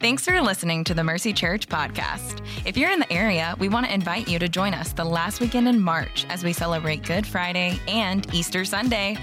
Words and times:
Thanks 0.00 0.24
for 0.24 0.40
listening 0.40 0.82
to 0.84 0.94
the 0.94 1.04
Mercy 1.04 1.30
Church 1.30 1.68
podcast. 1.68 2.40
If 2.64 2.78
you're 2.78 2.90
in 2.90 3.00
the 3.00 3.12
area, 3.12 3.54
we 3.58 3.68
want 3.68 3.84
to 3.84 3.92
invite 3.92 4.28
you 4.28 4.38
to 4.38 4.48
join 4.48 4.72
us 4.72 4.94
the 4.94 5.04
last 5.04 5.40
weekend 5.40 5.68
in 5.68 5.78
March 5.78 6.24
as 6.30 6.42
we 6.42 6.54
celebrate 6.54 7.02
Good 7.02 7.26
Friday 7.26 7.78
and 7.86 8.26
Easter 8.34 8.64
Sunday. 8.64 9.18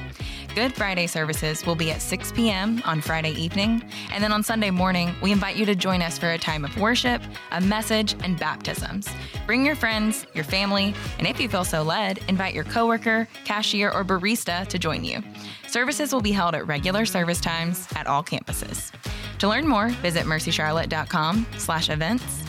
Good 0.53 0.75
Friday 0.75 1.07
services 1.07 1.65
will 1.65 1.73
be 1.73 1.89
at 1.89 1.99
6 1.99 2.31
p.m. 2.33 2.83
on 2.85 3.01
Friday 3.01 3.31
evening, 3.31 3.83
and 4.11 4.23
then 4.23 4.31
on 4.31 4.43
Sunday 4.43 4.69
morning, 4.69 5.15
we 5.19 5.31
invite 5.31 5.55
you 5.55 5.65
to 5.65 5.73
join 5.73 6.03
us 6.03 6.19
for 6.19 6.29
a 6.29 6.37
time 6.37 6.63
of 6.63 6.77
worship, 6.77 7.23
a 7.53 7.59
message, 7.59 8.15
and 8.21 8.39
baptisms. 8.39 9.09
Bring 9.47 9.65
your 9.65 9.75
friends, 9.75 10.27
your 10.35 10.43
family, 10.43 10.93
and 11.17 11.25
if 11.25 11.39
you 11.39 11.49
feel 11.49 11.65
so 11.65 11.81
led, 11.81 12.19
invite 12.27 12.53
your 12.53 12.65
coworker, 12.65 13.27
cashier, 13.45 13.89
or 13.89 14.05
barista 14.05 14.67
to 14.67 14.77
join 14.77 15.03
you. 15.03 15.23
Services 15.67 16.13
will 16.13 16.21
be 16.21 16.31
held 16.31 16.53
at 16.53 16.67
regular 16.67 17.07
service 17.07 17.41
times 17.41 17.87
at 17.95 18.05
all 18.05 18.23
campuses. 18.23 18.91
To 19.39 19.47
learn 19.47 19.67
more, 19.67 19.89
visit 19.89 20.23
mercycharlotte.com 20.23 21.45
slash 21.57 21.89
events. 21.89 22.43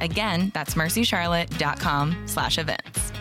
Again, 0.00 0.50
that's 0.54 0.74
mercycharlotte.com 0.74 2.26
slash 2.26 2.58
events. 2.58 3.12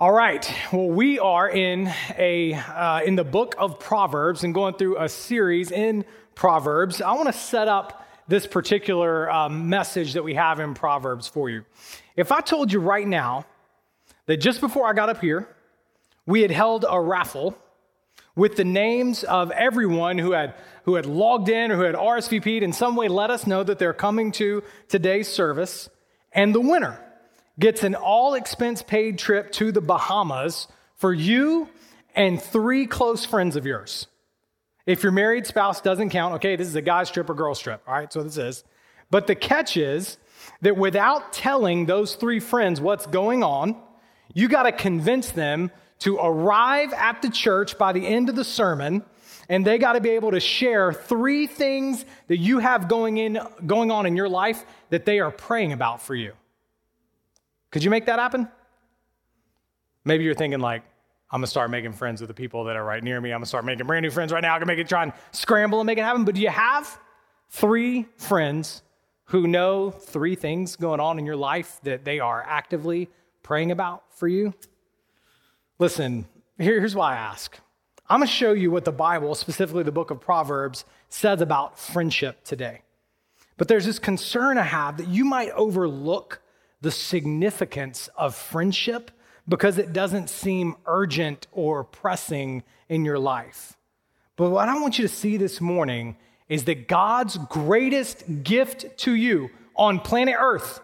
All 0.00 0.12
right. 0.12 0.48
Well, 0.72 0.88
we 0.88 1.18
are 1.18 1.50
in 1.50 1.92
a 2.16 2.54
uh, 2.54 3.00
in 3.02 3.16
the 3.16 3.24
book 3.24 3.56
of 3.58 3.80
Proverbs 3.80 4.44
and 4.44 4.54
going 4.54 4.74
through 4.74 4.96
a 4.96 5.08
series 5.08 5.72
in 5.72 6.04
Proverbs. 6.36 7.02
I 7.02 7.12
want 7.14 7.26
to 7.26 7.32
set 7.32 7.66
up 7.66 8.06
this 8.28 8.46
particular 8.46 9.28
um, 9.28 9.68
message 9.68 10.12
that 10.12 10.22
we 10.22 10.34
have 10.34 10.60
in 10.60 10.74
Proverbs 10.74 11.26
for 11.26 11.50
you. 11.50 11.64
If 12.14 12.30
I 12.30 12.40
told 12.40 12.72
you 12.72 12.78
right 12.78 13.08
now 13.08 13.44
that 14.26 14.36
just 14.36 14.60
before 14.60 14.86
I 14.86 14.92
got 14.92 15.08
up 15.08 15.20
here, 15.20 15.48
we 16.28 16.42
had 16.42 16.50
held 16.50 16.84
a 16.86 17.00
raffle 17.00 17.56
with 18.36 18.56
the 18.56 18.64
names 18.64 19.24
of 19.24 19.50
everyone 19.50 20.18
who 20.18 20.32
had 20.32 20.54
who 20.84 20.94
had 20.94 21.06
logged 21.06 21.48
in 21.48 21.72
or 21.72 21.76
who 21.76 21.82
had 21.82 21.94
RSVP'd 21.94 22.62
in 22.62 22.72
some 22.74 22.96
way 22.96 23.08
let 23.08 23.30
us 23.30 23.46
know 23.46 23.64
that 23.64 23.78
they're 23.78 23.94
coming 23.94 24.30
to 24.32 24.62
today's 24.88 25.26
service, 25.26 25.88
and 26.30 26.54
the 26.54 26.60
winner 26.60 27.00
gets 27.58 27.82
an 27.82 27.94
all 27.94 28.34
expense 28.34 28.82
paid 28.82 29.18
trip 29.18 29.50
to 29.52 29.72
the 29.72 29.80
Bahamas 29.80 30.68
for 30.96 31.14
you 31.14 31.66
and 32.14 32.40
three 32.40 32.86
close 32.86 33.24
friends 33.24 33.56
of 33.56 33.64
yours. 33.64 34.06
If 34.84 35.02
your 35.02 35.12
married 35.12 35.46
spouse 35.46 35.80
doesn't 35.80 36.10
count, 36.10 36.34
okay, 36.34 36.56
this 36.56 36.68
is 36.68 36.76
a 36.76 36.82
guy's 36.82 37.10
trip 37.10 37.30
or 37.30 37.34
girl's 37.34 37.58
trip, 37.58 37.82
all 37.86 37.94
right, 37.94 38.12
so 38.12 38.22
this 38.22 38.36
is. 38.36 38.64
But 39.10 39.26
the 39.26 39.34
catch 39.34 39.78
is 39.78 40.18
that 40.60 40.76
without 40.76 41.32
telling 41.32 41.86
those 41.86 42.16
three 42.16 42.40
friends 42.40 42.82
what's 42.82 43.06
going 43.06 43.42
on, 43.42 43.76
you 44.34 44.48
got 44.48 44.64
to 44.64 44.72
convince 44.72 45.30
them 45.30 45.70
to 46.00 46.16
arrive 46.18 46.92
at 46.92 47.22
the 47.22 47.30
church 47.30 47.78
by 47.78 47.92
the 47.92 48.06
end 48.06 48.28
of 48.28 48.36
the 48.36 48.44
sermon 48.44 49.04
and 49.48 49.66
they 49.66 49.78
got 49.78 49.94
to 49.94 50.00
be 50.00 50.10
able 50.10 50.30
to 50.30 50.40
share 50.40 50.92
three 50.92 51.46
things 51.46 52.04
that 52.26 52.36
you 52.36 52.58
have 52.58 52.88
going 52.88 53.16
in 53.16 53.38
going 53.66 53.90
on 53.90 54.06
in 54.06 54.14
your 54.14 54.28
life 54.28 54.64
that 54.90 55.06
they 55.06 55.20
are 55.20 55.30
praying 55.30 55.72
about 55.72 56.02
for 56.02 56.14
you. 56.14 56.32
Could 57.70 57.82
you 57.82 57.90
make 57.90 58.06
that 58.06 58.18
happen? 58.18 58.48
Maybe 60.04 60.24
you're 60.24 60.34
thinking, 60.34 60.60
like, 60.60 60.82
I'm 61.30 61.40
gonna 61.40 61.46
start 61.46 61.70
making 61.70 61.92
friends 61.92 62.20
with 62.20 62.28
the 62.28 62.34
people 62.34 62.64
that 62.64 62.76
are 62.76 62.84
right 62.84 63.02
near 63.02 63.20
me. 63.20 63.30
I'm 63.30 63.38
gonna 63.38 63.46
start 63.46 63.64
making 63.64 63.86
brand 63.86 64.02
new 64.02 64.10
friends 64.10 64.32
right 64.32 64.40
now. 64.40 64.54
I 64.54 64.58
can 64.58 64.66
make 64.66 64.78
it 64.78 64.88
try 64.88 65.02
and 65.02 65.12
scramble 65.32 65.80
and 65.80 65.86
make 65.86 65.98
it 65.98 66.04
happen. 66.04 66.24
But 66.24 66.34
do 66.34 66.40
you 66.40 66.48
have 66.48 66.98
three 67.50 68.06
friends 68.16 68.82
who 69.24 69.46
know 69.46 69.90
three 69.90 70.34
things 70.34 70.76
going 70.76 71.00
on 71.00 71.18
in 71.18 71.26
your 71.26 71.36
life 71.36 71.80
that 71.82 72.04
they 72.04 72.20
are 72.20 72.42
actively 72.46 73.10
praying 73.42 73.70
about 73.70 74.04
for 74.10 74.28
you? 74.28 74.54
Listen, 75.78 76.26
here, 76.58 76.80
here's 76.80 76.96
why 76.96 77.12
I 77.12 77.16
ask. 77.16 77.56
I'm 78.08 78.20
gonna 78.20 78.26
show 78.26 78.52
you 78.52 78.70
what 78.70 78.84
the 78.84 78.92
Bible, 78.92 79.34
specifically 79.34 79.82
the 79.82 79.92
book 79.92 80.10
of 80.10 80.20
Proverbs, 80.20 80.84
says 81.08 81.40
about 81.40 81.78
friendship 81.78 82.42
today. 82.44 82.82
But 83.56 83.68
there's 83.68 83.86
this 83.86 83.98
concern 83.98 84.58
I 84.58 84.62
have 84.62 84.96
that 84.96 85.08
you 85.08 85.24
might 85.24 85.50
overlook 85.50 86.40
the 86.80 86.90
significance 86.90 88.08
of 88.16 88.34
friendship 88.34 89.10
because 89.46 89.78
it 89.78 89.92
doesn't 89.92 90.30
seem 90.30 90.76
urgent 90.86 91.46
or 91.52 91.84
pressing 91.84 92.62
in 92.88 93.04
your 93.04 93.18
life. 93.18 93.76
But 94.36 94.50
what 94.50 94.68
I 94.68 94.80
want 94.80 94.98
you 94.98 95.06
to 95.06 95.14
see 95.14 95.36
this 95.36 95.60
morning 95.60 96.16
is 96.48 96.64
that 96.64 96.88
God's 96.88 97.36
greatest 97.36 98.42
gift 98.42 98.98
to 98.98 99.14
you 99.14 99.50
on 99.76 100.00
planet 100.00 100.36
Earth 100.38 100.80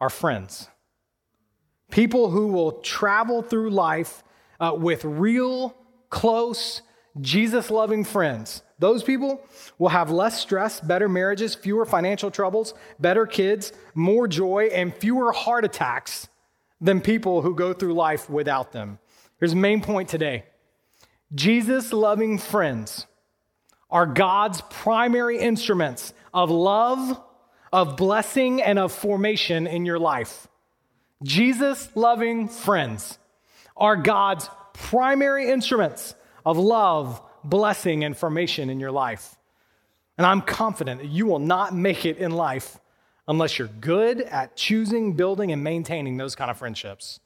are 0.00 0.10
friends. 0.10 0.68
People 1.90 2.30
who 2.30 2.48
will 2.48 2.72
travel 2.80 3.42
through 3.42 3.70
life 3.70 4.22
uh, 4.60 4.74
with 4.76 5.04
real, 5.04 5.76
close, 6.10 6.82
Jesus 7.20 7.70
loving 7.70 8.04
friends 8.04 8.62
those 8.78 9.02
people 9.02 9.40
will 9.78 9.88
have 9.88 10.10
less 10.10 10.38
stress, 10.38 10.80
better 10.80 11.08
marriages, 11.08 11.54
fewer 11.54 11.86
financial 11.86 12.30
troubles, 12.30 12.74
better 12.98 13.26
kids, 13.26 13.72
more 13.94 14.28
joy, 14.28 14.68
and 14.72 14.94
fewer 14.94 15.32
heart 15.32 15.64
attacks 15.64 16.28
than 16.80 17.00
people 17.00 17.40
who 17.40 17.54
go 17.54 17.72
through 17.72 17.94
life 17.94 18.28
without 18.28 18.72
them. 18.72 18.98
Here's 19.38 19.52
the 19.52 19.56
main 19.56 19.80
point 19.80 20.08
today 20.08 20.44
Jesus 21.34 21.92
loving 21.92 22.38
friends 22.38 23.06
are 23.88 24.06
God's 24.06 24.60
primary 24.68 25.38
instruments 25.38 26.12
of 26.34 26.50
love, 26.50 27.18
of 27.72 27.96
blessing, 27.96 28.60
and 28.60 28.78
of 28.78 28.92
formation 28.92 29.66
in 29.66 29.86
your 29.86 29.98
life. 29.98 30.48
Jesus 31.22 31.88
loving 31.94 32.48
friends 32.48 33.18
are 33.76 33.96
God's 33.96 34.48
primary 34.72 35.50
instruments 35.50 36.14
of 36.44 36.58
love, 36.58 37.20
blessing 37.42 38.04
and 38.04 38.16
formation 38.16 38.70
in 38.70 38.80
your 38.80 38.92
life. 38.92 39.36
And 40.18 40.26
I'm 40.26 40.42
confident 40.42 41.00
that 41.00 41.08
you 41.08 41.26
will 41.26 41.38
not 41.38 41.74
make 41.74 42.06
it 42.06 42.18
in 42.18 42.32
life 42.32 42.78
unless 43.28 43.58
you're 43.58 43.68
good 43.68 44.20
at 44.20 44.56
choosing, 44.56 45.14
building, 45.14 45.52
and 45.52 45.62
maintaining 45.62 46.16
those 46.16 46.34
kind 46.34 46.50
of 46.50 46.56
friendships. 46.56 47.20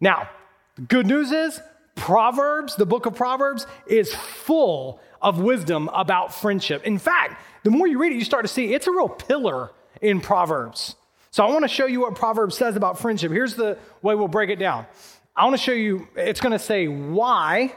Now, 0.00 0.28
the 0.76 0.82
good 0.82 1.06
news 1.06 1.32
is 1.32 1.60
Proverbs, 1.94 2.76
the 2.76 2.86
book 2.86 3.06
of 3.06 3.14
Proverbs, 3.14 3.66
is 3.86 4.14
full 4.14 5.00
of 5.22 5.38
wisdom 5.38 5.88
about 5.92 6.34
friendship. 6.34 6.84
In 6.84 6.98
fact, 6.98 7.40
the 7.62 7.70
more 7.70 7.86
you 7.86 7.98
read 7.98 8.12
it, 8.12 8.16
you 8.16 8.24
start 8.24 8.44
to 8.44 8.48
see 8.48 8.74
it's 8.74 8.86
a 8.86 8.90
real 8.90 9.08
pillar 9.08 9.70
in 10.00 10.20
Proverbs. 10.20 10.96
So 11.34 11.44
I 11.44 11.50
want 11.50 11.64
to 11.64 11.68
show 11.68 11.86
you 11.86 12.02
what 12.02 12.14
Proverbs 12.14 12.56
says 12.56 12.76
about 12.76 13.00
friendship. 13.00 13.32
Here's 13.32 13.56
the 13.56 13.76
way 14.02 14.14
we'll 14.14 14.28
break 14.28 14.50
it 14.50 14.60
down. 14.60 14.86
I 15.34 15.42
want 15.42 15.56
to 15.56 15.60
show 15.60 15.72
you, 15.72 16.06
it's 16.14 16.40
going 16.40 16.52
to 16.52 16.60
say 16.60 16.86
why 16.86 17.74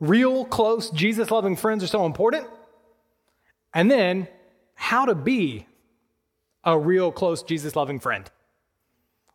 real 0.00 0.44
close 0.44 0.90
Jesus 0.90 1.30
loving 1.30 1.54
friends 1.54 1.84
are 1.84 1.86
so 1.86 2.06
important. 2.06 2.48
And 3.72 3.88
then 3.88 4.26
how 4.74 5.04
to 5.04 5.14
be 5.14 5.64
a 6.64 6.76
real 6.76 7.12
close 7.12 7.44
Jesus 7.44 7.76
loving 7.76 8.00
friend. 8.00 8.28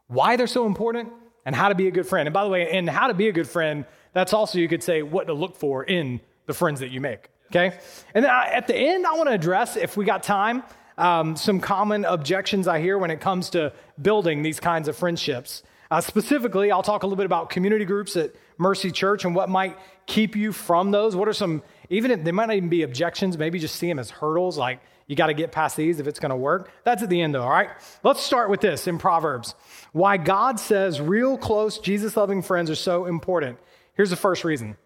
Why 0.08 0.36
they're 0.36 0.46
so 0.46 0.66
important 0.66 1.14
and 1.46 1.56
how 1.56 1.70
to 1.70 1.76
be 1.76 1.88
a 1.88 1.92
good 1.92 2.06
friend. 2.06 2.28
And 2.28 2.34
by 2.34 2.44
the 2.44 2.50
way, 2.50 2.70
in 2.70 2.86
how 2.86 3.08
to 3.08 3.14
be 3.14 3.30
a 3.30 3.32
good 3.32 3.48
friend, 3.48 3.86
that's 4.12 4.34
also 4.34 4.60
you 4.60 4.68
could 4.68 4.84
say 4.84 5.04
what 5.04 5.28
to 5.28 5.34
look 5.34 5.56
for 5.56 5.86
in 5.86 6.20
the 6.48 6.54
friends 6.54 6.82
that 6.82 6.92
you 6.92 7.00
make. 7.00 7.30
Okay? 7.50 7.80
And 8.14 8.26
then 8.26 8.30
at 8.30 8.68
the 8.68 8.76
end, 8.76 9.08
I 9.08 9.14
want 9.14 9.30
to 9.30 9.34
address, 9.34 9.78
if 9.78 9.96
we 9.96 10.04
got 10.04 10.22
time, 10.22 10.64
um, 10.98 11.36
some 11.36 11.60
common 11.60 12.06
objections 12.06 12.68
I 12.68 12.80
hear 12.80 12.98
when 12.98 13.12
it 13.12 13.20
comes 13.20 13.50
to 13.52 13.74
building 14.02 14.44
these 14.44 14.60
kinds 14.60 14.88
of 14.88 14.96
friendships. 14.96 15.64
Uh, 15.92 16.02
specifically, 16.02 16.72
I'll 16.72 16.84
talk 16.84 17.04
a 17.04 17.06
little 17.06 17.18
bit 17.18 17.26
about 17.26 17.50
community 17.50 17.86
groups 17.86 18.16
at 18.16 18.34
Mercy 18.58 18.92
Church 18.92 19.26
and 19.26 19.36
what 19.36 19.50
might 19.50 19.78
keep 20.06 20.36
you 20.36 20.52
from 20.52 20.92
those. 20.92 21.16
What 21.16 21.28
are 21.28 21.34
some, 21.34 21.62
even 21.90 22.12
if 22.12 22.24
they 22.24 22.32
might 22.32 22.48
not 22.48 22.56
even 22.56 22.70
be 22.70 22.82
objections, 22.82 23.38
maybe 23.38 23.60
just 23.60 23.76
see 23.76 23.88
them 23.88 24.00
as 24.00 24.10
hurdles, 24.10 24.58
like 24.58 24.80
you 25.08 25.16
got 25.16 25.28
to 25.28 25.34
get 25.34 25.52
past 25.52 25.76
these 25.78 26.00
if 26.00 26.08
it's 26.08 26.20
going 26.20 26.32
to 26.32 26.36
work. 26.36 26.72
That's 26.84 27.04
at 27.04 27.10
the 27.10 27.22
end, 27.22 27.36
though, 27.36 27.44
all 27.44 27.50
right? 27.50 27.70
Let's 28.04 28.22
start 28.22 28.50
with 28.50 28.62
this 28.62 28.88
in 28.88 28.98
Proverbs. 28.98 29.54
Why 29.92 30.18
God 30.18 30.60
says 30.60 31.00
real 31.02 31.38
close, 31.38 31.78
Jesus 31.78 32.18
loving 32.18 32.42
friends 32.42 32.70
are 32.70 32.76
so 32.76 33.06
important. 33.06 33.60
Here's 33.96 34.10
the 34.10 34.16
first 34.16 34.44
reason 34.44 34.78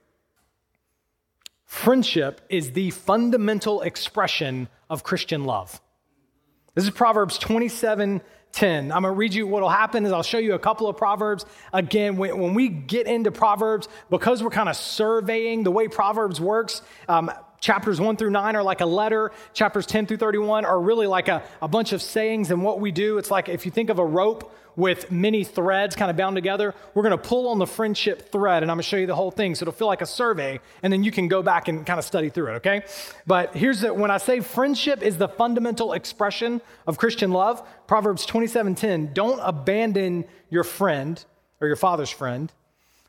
friendship 1.66 2.42
is 2.50 2.72
the 2.72 2.92
fundamental 2.92 3.82
expression 3.82 4.68
of 4.90 5.04
Christian 5.04 5.44
love. 5.44 5.82
This 6.78 6.84
is 6.84 6.92
Proverbs 6.92 7.40
27 7.40 8.22
10. 8.52 8.92
I'm 8.92 9.02
going 9.02 9.12
to 9.12 9.18
read 9.18 9.34
you 9.34 9.48
what 9.48 9.64
will 9.64 9.70
happen 9.70 10.06
is 10.06 10.12
I'll 10.12 10.22
show 10.22 10.38
you 10.38 10.54
a 10.54 10.60
couple 10.60 10.88
of 10.88 10.96
Proverbs. 10.96 11.44
Again, 11.74 12.18
when, 12.18 12.38
when 12.38 12.54
we 12.54 12.70
get 12.70 13.08
into 13.08 13.32
Proverbs, 13.32 13.88
because 14.12 14.44
we're 14.44 14.52
kind 14.52 14.70
of 14.70 14.76
surveying 14.76 15.64
the 15.64 15.72
way 15.72 15.88
Proverbs 15.88 16.40
works, 16.40 16.84
um, 17.10 17.32
chapters 17.60 18.00
1 18.00 18.18
through 18.18 18.32
9 18.32 18.56
are 18.56 18.64
like 18.64 18.82
a 18.82 18.86
letter. 18.86 19.32
Chapters 19.54 19.86
10 19.86 20.06
through 20.06 20.18
31 20.18 20.66
are 20.66 20.80
really 20.80 21.08
like 21.08 21.28
a, 21.28 21.44
a 21.62 21.68
bunch 21.68 21.94
of 21.94 22.02
sayings 22.02 22.52
and 22.52 22.64
what 22.64 22.80
we 22.80 22.92
do. 22.92 23.18
It's 23.18 23.32
like 23.32 23.50
if 23.50 23.66
you 23.66 23.72
think 23.72 23.90
of 23.90 24.00
a 24.00 24.06
rope 24.06 24.54
with 24.76 25.12
many 25.12 25.44
threads 25.44 25.96
kind 25.96 26.12
of 26.12 26.16
bound 26.16 26.36
together 26.36 26.72
we're 26.94 27.02
going 27.02 27.10
to 27.10 27.18
pull 27.18 27.48
on 27.48 27.58
the 27.58 27.66
friendship 27.66 28.32
thread 28.32 28.62
and 28.62 28.70
i'm 28.70 28.76
going 28.76 28.84
to 28.84 28.88
show 28.88 28.96
you 28.98 29.08
the 29.08 29.16
whole 29.16 29.32
thing. 29.32 29.56
So 29.56 29.64
it'll 29.64 29.74
feel 29.74 29.88
like 29.88 30.04
a 30.04 30.06
survey 30.06 30.60
and 30.84 30.94
then 30.94 31.04
you 31.04 31.12
can 31.12 31.28
go 31.28 31.42
back 31.42 31.68
and 31.68 31.84
kind 31.84 31.98
of 31.98 32.06
study 32.06 32.30
through 32.30 32.52
it 32.52 32.56
okay? 32.58 32.84
But 33.26 33.56
here's 33.56 33.82
the, 33.82 33.92
when 33.92 34.12
i 34.12 34.20
say 34.20 34.40
friendship 34.40 35.02
is 35.02 35.18
the 35.18 35.30
fundamental 35.30 35.94
expression 35.94 36.62
of 36.86 37.00
christian 37.00 37.32
love 37.32 37.68
proverbs 37.88 38.28
27.10 38.28 39.16
don't 39.16 39.40
abandon 39.40 40.26
your 40.52 40.64
friend 40.64 41.26
or 41.62 41.68
your 41.68 41.76
father's 41.76 42.10
friend. 42.10 42.52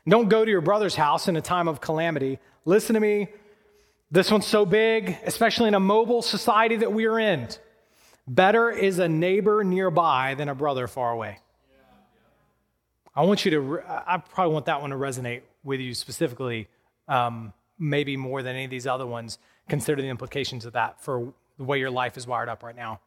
Don't 0.07 0.29
go 0.29 0.43
to 0.43 0.49
your 0.49 0.61
brother's 0.61 0.95
house 0.95 1.27
in 1.27 1.35
a 1.35 1.41
time 1.41 1.67
of 1.67 1.81
calamity. 1.81 2.39
Listen 2.65 2.95
to 2.95 2.99
me 2.99 3.27
This 4.11 4.31
one's 4.31 4.47
so 4.47 4.65
big, 4.65 5.17
especially 5.23 5.67
in 5.67 5.75
a 5.75 5.79
mobile 5.79 6.23
society 6.23 6.77
that 6.77 6.91
we 6.91 7.05
are 7.05 7.19
in. 7.19 7.47
Better 8.27 8.71
is 8.71 8.97
a 8.97 9.07
neighbor 9.07 9.63
nearby 9.63 10.33
than 10.33 10.49
a 10.49 10.55
brother 10.55 10.87
far 10.87 11.11
away. 11.11 11.37
I 13.15 13.23
want 13.23 13.45
you 13.45 13.51
to, 13.51 13.81
I 13.87 14.17
probably 14.17 14.53
want 14.53 14.65
that 14.65 14.81
one 14.81 14.89
to 14.89 14.95
resonate 14.95 15.41
with 15.63 15.79
you 15.79 15.93
specifically, 15.93 16.67
um, 17.07 17.53
maybe 17.77 18.17
more 18.17 18.41
than 18.41 18.55
any 18.55 18.65
of 18.65 18.71
these 18.71 18.87
other 18.87 19.05
ones. 19.05 19.37
Consider 19.67 20.01
the 20.01 20.07
implications 20.07 20.65
of 20.65 20.73
that 20.73 21.03
for 21.03 21.31
the 21.57 21.63
way 21.63 21.77
your 21.77 21.91
life 21.91 22.17
is 22.17 22.25
wired 22.25 22.49
up 22.49 22.63
right 22.63 22.75
now. 22.75 23.01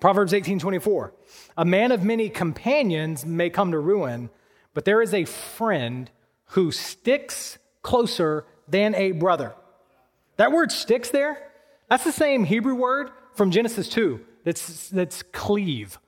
Proverbs 0.00 0.34
18 0.34 0.58
24. 0.58 1.12
A 1.58 1.64
man 1.64 1.92
of 1.92 2.02
many 2.02 2.28
companions 2.28 3.24
may 3.24 3.50
come 3.50 3.70
to 3.70 3.78
ruin, 3.78 4.30
but 4.74 4.84
there 4.84 5.00
is 5.00 5.14
a 5.14 5.26
friend 5.26 6.10
who 6.46 6.72
sticks 6.72 7.58
closer 7.82 8.46
than 8.66 8.96
a 8.96 9.12
brother. 9.12 9.54
That 10.40 10.52
word 10.52 10.72
sticks 10.72 11.10
there, 11.10 11.36
that's 11.90 12.04
the 12.04 12.12
same 12.12 12.44
Hebrew 12.44 12.74
word 12.74 13.10
from 13.34 13.50
Genesis 13.50 13.90
2 13.90 14.24
that's, 14.42 14.88
that's 14.88 15.22
cleave, 15.22 15.98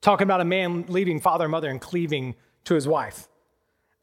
talking 0.00 0.22
about 0.22 0.40
a 0.40 0.44
man 0.44 0.84
leaving 0.86 1.20
father 1.20 1.46
and 1.46 1.50
mother 1.50 1.68
and 1.68 1.80
cleaving 1.80 2.36
to 2.66 2.74
his 2.74 2.86
wife. 2.86 3.26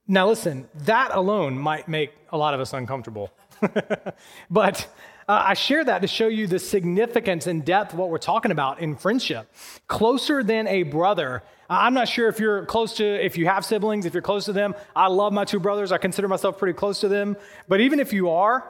Now, 0.06 0.28
listen, 0.28 0.68
that 0.76 1.12
alone 1.16 1.58
might 1.58 1.88
make 1.88 2.12
a 2.34 2.38
lot 2.38 2.54
of 2.54 2.60
us 2.60 2.74
uncomfortable. 2.74 3.32
but 4.50 4.94
uh, 5.26 5.44
I 5.46 5.54
share 5.54 5.86
that 5.86 6.02
to 6.02 6.08
show 6.08 6.28
you 6.28 6.48
the 6.48 6.60
significance 6.60 7.48
and 7.48 7.64
depth 7.64 7.94
of 7.94 8.00
what 8.00 8.10
we're 8.10 8.18
talking 8.18 8.52
about 8.52 8.82
in 8.82 8.98
friendship. 8.98 9.50
Closer 9.88 10.44
than 10.44 10.68
a 10.68 10.84
brother. 10.84 11.44
I'm 11.70 11.94
not 11.94 12.10
sure 12.10 12.28
if 12.28 12.42
you're 12.42 12.66
close 12.66 12.94
to, 12.96 13.06
if 13.06 13.38
you 13.38 13.48
have 13.48 13.64
siblings, 13.64 14.06
if 14.06 14.14
you're 14.14 14.22
close 14.22 14.44
to 14.46 14.54
them. 14.54 14.76
I 14.98 15.08
love 15.08 15.32
my 15.32 15.46
two 15.46 15.62
brothers. 15.62 15.94
I 15.94 15.98
consider 15.98 16.28
myself 16.28 16.58
pretty 16.58 16.78
close 16.78 17.00
to 17.00 17.08
them. 17.08 17.38
But 17.70 17.80
even 17.80 18.02
if 18.02 18.12
you 18.12 18.30
are, 18.32 18.70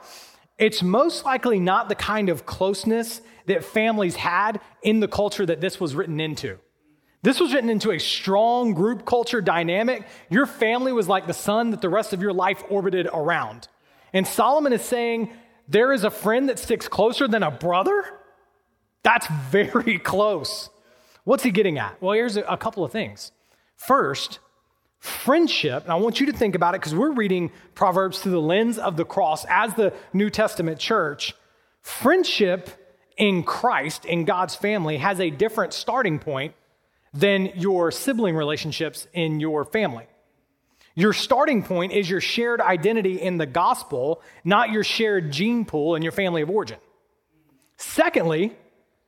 it's 0.57 0.81
most 0.81 1.25
likely 1.25 1.59
not 1.59 1.89
the 1.89 1.95
kind 1.95 2.29
of 2.29 2.45
closeness 2.45 3.21
that 3.45 3.63
families 3.63 4.15
had 4.15 4.59
in 4.81 4.99
the 4.99 5.07
culture 5.07 5.45
that 5.45 5.61
this 5.61 5.79
was 5.79 5.95
written 5.95 6.19
into. 6.19 6.57
This 7.23 7.39
was 7.39 7.53
written 7.53 7.69
into 7.69 7.91
a 7.91 7.99
strong 7.99 8.73
group 8.73 9.05
culture 9.05 9.41
dynamic. 9.41 10.03
Your 10.29 10.45
family 10.45 10.93
was 10.93 11.07
like 11.07 11.27
the 11.27 11.33
sun 11.33 11.71
that 11.71 11.81
the 11.81 11.89
rest 11.89 12.13
of 12.13 12.21
your 12.21 12.33
life 12.33 12.63
orbited 12.69 13.07
around. 13.13 13.67
And 14.13 14.25
Solomon 14.25 14.73
is 14.73 14.81
saying, 14.81 15.31
there 15.67 15.91
is 15.91 16.03
a 16.03 16.09
friend 16.09 16.47
that 16.49 16.59
sticks 16.59 16.87
closer 16.87 17.27
than 17.27 17.43
a 17.43 17.51
brother? 17.51 18.05
That's 19.03 19.27
very 19.49 19.99
close. 20.03 20.69
What's 21.23 21.43
he 21.43 21.51
getting 21.51 21.77
at? 21.77 22.01
Well, 22.01 22.13
here's 22.13 22.37
a, 22.37 22.57
couple 22.57 22.85
of 22.85 22.91
things. 22.91 23.31
First, 23.75 24.39
friendship, 24.99 25.83
and 25.83 25.91
I 25.91 25.95
want 25.95 26.19
you 26.19 26.25
to 26.27 26.33
think 26.33 26.55
about 26.55 26.75
it 26.75 26.81
because 26.81 26.95
we're 26.95 27.11
reading 27.11 27.51
Proverbs 27.75 28.19
through 28.19 28.33
the 28.33 28.41
lens 28.41 28.77
of 28.77 28.97
the 28.97 29.05
cross 29.05 29.45
as 29.49 29.73
the 29.75 29.93
New 30.13 30.29
Testament 30.29 30.79
church. 30.79 31.35
Friendship 31.81 32.69
in 33.17 33.43
Christ, 33.43 34.05
in 34.05 34.25
God's 34.25 34.55
family, 34.55 34.97
has 34.97 35.19
a 35.19 35.29
different 35.29 35.73
starting 35.73 36.19
point 36.19 36.53
than 37.13 37.51
your 37.55 37.91
sibling 37.91 38.35
relationships 38.35 39.07
in 39.13 39.39
your 39.39 39.65
family. 39.65 40.05
Your 40.95 41.13
starting 41.13 41.63
point 41.63 41.93
is 41.93 42.09
your 42.09 42.21
shared 42.21 42.59
identity 42.59 43.21
in 43.21 43.37
the 43.37 43.45
gospel, 43.45 44.21
not 44.43 44.71
your 44.71 44.83
shared 44.83 45.31
gene 45.31 45.63
pool 45.63 45.95
and 45.95 46.03
your 46.03 46.11
family 46.11 46.41
of 46.41 46.49
origin. 46.49 46.79
Secondly, 47.77 48.55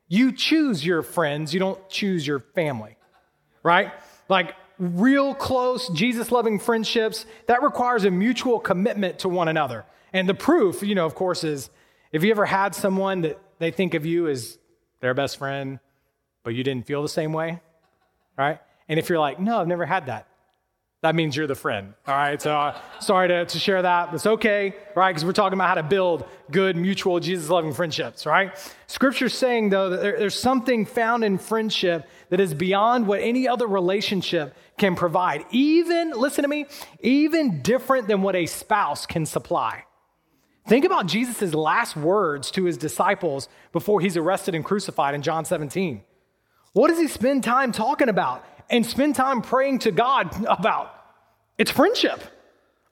you 0.07 0.31
choose 0.31 0.85
your 0.85 1.01
friends, 1.01 1.53
you 1.53 1.59
don't 1.59 1.89
choose 1.89 2.25
your 2.25 2.39
family, 2.39 2.95
right? 3.63 3.91
Like 4.27 4.53
real 4.79 5.35
close, 5.35 5.89
Jesus 5.89 6.31
loving 6.31 6.57
friendships, 6.57 7.25
that 7.47 7.61
requires 7.61 8.05
a 8.05 8.11
mutual 8.11 8.59
commitment 8.59 9.19
to 9.19 9.29
one 9.29 9.47
another. 9.47 9.85
And 10.13 10.27
the 10.27 10.33
proof, 10.33 10.81
you 10.81 10.95
know, 10.95 11.05
of 11.05 11.13
course, 11.15 11.43
is 11.43 11.69
if 12.11 12.23
you 12.23 12.31
ever 12.31 12.45
had 12.45 12.73
someone 12.73 13.21
that 13.21 13.39
they 13.59 13.71
think 13.71 13.93
of 13.93 14.05
you 14.05 14.27
as 14.27 14.57
their 15.01 15.13
best 15.13 15.37
friend, 15.37 15.79
but 16.43 16.55
you 16.55 16.63
didn't 16.63 16.87
feel 16.87 17.01
the 17.01 17.09
same 17.09 17.33
way, 17.33 17.59
right? 18.37 18.59
And 18.87 18.97
if 18.97 19.09
you're 19.09 19.19
like, 19.19 19.39
no, 19.39 19.59
I've 19.59 19.67
never 19.67 19.85
had 19.85 20.05
that, 20.07 20.27
that 21.01 21.15
means 21.15 21.35
you're 21.35 21.47
the 21.47 21.55
friend. 21.55 21.93
All 22.07 22.15
right. 22.15 22.41
So 22.41 22.53
uh, 22.57 22.77
sorry 22.99 23.29
to, 23.29 23.45
to 23.45 23.59
share 23.59 23.81
that. 23.81 24.13
It's 24.13 24.25
okay, 24.25 24.75
right? 24.95 25.11
Because 25.11 25.23
we're 25.23 25.31
talking 25.31 25.57
about 25.57 25.69
how 25.69 25.75
to 25.75 25.83
build 25.83 26.25
good, 26.51 26.75
mutual, 26.75 27.21
Jesus 27.21 27.49
loving 27.49 27.73
friendships, 27.73 28.25
right? 28.25 28.51
Scripture's 28.87 29.33
saying, 29.33 29.69
though, 29.69 29.91
that 29.91 30.01
there, 30.01 30.19
there's 30.19 30.37
something 30.37 30.85
found 30.85 31.23
in 31.23 31.37
friendship 31.37 32.05
that 32.29 32.41
is 32.41 32.53
beyond 32.53 33.07
what 33.07 33.21
any 33.21 33.47
other 33.47 33.65
relationship 33.65 34.53
can 34.77 34.95
provide. 34.95 35.45
Even, 35.51 36.11
listen 36.11 36.41
to 36.41 36.49
me, 36.49 36.65
even 36.99 37.61
different 37.61 38.09
than 38.09 38.21
what 38.21 38.35
a 38.35 38.45
spouse 38.45 39.05
can 39.05 39.25
supply. 39.25 39.85
Think 40.67 40.83
about 40.83 41.07
Jesus' 41.07 41.53
last 41.53 41.95
words 41.95 42.51
to 42.51 42.65
his 42.65 42.77
disciples 42.77 43.47
before 43.71 44.01
he's 44.01 44.17
arrested 44.17 44.53
and 44.53 44.65
crucified 44.65 45.15
in 45.15 45.21
John 45.21 45.45
17. 45.45 46.01
What 46.73 46.89
does 46.89 46.99
he 46.99 47.07
spend 47.07 47.45
time 47.45 47.71
talking 47.71 48.09
about? 48.09 48.45
And 48.69 48.85
spend 48.85 49.15
time 49.15 49.41
praying 49.41 49.79
to 49.79 49.91
God 49.91 50.33
about. 50.45 50.93
It's 51.57 51.71
friendship, 51.71 52.21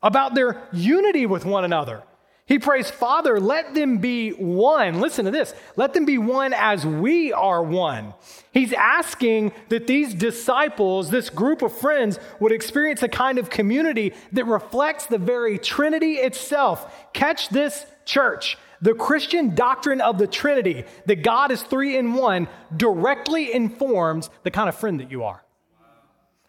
about 0.02 0.36
their 0.36 0.68
unity 0.74 1.26
with 1.26 1.46
one 1.46 1.64
another. 1.64 2.04
He 2.48 2.60
prays, 2.60 2.90
Father, 2.90 3.42
let 3.42 3.74
them 3.74 3.98
be 3.98 4.32
one. 4.32 5.02
Listen 5.02 5.26
to 5.26 5.32
this. 5.32 5.54
Let 5.76 5.94
them 5.94 6.06
be 6.06 6.18
one 6.18 6.54
as 6.54 6.86
we 6.86 7.34
are 7.34 7.62
one. 7.62 8.14
He's 8.54 8.72
asking 8.72 9.52
that 9.68 9.86
these 9.86 10.14
disciples, 10.14 11.10
this 11.10 11.30
group 11.30 11.62
of 11.62 11.78
friends, 11.78 12.20
would 12.40 12.54
experience 12.54 13.04
a 13.04 13.10
kind 13.10 13.38
of 13.38 13.50
community 13.50 14.14
that 14.32 14.46
reflects 14.46 15.08
the 15.08 15.18
very 15.18 15.58
Trinity 15.58 16.14
itself. 16.14 17.12
Catch 17.12 17.50
this, 17.50 17.86
church. 18.06 18.58
The 18.82 18.94
Christian 18.94 19.54
doctrine 19.54 20.00
of 20.00 20.18
the 20.18 20.28
Trinity, 20.28 20.86
that 21.06 21.24
God 21.24 21.52
is 21.52 21.64
three 21.64 21.98
in 21.98 22.14
one, 22.14 22.48
directly 22.76 23.54
informs 23.54 24.30
the 24.44 24.52
kind 24.52 24.70
of 24.70 24.76
friend 24.76 25.02
that 25.02 25.12
you 25.12 25.26
are. 25.26 25.44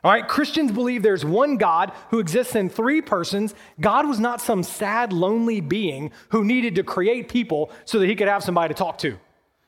All 0.08 0.14
right, 0.14 0.26
Christians 0.26 0.72
believe 0.72 1.02
there's 1.02 1.22
one 1.22 1.58
God 1.58 1.93
who 2.10 2.19
exists 2.19 2.55
in 2.55 2.70
three 2.70 3.02
persons. 3.02 3.55
God 3.78 4.08
was 4.08 4.19
not 4.19 4.40
some 4.40 4.62
sad, 4.62 5.12
lonely 5.12 5.60
being 5.60 6.12
who 6.31 6.46
needed 6.46 6.76
to 6.76 6.82
create 6.82 7.28
people 7.28 7.70
so 7.84 7.99
that 7.99 8.06
he 8.06 8.16
could 8.16 8.26
have 8.26 8.43
somebody 8.43 8.72
to 8.72 8.78
talk 8.78 8.96
to. 9.00 9.19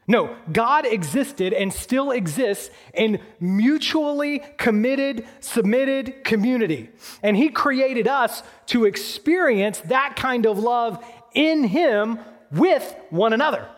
No, 0.09 0.35
God 0.51 0.87
existed 0.87 1.53
and 1.53 1.71
still 1.71 2.11
exists 2.11 2.71
in 2.95 3.21
mutually 3.39 4.39
committed, 4.57 5.27
submitted 5.41 6.25
community. 6.25 6.89
And 7.23 7.37
he 7.37 7.51
created 7.51 8.09
us 8.09 8.43
to 8.69 8.87
experience 8.87 9.81
that 9.81 10.17
kind 10.17 10.47
of 10.47 10.59
love 10.59 11.05
in 11.35 11.65
him 11.65 12.19
with 12.51 12.97
one 13.11 13.35
another. 13.35 13.69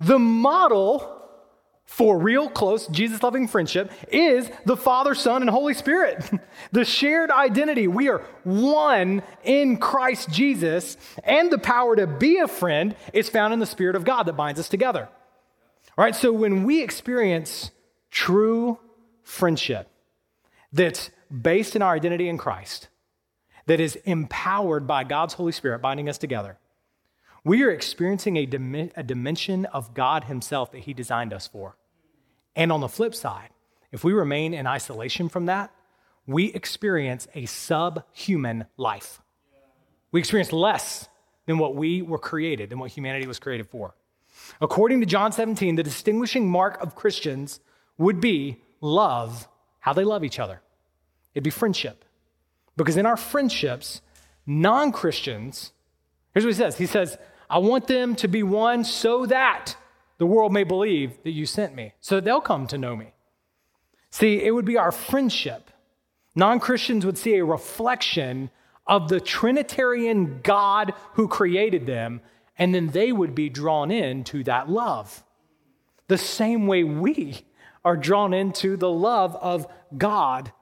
The 0.00 0.18
model 0.18 1.21
for 1.92 2.18
real 2.18 2.48
close 2.48 2.86
Jesus 2.86 3.22
loving 3.22 3.46
friendship 3.46 3.92
is 4.10 4.50
the 4.64 4.78
Father, 4.78 5.14
Son, 5.14 5.42
and 5.42 5.50
Holy 5.50 5.74
Spirit. 5.74 6.24
the 6.72 6.86
shared 6.86 7.30
identity. 7.30 7.86
We 7.86 8.08
are 8.08 8.24
one 8.44 9.22
in 9.44 9.76
Christ 9.76 10.30
Jesus, 10.30 10.96
and 11.22 11.52
the 11.52 11.58
power 11.58 11.94
to 11.94 12.06
be 12.06 12.38
a 12.38 12.48
friend 12.48 12.96
is 13.12 13.28
found 13.28 13.52
in 13.52 13.60
the 13.60 13.66
Spirit 13.66 13.94
of 13.94 14.06
God 14.06 14.22
that 14.22 14.32
binds 14.32 14.58
us 14.58 14.70
together. 14.70 15.06
All 15.98 16.04
right, 16.04 16.16
so 16.16 16.32
when 16.32 16.64
we 16.64 16.82
experience 16.82 17.70
true 18.10 18.78
friendship 19.22 19.86
that's 20.72 21.10
based 21.30 21.76
in 21.76 21.82
our 21.82 21.94
identity 21.94 22.26
in 22.26 22.38
Christ, 22.38 22.88
that 23.66 23.80
is 23.80 23.96
empowered 24.06 24.86
by 24.86 25.04
God's 25.04 25.34
Holy 25.34 25.52
Spirit 25.52 25.82
binding 25.82 26.08
us 26.08 26.16
together, 26.16 26.58
we 27.44 27.62
are 27.64 27.70
experiencing 27.70 28.38
a, 28.38 28.46
dim- 28.46 28.90
a 28.96 29.02
dimension 29.02 29.66
of 29.66 29.92
God 29.92 30.24
Himself 30.24 30.72
that 30.72 30.78
He 30.78 30.94
designed 30.94 31.34
us 31.34 31.46
for. 31.46 31.76
And 32.54 32.70
on 32.72 32.80
the 32.80 32.88
flip 32.88 33.14
side, 33.14 33.48
if 33.90 34.04
we 34.04 34.12
remain 34.12 34.54
in 34.54 34.66
isolation 34.66 35.28
from 35.28 35.46
that, 35.46 35.72
we 36.26 36.52
experience 36.52 37.26
a 37.34 37.46
subhuman 37.46 38.66
life. 38.76 39.20
We 40.12 40.20
experience 40.20 40.52
less 40.52 41.08
than 41.46 41.58
what 41.58 41.74
we 41.74 42.02
were 42.02 42.18
created, 42.18 42.70
than 42.70 42.78
what 42.78 42.90
humanity 42.90 43.26
was 43.26 43.38
created 43.38 43.68
for. 43.68 43.94
According 44.60 45.00
to 45.00 45.06
John 45.06 45.32
17, 45.32 45.76
the 45.76 45.82
distinguishing 45.82 46.48
mark 46.48 46.80
of 46.80 46.94
Christians 46.94 47.60
would 47.98 48.20
be 48.20 48.58
love, 48.80 49.48
how 49.80 49.92
they 49.92 50.04
love 50.04 50.24
each 50.24 50.38
other. 50.38 50.60
It'd 51.34 51.44
be 51.44 51.50
friendship. 51.50 52.04
Because 52.76 52.96
in 52.96 53.06
our 53.06 53.16
friendships, 53.16 54.00
non 54.46 54.92
Christians, 54.92 55.72
here's 56.32 56.44
what 56.44 56.54
he 56.54 56.58
says 56.58 56.78
He 56.78 56.86
says, 56.86 57.18
I 57.50 57.58
want 57.58 57.86
them 57.86 58.16
to 58.16 58.28
be 58.28 58.42
one 58.42 58.84
so 58.84 59.26
that 59.26 59.76
the 60.22 60.26
world 60.26 60.52
may 60.52 60.62
believe 60.62 61.20
that 61.24 61.32
you 61.32 61.44
sent 61.44 61.74
me, 61.74 61.94
so 62.00 62.20
they'll 62.20 62.40
come 62.40 62.68
to 62.68 62.78
know 62.78 62.94
me. 62.94 63.12
See, 64.10 64.40
it 64.40 64.52
would 64.52 64.64
be 64.64 64.78
our 64.78 64.92
friendship. 64.92 65.68
Non 66.36 66.60
Christians 66.60 67.04
would 67.04 67.18
see 67.18 67.34
a 67.34 67.44
reflection 67.44 68.52
of 68.86 69.08
the 69.08 69.18
Trinitarian 69.18 70.38
God 70.44 70.94
who 71.14 71.26
created 71.26 71.86
them, 71.86 72.20
and 72.56 72.72
then 72.72 72.90
they 72.90 73.10
would 73.10 73.34
be 73.34 73.48
drawn 73.48 73.90
into 73.90 74.44
that 74.44 74.70
love. 74.70 75.24
The 76.06 76.18
same 76.18 76.68
way 76.68 76.84
we 76.84 77.42
are 77.84 77.96
drawn 77.96 78.32
into 78.32 78.76
the 78.76 78.92
love 78.92 79.34
of 79.34 79.66
God, 79.98 80.52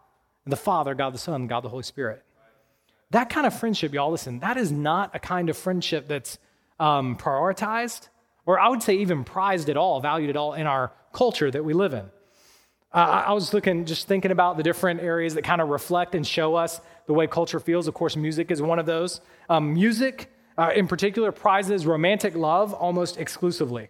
the 0.47 0.57
Father, 0.57 0.95
God 0.95 1.13
the 1.13 1.19
Son, 1.19 1.49
God 1.49 1.65
the 1.65 1.69
Holy 1.69 1.83
Spirit. 1.83 2.25
That 3.11 3.29
kind 3.29 3.47
of 3.47 3.53
friendship, 3.53 3.93
y'all, 3.93 4.11
listen, 4.11 4.39
that 4.39 4.57
is 4.57 4.73
not 4.73 5.15
a 5.15 5.19
kind 5.19 5.51
of 5.51 5.59
friendship 5.59 6.09
that's 6.09 6.39
um, 6.79 7.15
prioritized, 7.19 8.09
or 8.51 8.59
I 8.59 8.69
would 8.69 8.83
say 8.83 8.97
even 8.97 9.23
prized 9.23 9.71
at 9.71 9.77
all, 9.77 10.01
valued 10.01 10.29
at 10.29 10.37
all 10.37 10.55
in 10.55 10.67
our 10.67 10.91
culture 11.13 11.49
that 11.53 11.65
we 11.65 11.73
live 11.73 11.95
in. 11.95 12.11
Uh, 12.93 13.23
I 13.29 13.33
was 13.33 13.55
looking, 13.55 13.85
just 13.85 14.09
thinking 14.09 14.33
about 14.33 14.57
the 14.57 14.65
different 14.65 15.01
areas 15.01 15.35
that 15.35 15.45
kind 15.45 15.61
of 15.61 15.69
reflect 15.69 16.17
and 16.17 16.27
show 16.27 16.57
us 16.57 16.81
the 17.07 17.13
way 17.13 17.29
culture 17.29 17.61
feels. 17.61 17.87
Of 17.87 17.95
course, 17.95 18.17
music 18.17 18.51
is 18.51 18.61
one 18.61 18.81
of 18.81 18.87
those. 18.87 19.21
Um, 19.49 19.75
music, 19.75 20.33
uh, 20.59 20.73
in 20.75 20.89
particular, 20.89 21.31
prizes 21.31 21.87
romantic 21.87 22.35
love 22.35 22.75
almost 22.75 23.19
exclusively. 23.19 23.89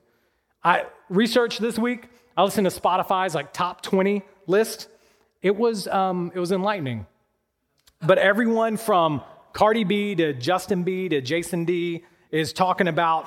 I 0.62 0.84
researched 1.08 1.62
this 1.62 1.78
week. 1.78 2.10
I 2.36 2.42
listened 2.42 2.70
to 2.70 2.80
Spotify's 2.80 3.34
like 3.34 3.54
top 3.54 3.80
20 3.80 4.22
list. 4.46 4.88
It 5.40 5.56
was 5.56 5.88
um, 5.88 6.32
it 6.34 6.38
was 6.38 6.52
enlightening. 6.52 7.06
But 8.02 8.18
everyone 8.18 8.76
from 8.76 9.22
Cardi 9.54 9.84
B 9.84 10.14
to 10.16 10.34
Justin 10.34 10.82
B 10.82 11.08
to 11.08 11.22
Jason 11.22 11.64
D 11.64 12.04
is 12.30 12.52
talking 12.52 12.88
about 12.88 13.26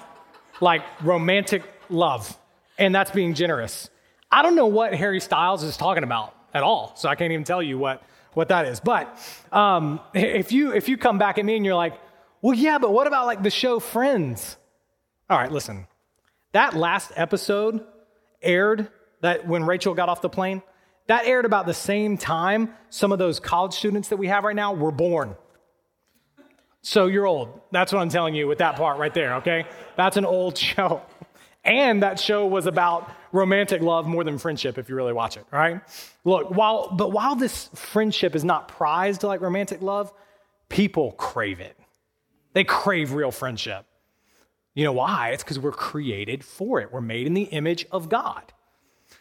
like 0.62 0.82
romantic 1.04 1.64
love, 1.90 2.38
and 2.78 2.94
that's 2.94 3.12
being 3.12 3.34
generous. 3.34 3.90
I 4.32 4.42
don't 4.42 4.56
know 4.56 4.68
what 4.68 4.94
Harry 4.94 5.20
Styles 5.20 5.64
is 5.64 5.78
talking 5.78 6.04
about 6.04 6.36
at 6.54 6.64
all, 6.64 6.94
so 6.96 7.10
I 7.10 7.16
can't 7.16 7.32
even 7.32 7.44
tell 7.44 7.62
you 7.62 7.78
what, 7.78 8.04
what 8.34 8.50
that 8.50 8.66
is. 8.66 8.80
But 8.80 9.18
um, 9.52 10.00
if, 10.14 10.52
you, 10.52 10.74
if 10.74 10.90
you 10.90 10.98
come 10.98 11.18
back 11.18 11.38
at 11.38 11.46
me 11.46 11.56
and 11.56 11.66
you're 11.66 11.76
like, 11.76 11.94
well, 12.42 12.56
yeah, 12.56 12.78
but 12.78 12.92
what 12.92 13.08
about 13.08 13.26
like 13.26 13.44
the 13.44 13.50
show 13.50 13.80
Friends? 13.80 14.58
All 15.30 15.38
right, 15.38 15.52
listen. 15.52 15.88
That 16.52 16.76
last 16.76 17.12
episode 17.16 17.86
aired 18.42 18.90
that 19.22 19.48
when 19.48 19.64
Rachel 19.64 19.94
got 19.94 20.10
off 20.10 20.22
the 20.22 20.30
plane, 20.30 20.62
that 21.08 21.26
aired 21.26 21.46
about 21.46 21.66
the 21.66 21.74
same 21.74 22.18
time 22.18 22.74
some 22.90 23.12
of 23.12 23.20
those 23.20 23.40
college 23.40 23.74
students 23.74 24.10
that 24.10 24.18
we 24.18 24.28
have 24.28 24.44
right 24.44 24.56
now 24.56 24.74
were 24.74 24.92
born. 24.92 25.36
So 26.84 27.08
you're 27.08 27.26
old. 27.26 27.62
That's 27.72 27.94
what 27.94 28.02
I'm 28.02 28.10
telling 28.10 28.36
you 28.36 28.46
with 28.46 28.58
that 28.60 28.76
part 28.76 29.00
right 29.00 29.14
there, 29.14 29.36
okay? 29.36 29.66
That's 29.96 30.18
an 30.18 30.26
old 30.26 30.58
show. 30.70 31.02
And 31.64 32.04
that 32.04 32.20
show 32.20 32.46
was 32.46 32.68
about 32.68 33.10
romantic 33.32 33.82
love 33.82 34.06
more 34.06 34.26
than 34.26 34.38
friendship 34.38 34.78
if 34.78 34.90
you 34.90 34.96
really 34.96 35.14
watch 35.14 35.38
it, 35.38 35.46
right? 35.50 35.82
Look, 36.26 36.52
while 36.52 36.90
but 36.90 37.14
while 37.14 37.36
this 37.36 37.70
friendship 37.74 38.36
is 38.36 38.44
not 38.44 38.68
prized 38.68 39.24
like 39.24 39.40
romantic 39.40 39.82
love, 39.82 40.12
people 40.68 41.14
crave 41.14 41.62
it. 41.62 41.78
They 42.52 42.66
crave 42.66 43.14
real 43.14 43.32
friendship. 43.32 43.86
You 44.76 44.84
know 44.84 44.92
why? 44.92 45.30
It's 45.30 45.42
because 45.44 45.58
we're 45.58 45.72
created 45.72 46.44
for 46.44 46.82
it. 46.82 46.92
We're 46.92 47.00
made 47.00 47.28
in 47.28 47.34
the 47.34 47.44
image 47.44 47.86
of 47.92 48.10
God. 48.10 48.52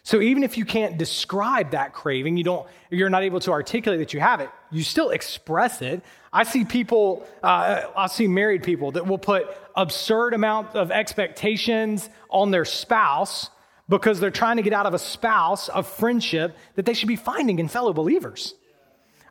So 0.04 0.20
even 0.20 0.42
if 0.42 0.58
you 0.58 0.64
can't 0.64 0.98
describe 0.98 1.70
that 1.70 1.92
craving, 1.92 2.36
you 2.36 2.42
don't, 2.42 2.66
you're 2.90 3.10
not 3.10 3.22
able 3.22 3.38
to 3.40 3.52
articulate 3.52 4.00
that 4.00 4.12
you 4.12 4.20
have 4.20 4.40
it, 4.40 4.50
you 4.70 4.82
still 4.82 5.10
express 5.10 5.80
it. 5.80 6.02
I 6.32 6.42
see 6.42 6.64
people, 6.64 7.26
uh, 7.42 7.82
I 7.96 8.08
see 8.08 8.26
married 8.26 8.64
people 8.64 8.92
that 8.92 9.06
will 9.06 9.18
put 9.18 9.46
absurd 9.76 10.34
amount 10.34 10.74
of 10.74 10.90
expectations 10.90 12.10
on 12.30 12.50
their 12.50 12.64
spouse 12.64 13.50
because 13.88 14.18
they're 14.18 14.30
trying 14.30 14.56
to 14.56 14.62
get 14.62 14.72
out 14.72 14.86
of 14.86 14.94
a 14.94 14.98
spouse 14.98 15.68
of 15.68 15.86
friendship 15.86 16.56
that 16.74 16.84
they 16.84 16.94
should 16.94 17.08
be 17.08 17.16
finding 17.16 17.58
in 17.58 17.68
fellow 17.68 17.92
believers. 17.92 18.54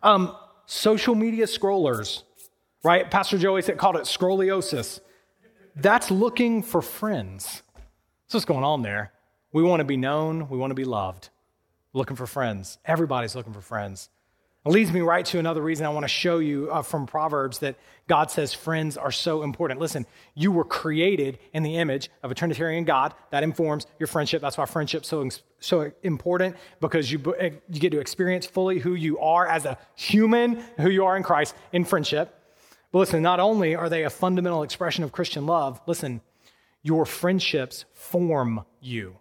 Um, 0.04 0.36
social 0.66 1.16
media 1.16 1.48
scrollers, 1.48 2.24
right? 2.84 3.10
Pastor 3.10 3.38
Joey 3.38 3.62
said 3.62 3.78
called 3.78 3.98
it 3.98 4.04
scroliosis. 4.04 5.02
That's 5.76 6.12
looking 6.12 6.64
for 6.64 6.82
friends. 6.82 7.62
That's 8.26 8.36
what's 8.36 8.46
going 8.46 8.64
on 8.64 8.84
there. 8.84 9.12
We 9.52 9.64
want 9.64 9.82
to 9.82 9.86
be 9.86 9.98
known, 9.98 10.50
we 10.50 10.58
want 10.58 10.72
to 10.72 10.76
be 10.76 10.86
loved. 10.86 11.30
Looking 11.94 12.16
for 12.16 12.26
friends. 12.26 12.78
Everybody's 12.86 13.36
looking 13.36 13.54
for 13.54 13.62
friends. 13.62 14.10
It 14.64 14.70
leads 14.70 14.92
me 14.92 15.02
right 15.02 15.26
to 15.26 15.40
another 15.40 15.62
reason 15.62 15.88
I 15.88 15.90
want 15.90 16.04
to 16.04 16.08
show 16.08 16.38
you 16.38 16.70
uh, 16.72 16.84
from 16.84 17.08
Proverbs 17.08 17.60
that 17.60 17.78
God 18.08 18.30
says 18.30 18.54
friends 18.54 18.96
are 18.96 19.12
so 19.12 19.42
important. 19.42 19.80
Listen, 19.80 20.06
you 20.36 20.52
were 20.52 20.64
created 20.64 21.40
in 21.52 21.64
the 21.64 21.78
image 21.78 22.12
of 22.22 22.30
a 22.30 22.36
Trinitarian 22.36 22.84
God. 22.84 23.16
That 23.32 23.42
informs 23.42 23.88
your 23.98 24.06
friendship. 24.06 24.40
That's 24.40 24.60
why 24.60 24.66
friendship's 24.66 25.08
so, 25.08 25.28
so 25.60 25.92
important 26.04 26.58
because 26.80 27.12
you, 27.12 27.36
eh, 27.40 27.50
you 27.70 27.80
get 27.80 27.90
to 27.92 28.00
experience 28.00 28.46
fully 28.46 28.78
who 28.78 28.94
you 28.94 29.18
are 29.18 29.48
as 29.48 29.66
a 29.66 29.80
human, 29.96 30.64
who 30.78 30.92
you 30.92 31.06
are 31.06 31.18
in 31.18 31.24
Christ 31.24 31.56
in 31.72 31.84
friendship. 31.84 32.38
But 32.92 33.00
listen, 33.00 33.24
not 33.24 33.40
only 33.40 33.74
are 33.76 33.90
they 33.90 34.04
a 34.04 34.12
fundamental 34.12 34.62
expression 34.62 35.04
of 35.04 35.12
Christian 35.12 35.48
love, 35.48 35.82
listen, 35.88 36.22
your 36.84 37.08
friendships 37.08 37.86
form 37.94 38.64
you. 38.80 39.18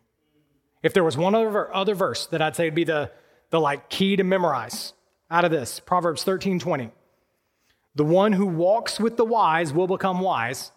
If 0.83 0.95
there 0.95 1.05
was 1.05 1.17
one 1.17 1.35
other, 1.35 1.75
other 1.75 1.95
verse 1.95 2.27
that 2.27 2.41
I'd 2.41 2.57
say 2.57 2.65
would 2.65 2.75
be 2.75 2.85
the, 2.85 3.11
the 3.51 3.61
like 3.61 3.89
key 3.89 4.17
to 4.17 4.25
memorize 4.25 4.95
out 5.31 5.45
of 5.45 5.51
this, 5.51 5.81
Proverbs 5.81 6.25
13 6.25 6.59
20. 6.59 6.91
The 7.95 8.05
one 8.05 8.33
who 8.33 8.47
walks 8.47 9.01
with 9.01 9.17
the 9.17 9.25
wise 9.25 9.73
will 9.73 9.87
become 9.87 10.21
wise, 10.21 10.73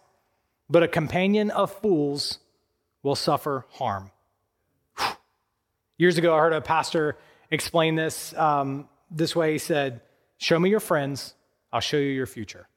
but 0.70 0.84
a 0.84 0.88
companion 0.88 1.52
of 1.52 1.72
fools 1.72 2.40
will 3.04 3.16
suffer 3.16 3.66
harm. 3.72 4.12
Years 5.98 6.18
ago, 6.18 6.36
I 6.36 6.40
heard 6.40 6.54
a 6.54 6.62
pastor 6.62 7.18
explain 7.52 7.96
this 7.96 8.34
um, 8.36 8.90
this 9.12 9.36
way. 9.36 9.54
He 9.54 9.58
said, 9.58 10.02
Show 10.38 10.60
me 10.60 10.70
your 10.70 10.80
friends, 10.80 11.36
I'll 11.72 11.82
show 11.82 11.98
you 11.98 12.10
your 12.10 12.26
future. 12.26 12.68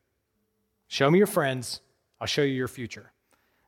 Show 0.87 1.11
me 1.11 1.19
your 1.19 1.27
friends, 1.27 1.81
I'll 2.21 2.27
show 2.27 2.43
you 2.43 2.55
your 2.55 2.69
future. 2.69 3.13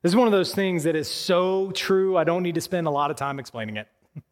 This 0.03 0.13
is 0.13 0.17
one 0.17 0.29
of 0.29 0.33
those 0.33 0.55
things 0.55 0.85
that 0.85 0.95
is 0.95 1.09
so 1.11 1.73
true, 1.73 2.17
I 2.17 2.25
don't 2.25 2.45
need 2.45 2.55
to 2.55 2.61
spend 2.61 2.87
a 2.87 2.91
lot 2.91 3.11
of 3.11 3.17
time 3.17 3.41
explaining 3.41 3.77
it. 3.77 3.89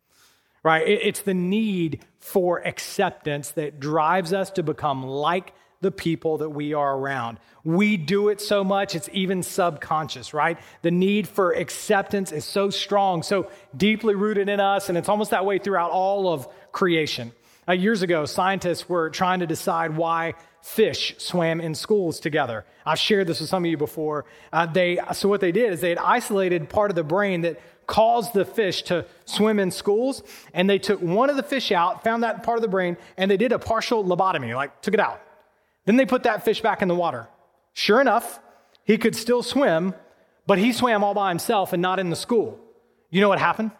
right? 0.62 0.86
It's 0.86 1.22
the 1.22 1.34
need 1.34 2.04
for 2.20 2.64
acceptance 2.64 3.50
that 3.52 3.80
drives 3.80 4.32
us 4.32 4.50
to 4.52 4.62
become 4.62 5.04
like 5.04 5.52
the 5.80 5.90
people 5.90 6.38
that 6.38 6.50
we 6.50 6.72
are 6.72 6.96
around. 6.96 7.38
We 7.64 7.96
do 7.96 8.28
it 8.28 8.40
so 8.40 8.62
much, 8.62 8.94
it's 8.94 9.08
even 9.12 9.42
subconscious, 9.42 10.32
right? 10.32 10.58
The 10.82 10.92
need 10.92 11.26
for 11.26 11.52
acceptance 11.52 12.30
is 12.30 12.44
so 12.44 12.70
strong, 12.70 13.22
so 13.22 13.50
deeply 13.76 14.14
rooted 14.14 14.48
in 14.48 14.60
us, 14.60 14.88
and 14.88 14.96
it's 14.96 15.08
almost 15.08 15.32
that 15.32 15.44
way 15.44 15.58
throughout 15.58 15.90
all 15.90 16.32
of 16.32 16.48
creation. 16.70 17.32
Uh, 17.68 17.72
years 17.72 18.02
ago, 18.02 18.24
scientists 18.24 18.88
were 18.88 19.10
trying 19.10 19.40
to 19.40 19.46
decide 19.46 19.96
why 19.96 20.34
fish 20.66 21.14
swam 21.18 21.60
in 21.60 21.76
schools 21.76 22.18
together. 22.18 22.64
I've 22.84 22.98
shared 22.98 23.28
this 23.28 23.38
with 23.38 23.48
some 23.48 23.64
of 23.64 23.70
you 23.70 23.76
before. 23.76 24.24
Uh, 24.52 24.66
they, 24.66 24.98
so, 25.12 25.28
what 25.28 25.40
they 25.40 25.52
did 25.52 25.72
is 25.72 25.80
they 25.80 25.90
had 25.90 25.98
isolated 25.98 26.68
part 26.68 26.90
of 26.90 26.96
the 26.96 27.04
brain 27.04 27.42
that 27.42 27.60
caused 27.86 28.34
the 28.34 28.44
fish 28.44 28.82
to 28.82 29.06
swim 29.26 29.60
in 29.60 29.70
schools, 29.70 30.24
and 30.52 30.68
they 30.68 30.80
took 30.80 31.00
one 31.00 31.30
of 31.30 31.36
the 31.36 31.42
fish 31.44 31.70
out, 31.70 32.02
found 32.02 32.24
that 32.24 32.42
part 32.42 32.58
of 32.58 32.62
the 32.62 32.68
brain, 32.68 32.96
and 33.16 33.30
they 33.30 33.36
did 33.36 33.52
a 33.52 33.60
partial 33.60 34.04
lobotomy, 34.04 34.56
like 34.56 34.82
took 34.82 34.92
it 34.92 34.98
out. 34.98 35.22
Then 35.84 35.96
they 35.96 36.04
put 36.04 36.24
that 36.24 36.44
fish 36.44 36.60
back 36.60 36.82
in 36.82 36.88
the 36.88 36.96
water. 36.96 37.28
Sure 37.72 38.00
enough, 38.00 38.40
he 38.82 38.98
could 38.98 39.14
still 39.14 39.44
swim, 39.44 39.94
but 40.48 40.58
he 40.58 40.72
swam 40.72 41.04
all 41.04 41.14
by 41.14 41.28
himself 41.28 41.72
and 41.74 41.80
not 41.80 42.00
in 42.00 42.10
the 42.10 42.16
school. 42.16 42.58
You 43.10 43.20
know 43.20 43.28
what 43.28 43.38
happened? 43.38 43.70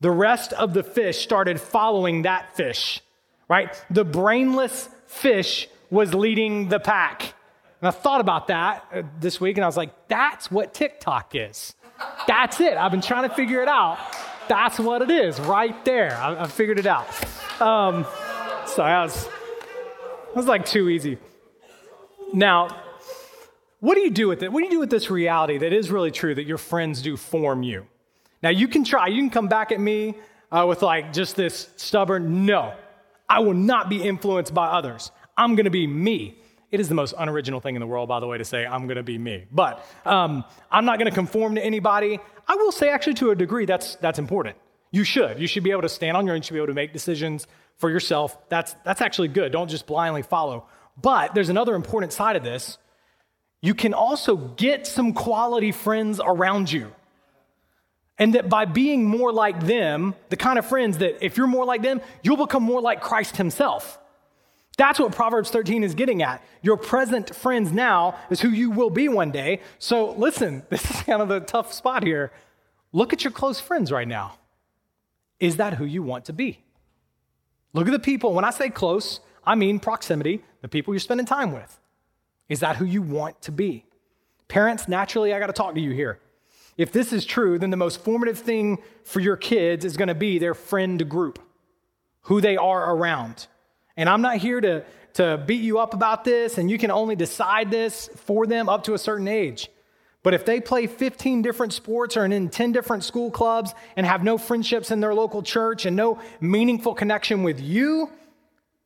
The 0.00 0.10
rest 0.10 0.52
of 0.52 0.74
the 0.74 0.82
fish 0.82 1.20
started 1.20 1.58
following 1.58 2.22
that 2.22 2.54
fish, 2.54 3.00
right? 3.48 3.74
The 3.88 4.04
brainless 4.04 4.90
fish 5.06 5.68
was 5.90 6.14
leading 6.14 6.68
the 6.68 6.80
pack. 6.80 7.34
And 7.80 7.88
I 7.88 7.90
thought 7.90 8.20
about 8.20 8.48
that 8.48 8.84
uh, 8.92 9.02
this 9.20 9.40
week 9.40 9.56
and 9.56 9.64
I 9.64 9.68
was 9.68 9.76
like, 9.76 10.08
that's 10.08 10.50
what 10.50 10.74
TikTok 10.74 11.34
is. 11.34 11.74
That's 12.26 12.60
it. 12.60 12.76
I've 12.76 12.90
been 12.90 13.00
trying 13.00 13.28
to 13.28 13.34
figure 13.34 13.62
it 13.62 13.68
out. 13.68 13.98
That's 14.48 14.78
what 14.78 15.02
it 15.02 15.10
is 15.10 15.40
right 15.40 15.84
there. 15.84 16.16
I, 16.16 16.42
I 16.42 16.46
figured 16.46 16.78
it 16.78 16.86
out. 16.86 17.06
Um, 17.60 18.06
sorry, 18.66 18.92
I 18.92 19.02
was, 19.04 19.24
that 19.24 20.36
was 20.36 20.46
like 20.46 20.66
too 20.66 20.88
easy. 20.88 21.18
Now, 22.32 22.82
what 23.80 23.94
do 23.94 24.00
you 24.00 24.10
do 24.10 24.28
with 24.28 24.42
it? 24.42 24.52
What 24.52 24.60
do 24.60 24.66
you 24.66 24.70
do 24.70 24.80
with 24.80 24.90
this 24.90 25.10
reality 25.10 25.58
that 25.58 25.72
is 25.72 25.90
really 25.90 26.10
true 26.10 26.34
that 26.34 26.46
your 26.46 26.58
friends 26.58 27.02
do 27.02 27.16
form 27.16 27.62
you? 27.62 27.86
Now, 28.42 28.50
you 28.50 28.68
can 28.68 28.84
try, 28.84 29.08
you 29.08 29.20
can 29.20 29.30
come 29.30 29.48
back 29.48 29.72
at 29.72 29.80
me 29.80 30.14
uh, 30.50 30.64
with 30.68 30.82
like 30.82 31.12
just 31.12 31.36
this 31.36 31.70
stubborn, 31.76 32.46
no, 32.46 32.74
I 33.28 33.40
will 33.40 33.54
not 33.54 33.88
be 33.88 34.02
influenced 34.02 34.54
by 34.54 34.66
others. 34.66 35.10
I'm 35.36 35.54
going 35.54 35.64
to 35.64 35.70
be 35.70 35.86
me. 35.86 36.38
It 36.70 36.80
is 36.80 36.88
the 36.88 36.94
most 36.94 37.14
unoriginal 37.16 37.60
thing 37.60 37.76
in 37.76 37.80
the 37.80 37.86
world, 37.86 38.08
by 38.08 38.20
the 38.20 38.26
way, 38.26 38.38
to 38.38 38.44
say, 38.44 38.66
I'm 38.66 38.86
going 38.86 38.96
to 38.96 39.02
be 39.02 39.18
me. 39.18 39.46
But 39.52 39.84
um, 40.04 40.44
I'm 40.70 40.84
not 40.84 40.98
going 40.98 41.10
to 41.10 41.14
conform 41.14 41.54
to 41.54 41.64
anybody. 41.64 42.18
I 42.48 42.56
will 42.56 42.72
say, 42.72 42.90
actually, 42.90 43.14
to 43.14 43.30
a 43.30 43.36
degree, 43.36 43.66
that's, 43.66 43.96
that's 43.96 44.18
important. 44.18 44.56
You 44.90 45.04
should. 45.04 45.38
You 45.38 45.46
should 45.46 45.62
be 45.62 45.70
able 45.70 45.82
to 45.82 45.88
stand 45.88 46.16
on 46.16 46.26
your 46.26 46.34
own. 46.34 46.40
You 46.40 46.44
should 46.44 46.54
be 46.54 46.58
able 46.58 46.68
to 46.68 46.74
make 46.74 46.92
decisions 46.92 47.46
for 47.76 47.90
yourself. 47.90 48.36
That's, 48.48 48.74
that's 48.84 49.00
actually 49.00 49.28
good. 49.28 49.52
Don't 49.52 49.68
just 49.68 49.86
blindly 49.86 50.22
follow. 50.22 50.66
But 51.00 51.34
there's 51.34 51.50
another 51.50 51.74
important 51.74 52.12
side 52.12 52.36
of 52.36 52.42
this. 52.42 52.78
You 53.60 53.74
can 53.74 53.94
also 53.94 54.36
get 54.36 54.86
some 54.86 55.12
quality 55.12 55.72
friends 55.72 56.20
around 56.24 56.70
you. 56.70 56.92
And 58.18 58.34
that 58.34 58.48
by 58.48 58.64
being 58.64 59.04
more 59.04 59.32
like 59.32 59.60
them, 59.66 60.14
the 60.30 60.36
kind 60.36 60.58
of 60.58 60.66
friends 60.66 60.98
that 60.98 61.24
if 61.24 61.36
you're 61.36 61.46
more 61.46 61.66
like 61.66 61.82
them, 61.82 62.00
you'll 62.22 62.38
become 62.38 62.62
more 62.62 62.80
like 62.80 63.00
Christ 63.00 63.36
himself. 63.36 63.98
That's 64.76 64.98
what 64.98 65.12
Proverbs 65.12 65.50
13 65.50 65.82
is 65.84 65.94
getting 65.94 66.22
at. 66.22 66.42
Your 66.60 66.76
present 66.76 67.34
friends 67.34 67.72
now 67.72 68.16
is 68.30 68.40
who 68.40 68.50
you 68.50 68.70
will 68.70 68.90
be 68.90 69.08
one 69.08 69.30
day. 69.30 69.60
So 69.78 70.12
listen, 70.12 70.62
this 70.70 70.88
is 70.90 71.02
kind 71.02 71.22
of 71.22 71.28
the 71.28 71.40
tough 71.40 71.72
spot 71.72 72.02
here. 72.02 72.32
Look 72.92 73.12
at 73.12 73.24
your 73.24 73.30
close 73.30 73.60
friends 73.60 73.90
right 73.90 74.08
now. 74.08 74.38
Is 75.40 75.56
that 75.56 75.74
who 75.74 75.84
you 75.84 76.02
want 76.02 76.26
to 76.26 76.32
be? 76.32 76.60
Look 77.72 77.86
at 77.86 77.92
the 77.92 77.98
people. 77.98 78.32
When 78.32 78.44
I 78.44 78.50
say 78.50 78.70
close, 78.70 79.20
I 79.44 79.54
mean 79.54 79.78
proximity, 79.80 80.42
the 80.62 80.68
people 80.68 80.94
you're 80.94 81.00
spending 81.00 81.26
time 81.26 81.52
with. 81.52 81.78
Is 82.48 82.60
that 82.60 82.76
who 82.76 82.84
you 82.84 83.02
want 83.02 83.42
to 83.42 83.52
be? 83.52 83.84
Parents, 84.48 84.88
naturally, 84.88 85.34
I 85.34 85.38
got 85.38 85.48
to 85.48 85.52
talk 85.52 85.74
to 85.74 85.80
you 85.80 85.90
here. 85.90 86.20
If 86.76 86.92
this 86.92 87.12
is 87.12 87.24
true, 87.24 87.58
then 87.58 87.70
the 87.70 87.76
most 87.76 88.02
formative 88.02 88.38
thing 88.38 88.78
for 89.02 89.20
your 89.20 89.36
kids 89.36 89.84
is 89.84 89.96
going 89.96 90.08
to 90.08 90.14
be 90.14 90.38
their 90.38 90.54
friend 90.54 91.08
group, 91.08 91.38
who 92.22 92.40
they 92.40 92.56
are 92.56 92.94
around. 92.94 93.46
And 93.96 94.08
I'm 94.08 94.20
not 94.20 94.36
here 94.36 94.60
to, 94.60 94.84
to 95.14 95.42
beat 95.46 95.62
you 95.62 95.78
up 95.78 95.94
about 95.94 96.24
this, 96.24 96.58
and 96.58 96.70
you 96.70 96.78
can 96.78 96.90
only 96.90 97.16
decide 97.16 97.70
this 97.70 98.10
for 98.16 98.46
them 98.46 98.68
up 98.68 98.84
to 98.84 98.94
a 98.94 98.98
certain 98.98 99.28
age. 99.28 99.70
But 100.22 100.34
if 100.34 100.44
they 100.44 100.60
play 100.60 100.88
15 100.88 101.42
different 101.42 101.72
sports 101.72 102.16
or 102.16 102.24
in 102.24 102.48
10 102.48 102.72
different 102.72 103.04
school 103.04 103.30
clubs 103.30 103.72
and 103.96 104.04
have 104.04 104.24
no 104.24 104.38
friendships 104.38 104.90
in 104.90 105.00
their 105.00 105.14
local 105.14 105.40
church 105.42 105.86
and 105.86 105.94
no 105.94 106.20
meaningful 106.40 106.94
connection 106.94 107.44
with 107.44 107.60
you, 107.60 108.10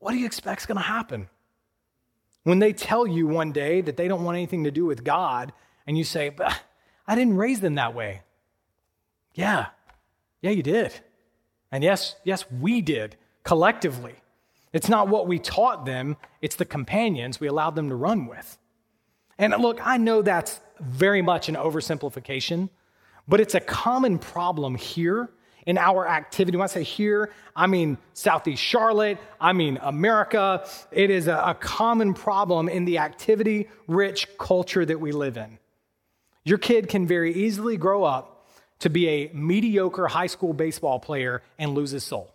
what 0.00 0.12
do 0.12 0.18
you 0.18 0.26
expect 0.26 0.60
is 0.60 0.66
going 0.66 0.76
to 0.76 0.82
happen? 0.82 1.28
When 2.42 2.58
they 2.58 2.72
tell 2.72 3.06
you 3.06 3.26
one 3.26 3.52
day 3.52 3.80
that 3.80 3.96
they 3.96 4.06
don't 4.06 4.22
want 4.22 4.36
anything 4.36 4.64
to 4.64 4.70
do 4.70 4.84
with 4.84 5.02
God, 5.02 5.52
and 5.86 5.96
you 5.96 6.04
say, 6.04 6.28
but 6.28 6.60
I 7.06 7.14
didn't 7.14 7.36
raise 7.36 7.60
them 7.60 7.74
that 7.76 7.94
way. 7.94 8.20
Yeah, 9.34 9.66
yeah, 10.42 10.50
you 10.50 10.62
did. 10.62 10.92
And 11.72 11.82
yes, 11.82 12.16
yes, 12.24 12.44
we 12.50 12.80
did 12.80 13.16
collectively. 13.44 14.14
It's 14.72 14.88
not 14.88 15.08
what 15.08 15.26
we 15.26 15.38
taught 15.38 15.84
them, 15.84 16.16
it's 16.40 16.56
the 16.56 16.64
companions 16.64 17.40
we 17.40 17.48
allowed 17.48 17.74
them 17.74 17.88
to 17.88 17.96
run 17.96 18.26
with. 18.26 18.58
And 19.38 19.54
look, 19.58 19.84
I 19.84 19.96
know 19.96 20.22
that's 20.22 20.60
very 20.80 21.22
much 21.22 21.48
an 21.48 21.56
oversimplification, 21.56 22.68
but 23.26 23.40
it's 23.40 23.54
a 23.54 23.60
common 23.60 24.18
problem 24.18 24.74
here 24.74 25.30
in 25.66 25.78
our 25.78 26.06
activity. 26.06 26.56
When 26.56 26.64
I 26.64 26.68
say 26.68 26.82
here, 26.82 27.32
I 27.54 27.66
mean 27.66 27.98
Southeast 28.12 28.62
Charlotte, 28.62 29.18
I 29.40 29.52
mean 29.52 29.78
America. 29.82 30.66
It 30.90 31.10
is 31.10 31.26
a, 31.26 31.36
a 31.36 31.54
common 31.54 32.14
problem 32.14 32.68
in 32.68 32.84
the 32.84 32.98
activity 32.98 33.68
rich 33.86 34.26
culture 34.38 34.84
that 34.84 35.00
we 35.00 35.12
live 35.12 35.36
in. 35.36 35.58
Your 36.44 36.58
kid 36.58 36.88
can 36.88 37.06
very 37.06 37.34
easily 37.34 37.76
grow 37.76 38.04
up 38.04 38.48
to 38.80 38.88
be 38.88 39.08
a 39.08 39.30
mediocre 39.32 40.08
high 40.08 40.26
school 40.26 40.52
baseball 40.52 40.98
player 40.98 41.42
and 41.58 41.74
lose 41.74 41.90
his 41.90 42.04
soul. 42.04 42.34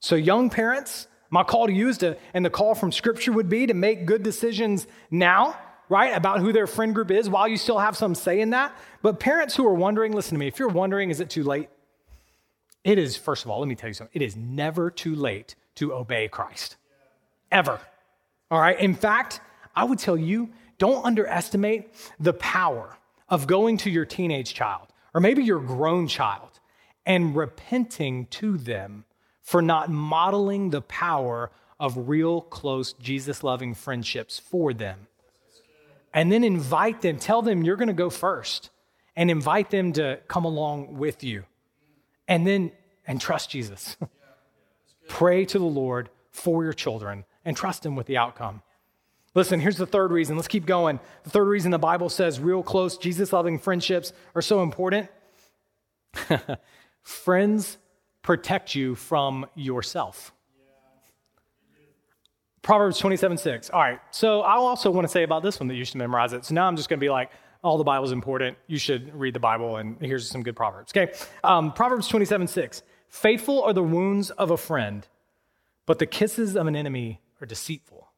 So, 0.00 0.14
young 0.14 0.50
parents, 0.50 1.08
my 1.30 1.42
call 1.42 1.66
to 1.66 1.72
you 1.72 1.88
is 1.88 1.98
to, 1.98 2.16
and 2.34 2.44
the 2.44 2.50
call 2.50 2.74
from 2.74 2.92
Scripture 2.92 3.32
would 3.32 3.48
be 3.48 3.66
to 3.66 3.74
make 3.74 4.06
good 4.06 4.22
decisions 4.22 4.86
now, 5.10 5.58
right, 5.88 6.14
about 6.14 6.40
who 6.40 6.52
their 6.52 6.66
friend 6.66 6.94
group 6.94 7.10
is 7.10 7.28
while 7.28 7.48
you 7.48 7.56
still 7.56 7.78
have 7.78 7.96
some 7.96 8.14
say 8.14 8.40
in 8.40 8.50
that. 8.50 8.76
But 9.02 9.20
parents 9.20 9.56
who 9.56 9.66
are 9.66 9.74
wondering, 9.74 10.12
listen 10.12 10.34
to 10.34 10.38
me, 10.38 10.46
if 10.46 10.58
you're 10.58 10.68
wondering, 10.68 11.10
is 11.10 11.20
it 11.20 11.30
too 11.30 11.42
late? 11.42 11.68
It 12.84 12.98
is, 12.98 13.16
first 13.16 13.44
of 13.44 13.50
all, 13.50 13.60
let 13.60 13.68
me 13.68 13.74
tell 13.74 13.88
you 13.88 13.94
something. 13.94 14.20
It 14.20 14.24
is 14.24 14.36
never 14.36 14.90
too 14.90 15.16
late 15.16 15.56
to 15.76 15.92
obey 15.92 16.28
Christ. 16.28 16.76
Ever. 17.50 17.80
All 18.50 18.60
right. 18.60 18.78
In 18.78 18.94
fact, 18.94 19.40
I 19.74 19.84
would 19.84 19.98
tell 19.98 20.16
you, 20.16 20.50
don't 20.78 21.04
underestimate 21.04 21.88
the 22.20 22.32
power 22.34 22.96
of 23.28 23.46
going 23.46 23.76
to 23.78 23.90
your 23.90 24.04
teenage 24.04 24.54
child 24.54 24.88
or 25.14 25.20
maybe 25.20 25.42
your 25.42 25.58
grown 25.58 26.06
child 26.06 26.60
and 27.04 27.34
repenting 27.34 28.26
to 28.26 28.56
them 28.58 29.04
for 29.46 29.62
not 29.62 29.88
modeling 29.88 30.70
the 30.70 30.82
power 30.82 31.52
of 31.78 32.08
real, 32.08 32.40
close, 32.40 32.94
Jesus 32.94 33.44
loving 33.44 33.74
friendships 33.74 34.40
for 34.40 34.74
them. 34.74 35.06
And 36.12 36.32
then 36.32 36.42
invite 36.42 37.00
them, 37.00 37.16
tell 37.18 37.42
them 37.42 37.62
you're 37.62 37.76
going 37.76 37.86
to 37.86 37.94
go 37.94 38.10
first, 38.10 38.70
and 39.14 39.30
invite 39.30 39.70
them 39.70 39.92
to 39.92 40.18
come 40.26 40.44
along 40.44 40.96
with 40.96 41.22
you. 41.22 41.44
And 42.26 42.44
then, 42.44 42.72
and 43.06 43.20
trust 43.20 43.48
Jesus. 43.48 43.96
Pray 45.08 45.44
to 45.44 45.60
the 45.60 45.64
Lord 45.64 46.08
for 46.32 46.64
your 46.64 46.72
children 46.72 47.24
and 47.44 47.56
trust 47.56 47.86
Him 47.86 47.94
with 47.94 48.08
the 48.08 48.16
outcome. 48.16 48.62
Listen, 49.36 49.60
here's 49.60 49.76
the 49.76 49.86
third 49.86 50.10
reason. 50.10 50.34
Let's 50.34 50.48
keep 50.48 50.66
going. 50.66 50.98
The 51.22 51.30
third 51.30 51.44
reason 51.44 51.70
the 51.70 51.78
Bible 51.78 52.08
says 52.08 52.40
real 52.40 52.64
close, 52.64 52.98
Jesus 52.98 53.32
loving 53.32 53.60
friendships 53.60 54.12
are 54.34 54.42
so 54.42 54.64
important. 54.64 55.08
Friends 57.02 57.78
protect 58.26 58.74
you 58.74 58.96
from 58.96 59.46
yourself. 59.54 60.34
Proverbs 62.60 62.98
27 62.98 63.38
6. 63.38 63.70
All 63.70 63.80
right, 63.80 64.00
so 64.10 64.40
I 64.40 64.56
also 64.56 64.90
want 64.90 65.06
to 65.06 65.08
say 65.08 65.22
about 65.22 65.44
this 65.44 65.60
one 65.60 65.68
that 65.68 65.76
you 65.76 65.84
should 65.84 65.96
memorize 65.96 66.32
it. 66.32 66.44
So 66.44 66.52
now 66.52 66.66
I'm 66.66 66.76
just 66.76 66.88
going 66.88 66.98
to 66.98 67.04
be 67.04 67.08
like, 67.08 67.30
all 67.62 67.78
the 67.78 67.84
Bible's 67.84 68.10
important. 68.10 68.58
You 68.66 68.78
should 68.78 69.14
read 69.14 69.32
the 69.32 69.40
Bible, 69.40 69.76
and 69.76 69.96
here's 70.00 70.28
some 70.28 70.42
good 70.42 70.56
Proverbs. 70.56 70.92
Okay, 70.94 71.12
um, 71.44 71.72
Proverbs 71.72 72.08
27 72.08 72.48
6. 72.48 72.82
Faithful 73.08 73.62
are 73.62 73.72
the 73.72 73.84
wounds 73.84 74.30
of 74.30 74.50
a 74.50 74.56
friend, 74.56 75.06
but 75.86 76.00
the 76.00 76.06
kisses 76.06 76.56
of 76.56 76.66
an 76.66 76.74
enemy 76.74 77.20
are 77.40 77.46
deceitful. 77.46 78.08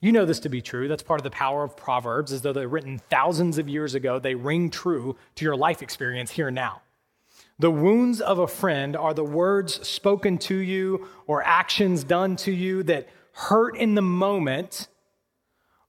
You 0.00 0.10
know 0.10 0.24
this 0.24 0.40
to 0.40 0.48
be 0.48 0.60
true. 0.60 0.88
That's 0.88 1.04
part 1.04 1.20
of 1.20 1.24
the 1.24 1.30
power 1.30 1.62
of 1.62 1.76
Proverbs, 1.76 2.32
as 2.32 2.42
though 2.42 2.52
they're 2.52 2.66
written 2.66 2.98
thousands 2.98 3.56
of 3.58 3.68
years 3.68 3.94
ago. 3.94 4.18
They 4.18 4.34
ring 4.34 4.68
true 4.68 5.16
to 5.36 5.44
your 5.44 5.54
life 5.54 5.80
experience 5.80 6.32
here 6.32 6.48
and 6.48 6.56
now. 6.56 6.82
The 7.58 7.70
wounds 7.70 8.20
of 8.20 8.38
a 8.38 8.48
friend 8.48 8.96
are 8.96 9.14
the 9.14 9.24
words 9.24 9.86
spoken 9.86 10.38
to 10.38 10.56
you 10.56 11.08
or 11.26 11.42
actions 11.44 12.02
done 12.02 12.36
to 12.36 12.52
you 12.52 12.82
that 12.84 13.08
hurt 13.32 13.76
in 13.76 13.94
the 13.94 14.02
moment, 14.02 14.88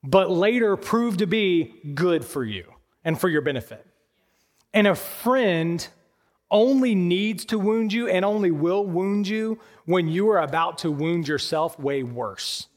but 0.04 0.30
later 0.30 0.78
prove 0.78 1.18
to 1.18 1.26
be 1.26 1.74
good 1.94 2.24
for 2.24 2.44
you 2.44 2.72
and 3.04 3.20
for 3.20 3.30
your 3.30 3.42
benefit. 3.42 3.86
And 4.74 4.86
a 4.86 4.96
friend 4.96 5.88
only 6.52 6.94
needs 6.94 7.46
to 7.46 7.58
wound 7.58 7.92
you 7.92 8.08
and 8.08 8.24
only 8.24 8.52
will 8.52 8.86
wound 8.86 9.28
you 9.28 9.60
when 9.86 10.08
you 10.08 10.30
are 10.30 10.42
about 10.42 10.78
to 10.80 10.92
wound 10.92 11.28
yourself 11.28 11.80
way 11.80 12.04
worse. 12.04 12.68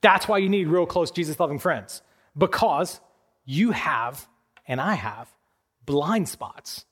That's 0.00 0.26
why 0.26 0.38
you 0.38 0.48
need 0.48 0.66
real 0.66 0.86
close 0.86 1.12
Jesus 1.12 1.38
loving 1.38 1.58
friends, 1.58 2.02
because 2.36 3.00
you 3.44 3.70
have, 3.70 4.26
and 4.66 4.80
I 4.80 4.94
have, 4.94 5.28
blind 5.86 6.28
spots 6.28 6.84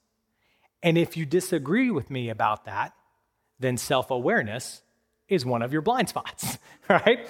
and 0.82 0.96
if 0.96 1.16
you 1.16 1.26
disagree 1.26 1.90
with 1.90 2.10
me 2.10 2.28
about 2.28 2.64
that, 2.66 2.92
then 3.58 3.76
self 3.76 4.10
awareness 4.10 4.82
is 5.28 5.44
one 5.44 5.62
of 5.62 5.72
your 5.72 5.82
blind 5.82 6.08
spots, 6.08 6.58
right? 6.88 7.26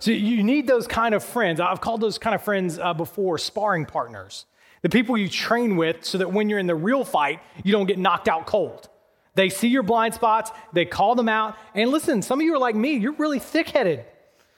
So 0.00 0.10
you 0.10 0.42
need 0.42 0.66
those 0.66 0.86
kind 0.86 1.14
of 1.14 1.24
friends. 1.24 1.60
I've 1.60 1.80
called 1.80 2.00
those 2.00 2.18
kind 2.18 2.34
of 2.34 2.42
friends 2.42 2.78
uh, 2.78 2.94
before 2.94 3.38
sparring 3.38 3.84
partners. 3.84 4.46
The 4.82 4.88
people 4.88 5.16
you 5.16 5.28
train 5.28 5.76
with 5.76 6.04
so 6.04 6.18
that 6.18 6.32
when 6.32 6.48
you're 6.48 6.60
in 6.60 6.68
the 6.68 6.74
real 6.74 7.04
fight, 7.04 7.40
you 7.64 7.72
don't 7.72 7.86
get 7.86 7.98
knocked 7.98 8.28
out 8.28 8.46
cold. 8.46 8.88
They 9.34 9.48
see 9.48 9.68
your 9.68 9.82
blind 9.82 10.14
spots, 10.14 10.50
they 10.72 10.84
call 10.84 11.14
them 11.14 11.28
out. 11.28 11.56
And 11.74 11.90
listen, 11.90 12.22
some 12.22 12.40
of 12.40 12.44
you 12.44 12.54
are 12.54 12.58
like 12.58 12.74
me, 12.74 12.94
you're 12.94 13.12
really 13.12 13.38
thick 13.38 13.68
headed. 13.70 14.04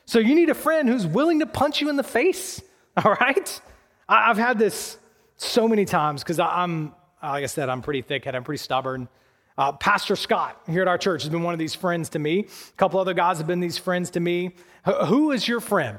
So 0.04 0.18
you 0.18 0.34
need 0.34 0.50
a 0.50 0.54
friend 0.54 0.88
who's 0.88 1.06
willing 1.06 1.40
to 1.40 1.46
punch 1.46 1.80
you 1.80 1.88
in 1.88 1.96
the 1.96 2.02
face, 2.02 2.60
all 2.96 3.16
right? 3.20 3.60
I've 4.08 4.38
had 4.38 4.58
this 4.58 4.98
so 5.36 5.68
many 5.68 5.84
times 5.84 6.22
because 6.22 6.38
I'm 6.38 6.92
like 7.22 7.44
I 7.44 7.46
said, 7.46 7.68
I'm 7.68 7.82
pretty 7.82 8.02
thick 8.02 8.24
headed, 8.24 8.36
I'm 8.36 8.44
pretty 8.44 8.62
stubborn. 8.62 9.08
Uh, 9.58 9.72
Pastor 9.72 10.16
Scott 10.16 10.58
here 10.66 10.82
at 10.82 10.88
our 10.88 10.96
church 10.96 11.22
has 11.22 11.28
been 11.28 11.42
one 11.42 11.52
of 11.52 11.58
these 11.58 11.74
friends 11.74 12.08
to 12.10 12.18
me. 12.18 12.40
A 12.40 12.76
couple 12.76 12.98
other 12.98 13.12
guys 13.12 13.38
have 13.38 13.46
been 13.46 13.60
these 13.60 13.76
friends 13.76 14.10
to 14.10 14.20
me. 14.20 14.54
H- 14.86 14.94
who 15.06 15.32
is 15.32 15.46
your 15.46 15.60
friend 15.60 15.98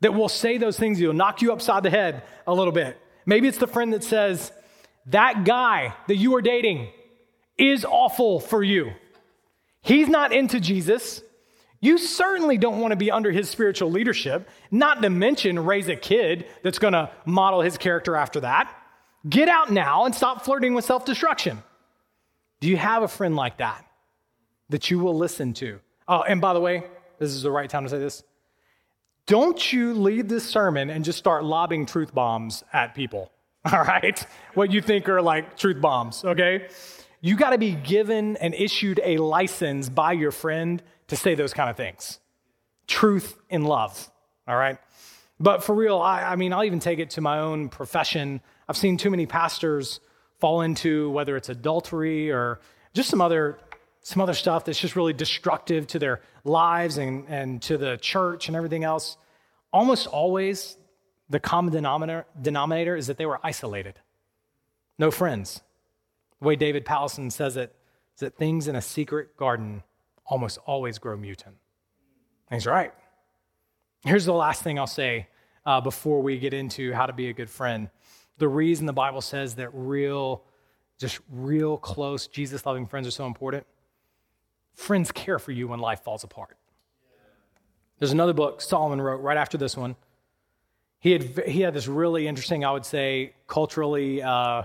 that 0.00 0.14
will 0.14 0.28
say 0.30 0.56
those 0.56 0.78
things 0.78 0.98
that'll 0.98 1.12
knock 1.12 1.42
you 1.42 1.52
upside 1.52 1.82
the 1.82 1.90
head 1.90 2.22
a 2.46 2.54
little 2.54 2.72
bit? 2.72 2.98
Maybe 3.26 3.48
it's 3.48 3.58
the 3.58 3.66
friend 3.66 3.92
that 3.92 4.02
says, 4.02 4.50
That 5.06 5.44
guy 5.44 5.94
that 6.06 6.16
you 6.16 6.36
are 6.36 6.42
dating 6.42 6.88
is 7.58 7.84
awful 7.84 8.40
for 8.40 8.62
you. 8.62 8.92
He's 9.82 10.08
not 10.08 10.32
into 10.32 10.58
Jesus. 10.58 11.22
You 11.80 11.98
certainly 11.98 12.56
don't 12.56 12.80
want 12.80 12.92
to 12.92 12.96
be 12.96 13.10
under 13.10 13.30
his 13.30 13.50
spiritual 13.50 13.90
leadership, 13.90 14.48
not 14.70 15.02
to 15.02 15.10
mention 15.10 15.58
raise 15.58 15.88
a 15.88 15.96
kid 15.96 16.46
that's 16.62 16.78
going 16.78 16.94
to 16.94 17.10
model 17.26 17.60
his 17.60 17.76
character 17.76 18.16
after 18.16 18.40
that. 18.40 18.74
Get 19.28 19.48
out 19.48 19.70
now 19.72 20.04
and 20.04 20.14
stop 20.14 20.44
flirting 20.44 20.74
with 20.74 20.84
self 20.84 21.04
destruction. 21.04 21.62
Do 22.60 22.68
you 22.68 22.76
have 22.76 23.02
a 23.02 23.08
friend 23.08 23.36
like 23.36 23.58
that 23.58 23.84
that 24.68 24.90
you 24.90 24.98
will 24.98 25.16
listen 25.16 25.52
to? 25.54 25.80
Oh, 26.08 26.22
and 26.22 26.40
by 26.40 26.52
the 26.54 26.60
way, 26.60 26.84
this 27.18 27.30
is 27.30 27.42
the 27.42 27.50
right 27.50 27.68
time 27.68 27.84
to 27.84 27.88
say 27.88 27.98
this. 27.98 28.22
Don't 29.26 29.72
you 29.72 29.92
leave 29.94 30.28
this 30.28 30.48
sermon 30.48 30.88
and 30.88 31.04
just 31.04 31.18
start 31.18 31.44
lobbing 31.44 31.84
truth 31.84 32.14
bombs 32.14 32.62
at 32.72 32.94
people, 32.94 33.32
all 33.72 33.82
right? 33.82 34.24
What 34.54 34.70
you 34.70 34.80
think 34.80 35.08
are 35.08 35.20
like 35.20 35.56
truth 35.56 35.80
bombs, 35.80 36.24
okay? 36.24 36.68
You 37.20 37.36
got 37.36 37.50
to 37.50 37.58
be 37.58 37.72
given 37.72 38.36
and 38.36 38.54
issued 38.54 39.00
a 39.02 39.16
license 39.16 39.88
by 39.88 40.12
your 40.12 40.30
friend 40.30 40.80
to 41.08 41.16
say 41.16 41.34
those 41.34 41.52
kind 41.52 41.68
of 41.68 41.76
things. 41.76 42.20
Truth 42.86 43.36
in 43.50 43.64
love, 43.64 44.10
all 44.46 44.56
right? 44.56 44.78
But 45.40 45.64
for 45.64 45.74
real, 45.74 45.98
I, 45.98 46.22
I 46.22 46.36
mean, 46.36 46.52
I'll 46.52 46.64
even 46.64 46.78
take 46.78 47.00
it 47.00 47.10
to 47.10 47.20
my 47.20 47.40
own 47.40 47.68
profession. 47.68 48.40
I've 48.68 48.76
seen 48.76 48.96
too 48.96 49.10
many 49.10 49.26
pastors 49.26 50.00
fall 50.38 50.62
into 50.62 51.10
whether 51.10 51.36
it's 51.36 51.48
adultery 51.48 52.30
or 52.30 52.60
just 52.92 53.08
some 53.08 53.20
other 53.20 53.58
some 54.02 54.22
other 54.22 54.34
stuff 54.34 54.64
that's 54.64 54.78
just 54.78 54.94
really 54.94 55.12
destructive 55.12 55.88
to 55.88 55.98
their 55.98 56.20
lives 56.44 56.96
and, 56.96 57.26
and 57.28 57.60
to 57.60 57.76
the 57.76 57.96
church 57.96 58.46
and 58.46 58.56
everything 58.56 58.84
else. 58.84 59.16
Almost 59.72 60.06
always, 60.06 60.76
the 61.28 61.40
common 61.40 61.72
denominator, 61.72 62.24
denominator 62.40 62.94
is 62.94 63.08
that 63.08 63.16
they 63.18 63.26
were 63.26 63.40
isolated, 63.42 63.94
no 64.96 65.10
friends. 65.10 65.60
The 66.38 66.46
way 66.46 66.54
David 66.54 66.84
Powlison 66.84 67.32
says 67.32 67.56
it 67.56 67.74
is 68.14 68.20
that 68.20 68.36
things 68.36 68.68
in 68.68 68.76
a 68.76 68.80
secret 68.80 69.36
garden 69.36 69.82
almost 70.24 70.58
always 70.66 70.98
grow 70.98 71.16
mutant. 71.16 71.56
And 72.48 72.60
he's 72.60 72.66
right. 72.66 72.92
Here's 74.04 74.24
the 74.24 74.32
last 74.32 74.62
thing 74.62 74.78
I'll 74.78 74.86
say 74.86 75.26
uh, 75.64 75.80
before 75.80 76.22
we 76.22 76.38
get 76.38 76.54
into 76.54 76.92
how 76.92 77.06
to 77.06 77.12
be 77.12 77.28
a 77.28 77.32
good 77.32 77.50
friend. 77.50 77.90
The 78.38 78.48
reason 78.48 78.86
the 78.86 78.92
Bible 78.92 79.20
says 79.20 79.54
that 79.54 79.70
real, 79.72 80.42
just 80.98 81.20
real 81.30 81.78
close, 81.78 82.26
Jesus 82.26 82.64
loving 82.66 82.86
friends 82.86 83.06
are 83.06 83.12
so 83.12 83.26
important 83.26 83.66
friends 84.76 85.10
care 85.10 85.38
for 85.38 85.52
you 85.52 85.68
when 85.68 85.80
life 85.80 86.02
falls 86.02 86.22
apart. 86.22 86.56
There's 87.98 88.12
another 88.12 88.34
book 88.34 88.60
Solomon 88.60 89.00
wrote 89.00 89.22
right 89.22 89.38
after 89.38 89.56
this 89.58 89.76
one. 89.76 89.96
He 91.00 91.12
had, 91.12 91.44
he 91.46 91.62
had 91.62 91.74
this 91.74 91.88
really 91.88 92.28
interesting, 92.28 92.64
I 92.64 92.70
would 92.70 92.84
say, 92.84 93.34
culturally 93.48 94.22
uh, 94.22 94.64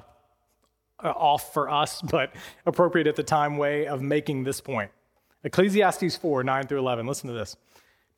off 0.99 1.53
for 1.53 1.69
us, 1.69 2.01
but 2.11 2.33
appropriate 2.65 3.07
at 3.07 3.15
the 3.15 3.23
time 3.23 3.57
way 3.57 3.87
of 3.87 4.01
making 4.01 4.43
this 4.43 4.61
point. 4.61 4.91
Ecclesiastes 5.43 6.17
4 6.17 6.43
9 6.43 6.67
through 6.67 6.79
11. 6.79 7.07
Listen 7.07 7.27
to 7.29 7.33
this. 7.33 7.55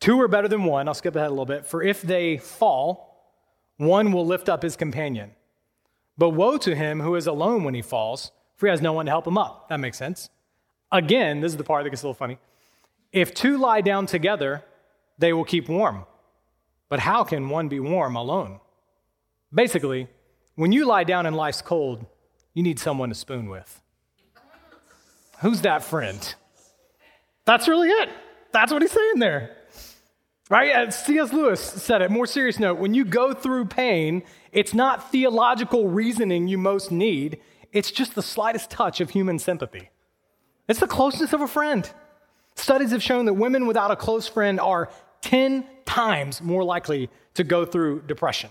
Two 0.00 0.20
are 0.20 0.28
better 0.28 0.48
than 0.48 0.64
one. 0.64 0.88
I'll 0.88 0.94
skip 0.94 1.16
ahead 1.16 1.28
a 1.28 1.30
little 1.30 1.46
bit. 1.46 1.64
For 1.64 1.82
if 1.82 2.02
they 2.02 2.36
fall, 2.36 3.32
one 3.76 4.12
will 4.12 4.26
lift 4.26 4.48
up 4.48 4.62
his 4.62 4.76
companion. 4.76 5.30
But 6.16 6.30
woe 6.30 6.58
to 6.58 6.74
him 6.74 7.00
who 7.00 7.16
is 7.16 7.26
alone 7.26 7.64
when 7.64 7.74
he 7.74 7.82
falls, 7.82 8.30
for 8.56 8.66
he 8.66 8.70
has 8.70 8.80
no 8.80 8.92
one 8.92 9.06
to 9.06 9.10
help 9.10 9.26
him 9.26 9.38
up. 9.38 9.68
That 9.68 9.80
makes 9.80 9.98
sense. 9.98 10.30
Again, 10.92 11.40
this 11.40 11.52
is 11.52 11.58
the 11.58 11.64
part 11.64 11.84
that 11.84 11.90
gets 11.90 12.02
a 12.02 12.06
little 12.06 12.14
funny. 12.14 12.38
If 13.12 13.34
two 13.34 13.58
lie 13.58 13.80
down 13.80 14.06
together, 14.06 14.64
they 15.18 15.32
will 15.32 15.44
keep 15.44 15.68
warm. 15.68 16.06
But 16.88 17.00
how 17.00 17.24
can 17.24 17.48
one 17.48 17.68
be 17.68 17.80
warm 17.80 18.14
alone? 18.14 18.60
Basically, 19.52 20.08
when 20.54 20.72
you 20.72 20.86
lie 20.86 21.04
down 21.04 21.26
and 21.26 21.34
life's 21.36 21.62
cold, 21.62 22.06
you 22.54 22.62
need 22.62 22.78
someone 22.78 23.08
to 23.08 23.14
spoon 23.14 23.48
with. 23.48 23.80
Who's 25.40 25.62
that 25.62 25.82
friend? 25.82 26.34
That's 27.44 27.66
really 27.66 27.88
it. 27.88 28.08
That's 28.52 28.72
what 28.72 28.82
he's 28.82 28.92
saying 28.92 29.18
there. 29.18 29.56
Right? 30.50 30.92
C.S. 30.92 31.32
Lewis 31.32 31.60
said 31.60 32.02
it, 32.02 32.10
more 32.10 32.26
serious 32.26 32.58
note, 32.58 32.78
when 32.78 32.94
you 32.94 33.04
go 33.04 33.32
through 33.32 33.66
pain, 33.66 34.22
it's 34.54 34.72
not 34.72 35.10
theological 35.10 35.88
reasoning 35.88 36.48
you 36.48 36.56
most 36.56 36.90
need, 36.90 37.40
it's 37.72 37.90
just 37.90 38.14
the 38.14 38.22
slightest 38.22 38.70
touch 38.70 39.00
of 39.00 39.10
human 39.10 39.38
sympathy. 39.38 39.90
It's 40.68 40.80
the 40.80 40.86
closeness 40.86 41.32
of 41.32 41.40
a 41.40 41.48
friend. 41.48 41.90
Studies 42.54 42.92
have 42.92 43.02
shown 43.02 43.26
that 43.26 43.34
women 43.34 43.66
without 43.66 43.90
a 43.90 43.96
close 43.96 44.28
friend 44.28 44.60
are 44.60 44.88
10 45.22 45.66
times 45.84 46.40
more 46.40 46.62
likely 46.62 47.10
to 47.34 47.44
go 47.44 47.66
through 47.66 48.02
depression. 48.02 48.50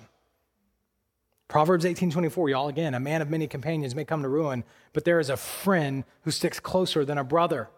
Proverbs 1.47 1.85
18:24, 1.85 2.49
y'all 2.49 2.67
again, 2.67 2.93
a 2.93 2.99
man 2.99 3.21
of 3.21 3.29
many 3.29 3.47
companions 3.47 3.95
may 3.95 4.03
come 4.03 4.23
to 4.23 4.29
ruin, 4.29 4.63
but 4.91 5.05
there 5.05 5.19
is 5.19 5.29
a 5.29 5.37
friend 5.37 6.03
who 6.23 6.31
sticks 6.31 6.59
closer 6.59 7.05
than 7.05 7.17
a 7.17 7.23
brother. 7.23 7.69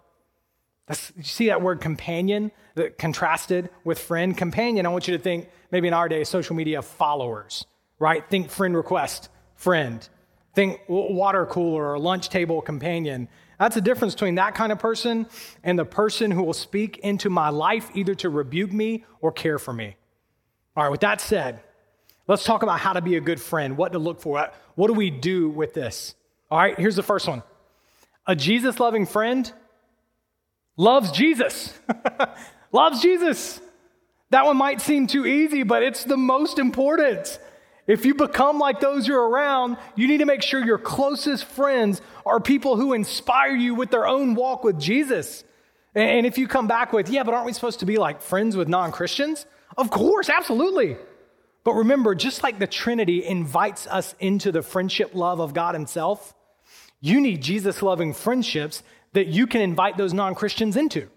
That's, 0.88 1.12
you 1.18 1.24
see 1.24 1.48
that 1.48 1.62
word 1.62 1.82
companion 1.82 2.52
that 2.76 2.98
contrasted 2.98 3.70
with 3.84 4.00
friend? 4.00 4.38
Companion, 4.38 4.86
I 4.86 4.90
want 4.90 5.08
you 5.08 5.18
to 5.18 5.22
think, 5.22 5.50
maybe 5.72 5.88
in 5.88 5.94
our 5.94 6.08
day, 6.08 6.24
social 6.24 6.56
media 6.56 6.82
followers, 6.82 7.66
right? 8.00 8.28
Think 8.30 8.50
friend 8.50 8.76
request, 8.76 9.30
friend. 9.56 10.08
Think 10.54 10.80
water 10.88 11.46
cooler 11.46 11.92
or 11.92 12.00
lunch 12.00 12.30
table 12.30 12.62
companion. 12.62 13.28
That's 13.60 13.76
the 13.76 13.82
difference 13.82 14.14
between 14.14 14.36
that 14.36 14.56
kind 14.56 14.72
of 14.72 14.80
person 14.80 15.28
and 15.64 15.78
the 15.78 15.86
person 15.86 16.32
who 16.32 16.44
will 16.44 16.54
speak 16.54 16.98
into 17.00 17.30
my 17.30 17.50
life 17.50 17.90
either 17.94 18.16
to 18.16 18.30
rebuke 18.30 18.72
me 18.72 19.06
or 19.22 19.32
care 19.32 19.60
for 19.60 19.74
me. 19.74 19.96
All 20.76 20.84
right, 20.84 20.90
with 20.90 21.02
that 21.02 21.22
said, 21.22 21.62
let's 22.28 22.44
talk 22.44 22.64
about 22.64 22.80
how 22.80 22.94
to 22.94 23.02
be 23.02 23.16
a 23.16 23.22
good 23.22 23.40
friend, 23.40 23.78
what 23.78 23.94
to 23.94 24.00
look 24.00 24.22
for. 24.22 24.50
What 24.76 24.88
do 24.88 24.94
we 24.94 25.10
do 25.10 25.50
with 25.50 25.74
this? 25.74 26.16
All 26.52 26.60
right, 26.60 26.78
here's 26.78 26.96
the 26.96 27.04
first 27.04 27.28
one 27.28 27.44
a 28.28 28.36
Jesus 28.36 28.80
loving 28.80 29.06
friend 29.06 29.52
loves 30.78 31.12
Jesus. 31.12 31.74
loves 32.72 33.02
Jesus. 33.02 33.62
That 34.32 34.46
one 34.46 34.58
might 34.58 34.82
seem 34.82 35.08
too 35.08 35.26
easy, 35.26 35.64
but 35.64 35.84
it's 35.84 36.04
the 36.04 36.18
most 36.18 36.60
important. 36.60 37.40
If 37.88 38.06
you 38.06 38.16
become 38.16 38.58
like 38.58 38.80
those 38.80 39.08
you're 39.08 39.30
around, 39.30 39.78
you 39.96 40.08
need 40.08 40.18
to 40.18 40.26
make 40.26 40.42
sure 40.42 40.64
your 40.64 40.80
closest 40.80 41.46
friends 41.46 42.02
are 42.26 42.40
people 42.40 42.78
who 42.78 42.94
inspire 42.94 43.56
you 43.56 43.76
with 43.76 43.92
their 43.92 44.08
own 44.08 44.34
walk 44.34 44.64
with 44.64 44.80
Jesus. 44.80 45.44
And 45.94 46.26
if 46.26 46.38
you 46.38 46.48
come 46.48 46.68
back 46.68 46.94
with, 46.94 47.10
yeah, 47.10 47.24
but 47.24 47.34
aren't 47.34 47.46
we 47.46 47.54
supposed 47.54 47.80
to 47.82 47.86
be 47.86 47.98
like 47.98 48.22
friends 48.22 48.58
with 48.58 48.68
non 48.68 48.92
Christians? 48.92 49.46
Of 49.78 49.92
course, 49.92 50.30
absolutely. 50.30 50.98
But 51.64 51.74
remember, 51.74 52.16
just 52.16 52.44
like 52.44 52.60
the 52.60 52.68
Trinity 52.68 53.24
invites 53.24 53.88
us 53.88 54.16
into 54.20 54.52
the 54.52 54.62
friendship 54.62 55.12
love 55.14 55.40
of 55.40 55.54
God 55.54 55.76
Himself, 55.76 56.34
you 57.02 57.22
need 57.22 57.42
Jesus 57.42 57.82
loving 57.82 58.14
friendships 58.14 58.84
that 59.14 59.28
you 59.28 59.48
can 59.48 59.62
invite 59.62 59.98
those 59.98 60.14
non 60.14 60.34
Christians 60.34 60.76
into. 60.76 61.10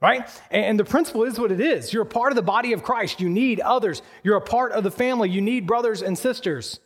Right? 0.00 0.28
And 0.50 0.78
the 0.78 0.84
principle 0.84 1.24
is 1.24 1.38
what 1.38 1.50
it 1.50 1.60
is. 1.60 1.92
You're 1.92 2.02
a 2.02 2.06
part 2.06 2.30
of 2.30 2.36
the 2.36 2.42
body 2.42 2.74
of 2.74 2.82
Christ. 2.82 3.20
You 3.20 3.30
need 3.30 3.60
others. 3.60 4.02
You're 4.22 4.36
a 4.36 4.42
part 4.42 4.72
of 4.72 4.84
the 4.84 4.90
family. 4.90 5.30
You 5.30 5.40
need 5.40 5.66
brothers 5.66 6.02
and 6.02 6.18
sisters. 6.18 6.80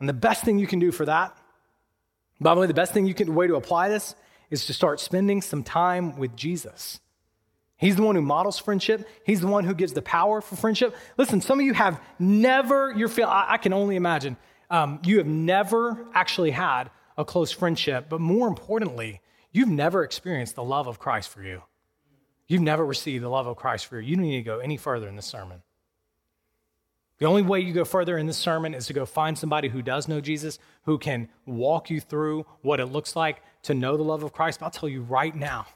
And 0.00 0.08
the 0.08 0.14
best 0.14 0.44
thing 0.44 0.58
you 0.58 0.66
can 0.66 0.80
do 0.80 0.90
for 0.90 1.06
that, 1.06 1.36
by 2.40 2.54
the 2.54 2.60
way, 2.60 2.66
the 2.66 2.74
best 2.74 2.92
thing 2.92 3.06
you 3.06 3.14
can, 3.14 3.34
way 3.34 3.46
to 3.46 3.56
apply 3.56 3.88
this 3.88 4.14
is 4.50 4.66
to 4.66 4.72
start 4.72 5.00
spending 5.00 5.42
some 5.42 5.62
time 5.62 6.16
with 6.16 6.34
Jesus. 6.36 7.00
He's 7.76 7.94
the 7.94 8.02
one 8.02 8.16
who 8.16 8.22
models 8.22 8.58
friendship. 8.58 9.08
He's 9.24 9.40
the 9.40 9.46
one 9.46 9.64
who 9.64 9.74
gives 9.74 9.92
the 9.92 10.02
power 10.02 10.40
for 10.40 10.56
friendship. 10.56 10.96
Listen, 11.16 11.40
some 11.40 11.60
of 11.60 11.66
you 11.66 11.74
have 11.74 12.00
never, 12.18 12.92
you're 12.96 13.08
feel, 13.08 13.28
I, 13.28 13.46
I 13.50 13.56
can 13.58 13.72
only 13.72 13.94
imagine, 13.94 14.36
um, 14.70 15.00
you 15.04 15.18
have 15.18 15.26
never 15.26 16.06
actually 16.14 16.50
had 16.50 16.90
a 17.16 17.24
close 17.24 17.52
friendship, 17.52 18.06
but 18.08 18.20
more 18.20 18.48
importantly, 18.48 19.20
you've 19.52 19.68
never 19.68 20.02
experienced 20.02 20.56
the 20.56 20.64
love 20.64 20.88
of 20.88 20.98
Christ 20.98 21.28
for 21.28 21.42
you. 21.42 21.62
You've 22.48 22.62
never 22.62 22.84
received 22.84 23.22
the 23.22 23.28
love 23.28 23.46
of 23.46 23.56
Christ 23.56 23.86
for 23.86 24.00
you. 24.00 24.10
You 24.10 24.16
don't 24.16 24.24
need 24.24 24.38
to 24.38 24.42
go 24.42 24.58
any 24.58 24.76
further 24.76 25.06
in 25.06 25.16
this 25.16 25.26
sermon. 25.26 25.62
The 27.18 27.26
only 27.26 27.42
way 27.42 27.60
you 27.60 27.72
go 27.72 27.84
further 27.84 28.16
in 28.16 28.26
this 28.26 28.36
sermon 28.36 28.74
is 28.74 28.86
to 28.86 28.92
go 28.92 29.04
find 29.04 29.36
somebody 29.36 29.68
who 29.68 29.82
does 29.82 30.08
know 30.08 30.20
Jesus, 30.20 30.58
who 30.84 30.98
can 30.98 31.28
walk 31.46 31.90
you 31.90 32.00
through 32.00 32.46
what 32.62 32.80
it 32.80 32.86
looks 32.86 33.14
like 33.14 33.42
to 33.62 33.74
know 33.74 33.96
the 33.96 34.04
love 34.04 34.22
of 34.22 34.32
Christ. 34.32 34.60
But 34.60 34.66
I'll 34.66 34.70
tell 34.70 34.88
you 34.88 35.02
right 35.02 35.34
now 35.34 35.66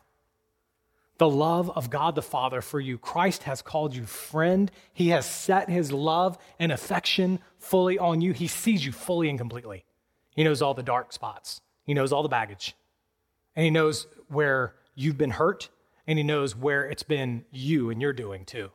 the 1.18 1.28
love 1.28 1.70
of 1.76 1.90
God 1.90 2.14
the 2.14 2.22
Father 2.22 2.61
for 2.61 2.80
you. 2.80 2.96
Christ 2.96 3.42
has 3.42 3.61
called 3.61 3.94
you 3.94 4.06
friend. 4.06 4.70
He 4.92 5.08
has 5.08 5.26
set 5.26 5.68
his 5.68 5.92
love 5.92 6.38
and 6.58 6.72
affection 6.72 7.40
fully 7.58 7.98
on 7.98 8.20
you. 8.20 8.32
He 8.32 8.46
sees 8.46 8.85
you 8.85 8.92
fully 8.92 9.28
and 9.28 9.38
completely. 9.38 9.85
He 10.35 10.44
knows 10.44 10.62
all 10.62 10.74
the 10.74 10.82
dark 10.82 11.12
spots, 11.12 11.61
he 11.85 11.92
knows 11.92 12.12
all 12.12 12.22
the 12.22 12.28
baggage, 12.28 12.74
and 13.54 13.64
he 13.64 13.70
knows 13.70 14.06
where 14.28 14.74
you've 14.94 15.18
been 15.18 15.30
hurt, 15.30 15.68
and 16.06 16.18
he 16.18 16.22
knows 16.22 16.56
where 16.56 16.84
it's 16.84 17.02
been 17.02 17.44
you 17.50 17.90
and 17.90 18.00
you're 18.00 18.12
doing 18.12 18.44
too. 18.44 18.70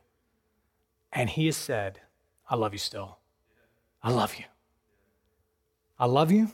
And 1.12 1.30
he 1.30 1.46
has 1.46 1.56
said, 1.56 2.00
I 2.48 2.56
love 2.56 2.72
you 2.72 2.78
still. 2.78 3.18
I 4.02 4.10
love 4.10 4.36
you. 4.36 4.44
I 5.98 6.06
love 6.06 6.30
you. 6.30 6.50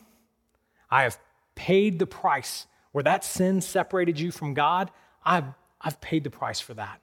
I 0.91 1.03
have 1.03 1.19
paid 1.55 1.99
the 1.99 2.07
price 2.07 2.67
where 2.93 3.05
that 3.05 3.25
sin 3.25 3.61
separated 3.61 4.19
you 4.19 4.31
from 4.31 4.55
God. 4.55 4.91
I've, 5.25 5.47
I've 5.81 6.01
paid 6.01 6.25
the 6.25 6.31
price 6.31 6.61
for 6.61 6.75
that. 6.75 7.01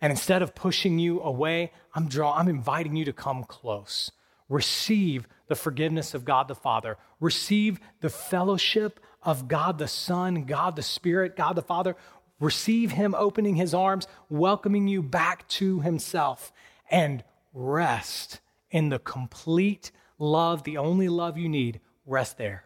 And 0.00 0.10
instead 0.10 0.42
of 0.42 0.54
pushing 0.54 0.98
you 0.98 1.20
away, 1.20 1.72
I'm 1.94 2.08
draw, 2.08 2.36
I'm 2.36 2.48
inviting 2.48 2.96
you 2.96 3.04
to 3.06 3.12
come 3.12 3.44
close. 3.44 4.10
Receive 4.48 5.26
the 5.48 5.54
forgiveness 5.54 6.14
of 6.14 6.24
God 6.24 6.48
the 6.48 6.54
Father. 6.54 6.98
Receive 7.20 7.80
the 8.00 8.10
fellowship 8.10 9.00
of 9.22 9.48
God 9.48 9.78
the 9.78 9.88
Son, 9.88 10.44
God 10.44 10.76
the 10.76 10.82
Spirit, 10.82 11.36
God 11.36 11.54
the 11.56 11.62
Father. 11.62 11.96
Receive 12.38 12.92
Him 12.92 13.14
opening 13.16 13.56
His 13.56 13.74
arms, 13.74 14.06
welcoming 14.28 14.88
you 14.88 15.02
back 15.02 15.46
to 15.48 15.80
Himself, 15.80 16.52
and 16.90 17.24
rest 17.52 18.40
in 18.70 18.90
the 18.90 18.98
complete 18.98 19.90
love, 20.18 20.64
the 20.64 20.76
only 20.76 21.08
love 21.08 21.38
you 21.38 21.48
need. 21.48 21.80
Rest 22.04 22.38
there. 22.38 22.64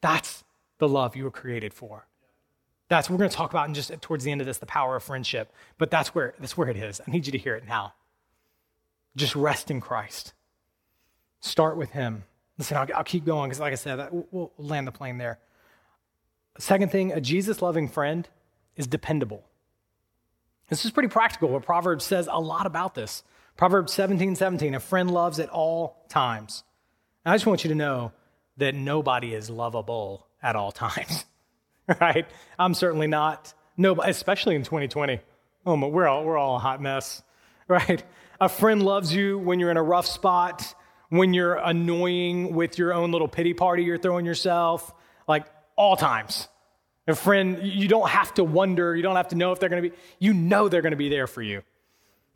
That's 0.00 0.44
the 0.78 0.88
love 0.88 1.16
you 1.16 1.24
were 1.24 1.30
created 1.30 1.72
for. 1.72 2.06
That's 2.88 3.10
we're 3.10 3.16
going 3.16 3.30
to 3.30 3.36
talk 3.36 3.50
about 3.50 3.68
in 3.68 3.74
just 3.74 3.90
towards 4.00 4.24
the 4.24 4.30
end 4.30 4.40
of 4.40 4.46
this 4.46 4.58
the 4.58 4.66
power 4.66 4.96
of 4.96 5.02
friendship, 5.02 5.52
but 5.78 5.90
that's 5.90 6.14
where 6.14 6.34
that's 6.38 6.56
where 6.56 6.68
it 6.68 6.76
is. 6.76 7.00
I 7.06 7.10
need 7.10 7.26
you 7.26 7.32
to 7.32 7.38
hear 7.38 7.56
it 7.56 7.66
now. 7.66 7.94
Just 9.16 9.34
rest 9.34 9.70
in 9.70 9.80
Christ. 9.80 10.34
Start 11.40 11.76
with 11.76 11.90
Him. 11.90 12.24
Listen, 12.58 12.76
I'll, 12.76 12.86
I'll 12.96 13.04
keep 13.04 13.24
going 13.24 13.48
because, 13.48 13.60
like 13.60 13.72
I 13.72 13.76
said, 13.76 14.08
we'll, 14.10 14.26
we'll 14.30 14.52
land 14.58 14.86
the 14.86 14.92
plane 14.92 15.18
there. 15.18 15.38
Second 16.58 16.90
thing, 16.90 17.12
a 17.12 17.20
Jesus 17.20 17.60
loving 17.60 17.88
friend 17.88 18.28
is 18.76 18.86
dependable. 18.86 19.44
This 20.68 20.84
is 20.84 20.90
pretty 20.90 21.08
practical, 21.08 21.48
but 21.48 21.62
Proverbs 21.62 22.04
says 22.04 22.28
a 22.30 22.40
lot 22.40 22.66
about 22.66 22.94
this. 22.94 23.22
Proverbs 23.56 23.92
17 23.92 24.36
17, 24.36 24.74
a 24.74 24.80
friend 24.80 25.10
loves 25.10 25.38
at 25.38 25.48
all 25.48 26.04
times. 26.08 26.64
And 27.24 27.32
I 27.32 27.36
just 27.36 27.46
want 27.46 27.64
you 27.64 27.68
to 27.68 27.74
know 27.74 28.12
that 28.58 28.74
nobody 28.74 29.34
is 29.34 29.48
lovable 29.50 30.26
at 30.42 30.56
all 30.56 30.72
times, 30.72 31.24
right? 32.00 32.26
I'm 32.58 32.74
certainly 32.74 33.06
not, 33.06 33.52
no, 33.76 34.00
especially 34.02 34.56
in 34.56 34.62
2020. 34.62 35.20
Oh, 35.64 35.76
but 35.76 35.88
we're 35.88 36.06
all, 36.06 36.24
we're 36.24 36.38
all 36.38 36.56
a 36.56 36.60
hot 36.60 36.80
mess, 36.80 37.22
right? 37.68 38.02
A 38.40 38.48
friend 38.48 38.82
loves 38.82 39.14
you 39.14 39.38
when 39.38 39.60
you're 39.60 39.70
in 39.70 39.76
a 39.76 39.82
rough 39.82 40.06
spot, 40.06 40.74
when 41.08 41.32
you're 41.32 41.54
annoying 41.54 42.54
with 42.54 42.78
your 42.78 42.92
own 42.92 43.12
little 43.12 43.28
pity 43.28 43.54
party 43.54 43.84
you're 43.84 43.98
throwing 43.98 44.26
yourself, 44.26 44.92
like 45.26 45.46
all 45.76 45.96
times. 45.96 46.48
A 47.08 47.14
friend, 47.14 47.60
you 47.62 47.86
don't 47.86 48.08
have 48.08 48.34
to 48.34 48.44
wonder, 48.44 48.96
you 48.96 49.02
don't 49.02 49.16
have 49.16 49.28
to 49.28 49.36
know 49.36 49.52
if 49.52 49.60
they're 49.60 49.68
going 49.68 49.82
to 49.82 49.90
be, 49.90 49.96
you 50.18 50.34
know 50.34 50.68
they're 50.68 50.82
going 50.82 50.90
to 50.92 50.96
be 50.96 51.08
there 51.08 51.26
for 51.26 51.40
you. 51.40 51.62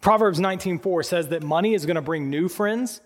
Proverbs 0.00 0.38
19:4 0.38 1.04
says 1.04 1.28
that 1.28 1.42
money 1.42 1.74
is 1.74 1.86
going 1.86 1.96
to 1.96 2.02
bring 2.02 2.30
new 2.30 2.48
friends, 2.48 3.00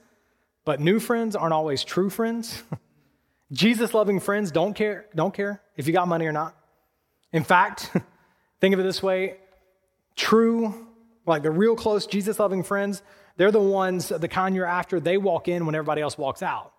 but 0.65 0.81
new 0.81 1.01
friends 1.01 1.35
aren't 1.35 1.55
always 1.55 1.83
true 1.83 2.11
friends. 2.11 2.63
Jesus 3.53 3.95
loving 3.95 4.21
friends 4.21 4.51
don't 4.51 4.75
care, 4.75 5.07
don't 5.15 5.33
care 5.33 5.63
if 5.77 5.87
you 5.87 5.93
got 5.93 6.07
money 6.07 6.27
or 6.27 6.33
not. 6.33 6.55
In 7.33 7.45
fact, 7.45 7.91
think 8.61 8.75
of 8.75 8.81
it 8.81 8.85
this 8.85 9.03
way, 9.03 9.37
true, 10.17 10.87
like 11.27 11.43
the 11.43 11.51
real 11.51 11.77
close 11.77 12.07
Jesus 12.07 12.39
loving 12.39 12.63
friends, 12.63 13.03
they're 13.37 13.51
the 13.51 13.61
ones, 13.61 14.09
the 14.09 14.29
kind 14.29 14.55
you're 14.55 14.67
after, 14.67 15.01
they 15.01 15.17
walk 15.17 15.49
in 15.49 15.67
when 15.67 15.75
everybody 15.75 16.03
else 16.03 16.17
walks 16.17 16.43
out. 16.43 16.73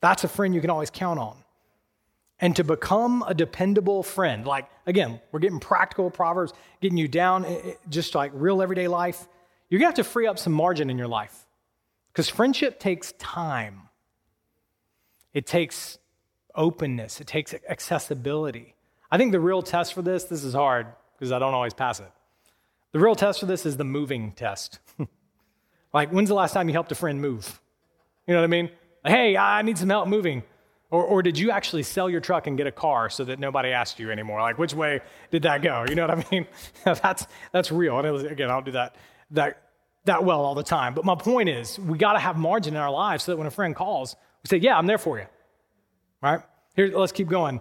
That's 0.00 0.24
a 0.24 0.28
friend 0.28 0.54
you 0.54 0.60
can 0.60 0.70
always 0.70 0.90
count 0.90 1.20
on. 1.20 1.36
And 2.40 2.56
to 2.56 2.64
become 2.64 3.22
a 3.26 3.34
dependable 3.34 4.02
friend, 4.02 4.46
like 4.46 4.66
again, 4.86 5.20
we're 5.30 5.40
getting 5.40 5.60
practical 5.60 6.10
Proverbs, 6.10 6.52
getting 6.80 6.96
you 6.96 7.08
down 7.08 7.44
eh, 7.44 7.60
eh, 7.64 7.72
just 7.88 8.14
like 8.14 8.32
real 8.34 8.62
everyday 8.62 8.88
life, 8.88 9.28
you're 9.68 9.78
gonna 9.78 9.88
have 9.88 9.96
to 9.96 10.04
free 10.04 10.26
up 10.26 10.38
some 10.38 10.52
margin 10.52 10.88
in 10.90 10.96
your 10.96 11.08
life. 11.08 11.46
Because 12.12 12.28
friendship 12.28 12.80
takes 12.80 13.12
time, 13.12 13.82
it 15.32 15.46
takes 15.46 15.98
openness, 16.54 17.20
it 17.20 17.26
takes 17.26 17.54
accessibility. 17.68 18.74
I 19.10 19.18
think 19.18 19.32
the 19.32 19.40
real 19.40 19.62
test 19.62 19.94
for 19.94 20.02
this, 20.02 20.24
this 20.24 20.42
is 20.42 20.54
hard 20.54 20.86
because 21.18 21.32
I 21.32 21.38
don't 21.38 21.54
always 21.54 21.74
pass 21.74 22.00
it. 22.00 22.10
The 22.92 22.98
real 22.98 23.14
test 23.14 23.40
for 23.40 23.46
this 23.46 23.66
is 23.66 23.76
the 23.76 23.84
moving 23.84 24.32
test. 24.32 24.80
like, 25.92 26.10
when's 26.10 26.28
the 26.28 26.34
last 26.34 26.52
time 26.52 26.68
you 26.68 26.72
helped 26.72 26.90
a 26.90 26.96
friend 26.96 27.20
move? 27.20 27.60
You 28.26 28.34
know 28.34 28.40
what 28.40 28.44
I 28.44 28.48
mean? 28.48 28.70
Hey, 29.04 29.36
I 29.36 29.62
need 29.62 29.78
some 29.78 29.88
help 29.88 30.08
moving. 30.08 30.42
Or, 30.90 31.04
or 31.04 31.22
did 31.22 31.38
you 31.38 31.50
actually 31.52 31.84
sell 31.84 32.10
your 32.10 32.20
truck 32.20 32.46
and 32.46 32.56
get 32.56 32.66
a 32.66 32.72
car 32.72 33.10
so 33.10 33.24
that 33.24 33.38
nobody 33.38 33.70
asked 33.70 34.00
you 34.00 34.10
anymore? 34.10 34.40
Like, 34.40 34.58
which 34.58 34.74
way 34.74 35.00
did 35.30 35.42
that 35.42 35.62
go? 35.62 35.84
You 35.88 35.94
know 35.94 36.06
what 36.06 36.18
I 36.18 36.24
mean? 36.30 36.46
that's, 36.84 37.26
that's 37.52 37.70
real. 37.70 37.98
And 37.98 38.12
was, 38.12 38.24
again, 38.24 38.50
I 38.50 38.54
don't 38.54 38.66
do 38.66 38.72
that, 38.72 38.96
that, 39.30 39.62
that 40.06 40.24
well 40.24 40.40
all 40.40 40.54
the 40.54 40.64
time. 40.64 40.94
But 40.94 41.04
my 41.04 41.14
point 41.14 41.48
is, 41.48 41.78
we 41.78 41.96
got 41.96 42.14
to 42.14 42.18
have 42.18 42.36
margin 42.36 42.74
in 42.74 42.80
our 42.80 42.90
lives 42.90 43.24
so 43.24 43.32
that 43.32 43.36
when 43.36 43.46
a 43.46 43.52
friend 43.52 43.76
calls, 43.76 44.16
we 44.42 44.48
say, 44.48 44.56
Yeah, 44.56 44.76
I'm 44.76 44.86
there 44.86 44.98
for 44.98 45.18
you. 45.18 45.26
Right? 46.22 46.40
Here, 46.74 46.90
let's 46.94 47.12
keep 47.12 47.28
going. 47.28 47.60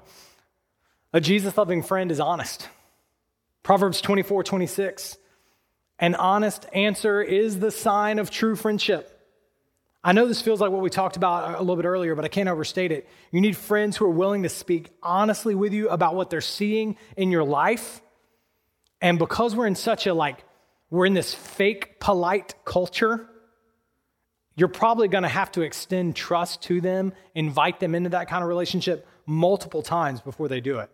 A 1.14 1.22
Jesus 1.22 1.56
loving 1.58 1.84
friend 1.84 2.12
is 2.12 2.20
honest. 2.20 2.68
Proverbs 3.64 4.02
24, 4.02 4.44
26. 4.44 5.18
An 6.00 6.16
honest 6.16 6.66
answer 6.74 7.22
is 7.22 7.60
the 7.60 7.72
sign 7.72 8.20
of 8.20 8.32
true 8.32 8.56
friendship. 8.56 9.19
I 10.04 10.14
know 10.14 10.28
this 10.28 10.42
feels 10.42 10.62
like 10.62 10.72
what 10.72 10.82
we 10.82 10.90
talked 10.90 11.18
about 11.18 11.56
a 11.56 11.60
little 11.60 11.76
bit 11.76 11.86
earlier, 11.86 12.16
but 12.16 12.24
I 12.24 12.30
can't 12.30 12.48
overstate 12.48 12.92
it. 12.92 13.08
You 13.32 13.42
need 13.42 13.58
friends 13.58 13.98
who 13.98 14.06
are 14.06 14.10
willing 14.10 14.44
to 14.44 14.50
speak 14.50 14.92
honestly 15.04 15.56
with 15.56 15.74
you 15.74 15.90
about 15.90 16.16
what 16.16 16.30
they're 16.30 16.40
seeing 16.40 16.96
in 17.18 17.32
your 17.32 17.44
life. 17.44 18.02
And 19.02 19.20
because 19.20 19.56
we're 19.56 19.68
in 19.68 19.76
such 19.76 20.08
a 20.08 20.14
like, 20.14 20.44
we're 20.90 21.06
in 21.06 21.14
this 21.14 21.34
fake 21.34 22.00
polite 22.00 22.56
culture, 22.64 23.30
you're 24.56 24.70
probably 24.70 25.10
going 25.10 25.24
to 25.24 25.30
have 25.30 25.52
to 25.54 25.62
extend 25.62 26.16
trust 26.16 26.62
to 26.64 26.80
them, 26.80 27.14
invite 27.36 27.82
them 27.82 27.94
into 27.94 28.12
that 28.12 28.30
kind 28.30 28.42
of 28.42 28.48
relationship 28.48 29.06
multiple 29.26 29.82
times 29.82 30.22
before 30.22 30.48
they 30.48 30.62
do 30.62 30.80
it. 30.80 30.90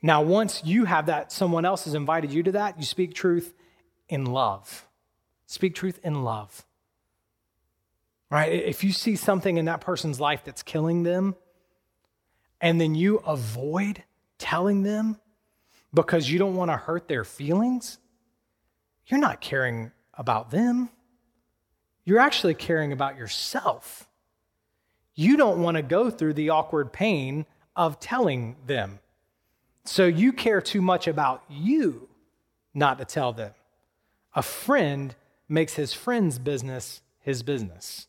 Now, 0.00 0.22
once 0.22 0.62
you 0.64 0.84
have 0.84 1.06
that, 1.06 1.32
someone 1.32 1.64
else 1.64 1.84
has 1.86 1.94
invited 1.94 2.32
you 2.32 2.44
to 2.44 2.52
that, 2.52 2.78
you 2.78 2.84
speak 2.84 3.14
truth 3.14 3.52
in 4.08 4.26
love. 4.26 4.86
Speak 5.46 5.74
truth 5.74 5.98
in 6.04 6.22
love 6.22 6.64
right? 8.34 8.52
If 8.52 8.84
you 8.84 8.92
see 8.92 9.16
something 9.16 9.56
in 9.56 9.66
that 9.66 9.80
person's 9.80 10.20
life 10.20 10.42
that's 10.44 10.62
killing 10.62 11.02
them, 11.02 11.36
and 12.60 12.80
then 12.80 12.94
you 12.94 13.18
avoid 13.18 14.02
telling 14.38 14.82
them 14.82 15.18
because 15.92 16.30
you 16.30 16.38
don't 16.38 16.56
want 16.56 16.70
to 16.70 16.76
hurt 16.76 17.08
their 17.08 17.24
feelings, 17.24 17.98
you're 19.06 19.20
not 19.20 19.40
caring 19.40 19.92
about 20.14 20.50
them. 20.50 20.88
You're 22.04 22.20
actually 22.20 22.54
caring 22.54 22.92
about 22.92 23.16
yourself. 23.16 24.08
You 25.14 25.36
don't 25.36 25.62
want 25.62 25.76
to 25.76 25.82
go 25.82 26.10
through 26.10 26.34
the 26.34 26.50
awkward 26.50 26.92
pain 26.92 27.46
of 27.76 28.00
telling 28.00 28.56
them. 28.66 28.98
So 29.84 30.06
you 30.06 30.32
care 30.32 30.60
too 30.60 30.80
much 30.80 31.06
about 31.06 31.42
you 31.48 32.08
not 32.72 32.98
to 32.98 33.04
tell 33.04 33.32
them. 33.32 33.52
A 34.34 34.42
friend 34.42 35.14
makes 35.48 35.74
his 35.74 35.92
friend's 35.92 36.38
business 36.38 37.02
his 37.24 37.42
business. 37.42 38.06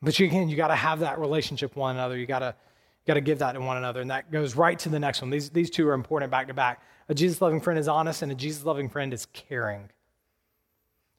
But 0.00 0.18
you, 0.18 0.26
again, 0.26 0.48
you 0.48 0.56
got 0.56 0.68
to 0.68 0.76
have 0.76 1.00
that 1.00 1.18
relationship 1.18 1.70
with 1.70 1.78
one 1.78 1.96
another. 1.96 2.16
You 2.16 2.26
got 2.26 2.40
to 2.40 2.54
got 3.08 3.14
to 3.14 3.20
give 3.22 3.38
that 3.38 3.52
to 3.52 3.60
one 3.60 3.78
another. 3.78 4.00
And 4.02 4.10
that 4.10 4.30
goes 4.30 4.54
right 4.54 4.78
to 4.80 4.90
the 4.90 5.00
next 5.00 5.22
one. 5.22 5.30
These, 5.30 5.50
these 5.50 5.70
two 5.70 5.88
are 5.88 5.94
important 5.94 6.30
back 6.30 6.46
to 6.48 6.54
back. 6.54 6.82
A 7.08 7.14
Jesus 7.14 7.40
loving 7.40 7.60
friend 7.60 7.80
is 7.80 7.88
honest, 7.88 8.22
and 8.22 8.30
a 8.30 8.34
Jesus 8.34 8.64
loving 8.64 8.90
friend 8.90 9.14
is 9.14 9.26
caring. 9.32 9.88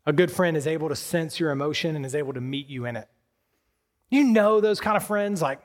A 0.06 0.14
good 0.14 0.32
friend 0.32 0.56
is 0.56 0.68
able 0.68 0.90
to 0.90 0.96
sense 0.96 1.40
your 1.40 1.50
emotion 1.50 1.96
and 1.96 2.06
is 2.06 2.14
able 2.14 2.34
to 2.34 2.42
meet 2.42 2.68
you 2.68 2.86
in 2.86 2.96
it. 2.96 3.10
You 4.12 4.24
know 4.24 4.62
those 4.62 4.80
kind 4.80 4.98
of 4.98 5.06
friends. 5.06 5.42
Like, 5.42 5.60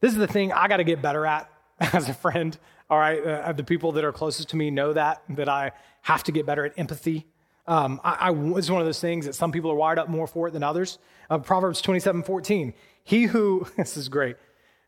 this 0.00 0.12
is 0.12 0.18
the 0.18 0.26
thing 0.26 0.52
I 0.52 0.68
got 0.68 0.78
to 0.78 0.84
get 0.84 1.02
better 1.02 1.26
at 1.26 1.50
as 1.80 2.08
a 2.08 2.14
friend. 2.14 2.56
All 2.88 2.98
right. 2.98 3.22
Uh, 3.22 3.52
the 3.52 3.64
people 3.64 3.92
that 3.92 4.04
are 4.04 4.12
closest 4.12 4.48
to 4.50 4.56
me 4.56 4.70
know 4.70 4.94
that, 4.94 5.22
that 5.30 5.48
I 5.48 5.72
have 6.02 6.22
to 6.24 6.32
get 6.32 6.46
better 6.46 6.64
at 6.64 6.72
empathy. 6.78 7.26
Um, 7.68 8.00
I, 8.04 8.30
I, 8.30 8.58
it's 8.58 8.70
one 8.70 8.80
of 8.80 8.86
those 8.86 9.00
things 9.00 9.26
that 9.26 9.34
some 9.34 9.50
people 9.50 9.70
are 9.70 9.76
wired 9.76 9.98
up 9.98 10.08
more 10.08 10.26
for 10.26 10.48
it 10.48 10.52
than 10.52 10.62
others. 10.62 10.98
Uh, 11.28 11.38
Proverbs 11.38 11.80
27 11.80 12.22
14. 12.22 12.74
He 13.02 13.24
who, 13.24 13.66
this 13.76 13.96
is 13.96 14.08
great. 14.08 14.36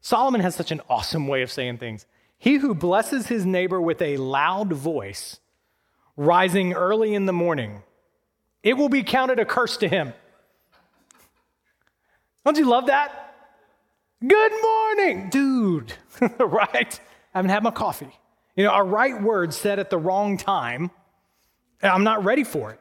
Solomon 0.00 0.40
has 0.40 0.54
such 0.54 0.70
an 0.70 0.80
awesome 0.88 1.26
way 1.26 1.42
of 1.42 1.50
saying 1.50 1.78
things. 1.78 2.06
He 2.38 2.56
who 2.56 2.74
blesses 2.74 3.26
his 3.26 3.44
neighbor 3.44 3.80
with 3.80 4.00
a 4.00 4.16
loud 4.16 4.72
voice, 4.72 5.40
rising 6.16 6.72
early 6.72 7.14
in 7.14 7.26
the 7.26 7.32
morning, 7.32 7.82
it 8.62 8.76
will 8.76 8.88
be 8.88 9.02
counted 9.02 9.38
a 9.38 9.44
curse 9.44 9.76
to 9.78 9.88
him. 9.88 10.12
Don't 12.44 12.56
you 12.56 12.64
love 12.64 12.86
that? 12.86 13.34
Good 14.26 14.52
morning, 14.62 15.30
dude. 15.30 15.92
right? 16.38 17.00
I 17.34 17.38
haven't 17.38 17.50
had 17.50 17.62
my 17.62 17.70
coffee. 17.70 18.10
You 18.56 18.64
know, 18.64 18.74
a 18.74 18.82
right 18.82 19.20
word 19.20 19.54
said 19.54 19.78
at 19.78 19.90
the 19.90 19.98
wrong 19.98 20.36
time 20.36 20.90
I'm 21.82 22.04
not 22.04 22.24
ready 22.24 22.44
for 22.44 22.72
it. 22.72 22.80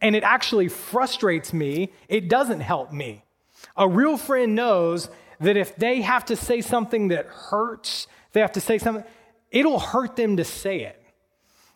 And 0.00 0.16
it 0.16 0.22
actually 0.22 0.68
frustrates 0.68 1.52
me. 1.52 1.92
It 2.08 2.28
doesn't 2.28 2.60
help 2.60 2.92
me. 2.92 3.24
A 3.76 3.88
real 3.88 4.16
friend 4.16 4.54
knows 4.54 5.10
that 5.40 5.56
if 5.56 5.76
they 5.76 6.02
have 6.02 6.24
to 6.26 6.36
say 6.36 6.60
something 6.60 7.08
that 7.08 7.26
hurts, 7.26 8.06
they 8.32 8.40
have 8.40 8.52
to 8.52 8.60
say 8.60 8.78
something, 8.78 9.04
it'll 9.50 9.78
hurt 9.78 10.16
them 10.16 10.36
to 10.36 10.44
say 10.44 10.80
it. 10.82 10.96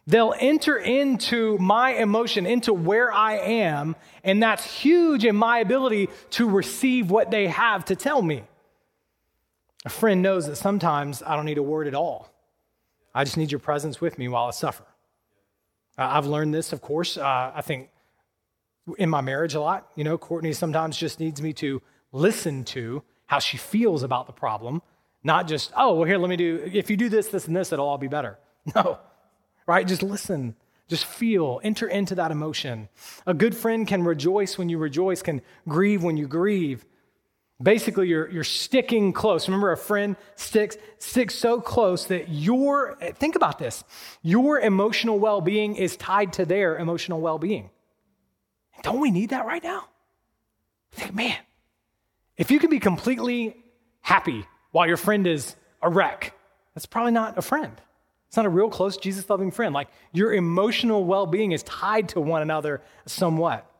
They'll 0.06 0.34
enter 0.38 0.76
into 0.76 1.56
my 1.58 1.94
emotion, 1.94 2.44
into 2.44 2.74
where 2.74 3.10
I 3.10 3.38
am, 3.38 3.96
and 4.22 4.42
that's 4.42 4.64
huge 4.64 5.24
in 5.24 5.34
my 5.34 5.60
ability 5.60 6.10
to 6.30 6.48
receive 6.48 7.10
what 7.10 7.30
they 7.30 7.48
have 7.48 7.86
to 7.86 7.96
tell 7.96 8.20
me. 8.20 8.44
A 9.86 9.88
friend 9.88 10.20
knows 10.20 10.46
that 10.46 10.56
sometimes 10.56 11.22
I 11.22 11.36
don't 11.36 11.46
need 11.46 11.58
a 11.58 11.62
word 11.62 11.86
at 11.86 11.94
all. 11.94 12.30
I 13.14 13.24
just 13.24 13.36
need 13.36 13.50
your 13.50 13.60
presence 13.60 14.00
with 14.00 14.18
me 14.18 14.28
while 14.28 14.46
I 14.46 14.50
suffer. 14.50 14.84
Uh, 15.96 16.08
I've 16.10 16.26
learned 16.26 16.54
this, 16.54 16.72
of 16.72 16.80
course. 16.80 17.16
Uh, 17.16 17.52
I 17.54 17.62
think 17.62 17.90
in 18.98 19.08
my 19.08 19.20
marriage 19.20 19.54
a 19.54 19.60
lot. 19.60 19.88
You 19.94 20.04
know, 20.04 20.18
Courtney 20.18 20.52
sometimes 20.52 20.96
just 20.96 21.20
needs 21.20 21.40
me 21.40 21.52
to 21.54 21.80
listen 22.12 22.64
to 22.64 23.02
how 23.26 23.38
she 23.38 23.56
feels 23.56 24.02
about 24.02 24.26
the 24.26 24.32
problem, 24.32 24.82
not 25.22 25.48
just, 25.48 25.72
oh, 25.76 25.94
well, 25.94 26.04
here, 26.04 26.18
let 26.18 26.28
me 26.28 26.36
do, 26.36 26.70
if 26.72 26.90
you 26.90 26.96
do 26.96 27.08
this, 27.08 27.28
this, 27.28 27.46
and 27.46 27.56
this, 27.56 27.72
it'll 27.72 27.88
all 27.88 27.98
be 27.98 28.08
better. 28.08 28.38
No, 28.74 28.98
right? 29.66 29.86
Just 29.86 30.02
listen. 30.02 30.56
Just 30.88 31.04
feel, 31.04 31.60
enter 31.62 31.86
into 31.86 32.14
that 32.14 32.30
emotion. 32.30 32.88
A 33.26 33.34
good 33.34 33.54
friend 33.54 33.86
can 33.86 34.04
rejoice 34.04 34.56
when 34.56 34.70
you 34.70 34.78
rejoice, 34.78 35.20
can 35.20 35.42
grieve 35.68 36.02
when 36.02 36.16
you 36.16 36.26
grieve. 36.26 36.86
Basically, 37.62 38.08
you're, 38.08 38.28
you're 38.28 38.44
sticking 38.44 39.12
close. 39.12 39.48
Remember, 39.48 39.70
a 39.70 39.76
friend 39.76 40.16
sticks, 40.34 40.76
sticks 40.98 41.34
so 41.34 41.60
close 41.60 42.06
that 42.06 42.28
your, 42.28 42.96
think 43.14 43.36
about 43.36 43.58
this, 43.58 43.84
your 44.22 44.58
emotional 44.60 45.18
well 45.18 45.40
being 45.40 45.76
is 45.76 45.96
tied 45.96 46.32
to 46.34 46.44
their 46.44 46.76
emotional 46.76 47.20
well 47.20 47.38
being. 47.38 47.70
Don't 48.82 49.00
we 49.00 49.10
need 49.10 49.30
that 49.30 49.46
right 49.46 49.62
now? 49.62 49.84
Think, 50.92 51.14
man, 51.14 51.36
if 52.36 52.50
you 52.50 52.58
can 52.58 52.70
be 52.70 52.80
completely 52.80 53.56
happy 54.00 54.46
while 54.72 54.86
your 54.86 54.96
friend 54.96 55.26
is 55.26 55.54
a 55.80 55.88
wreck, 55.88 56.34
that's 56.74 56.86
probably 56.86 57.12
not 57.12 57.38
a 57.38 57.42
friend. 57.42 57.80
It's 58.28 58.36
not 58.36 58.46
a 58.46 58.50
real 58.50 58.68
close, 58.68 58.96
Jesus 58.96 59.30
loving 59.30 59.52
friend. 59.52 59.72
Like 59.72 59.88
your 60.12 60.34
emotional 60.34 61.04
well 61.04 61.26
being 61.26 61.52
is 61.52 61.62
tied 61.62 62.08
to 62.10 62.20
one 62.20 62.42
another 62.42 62.82
somewhat. 63.06 63.70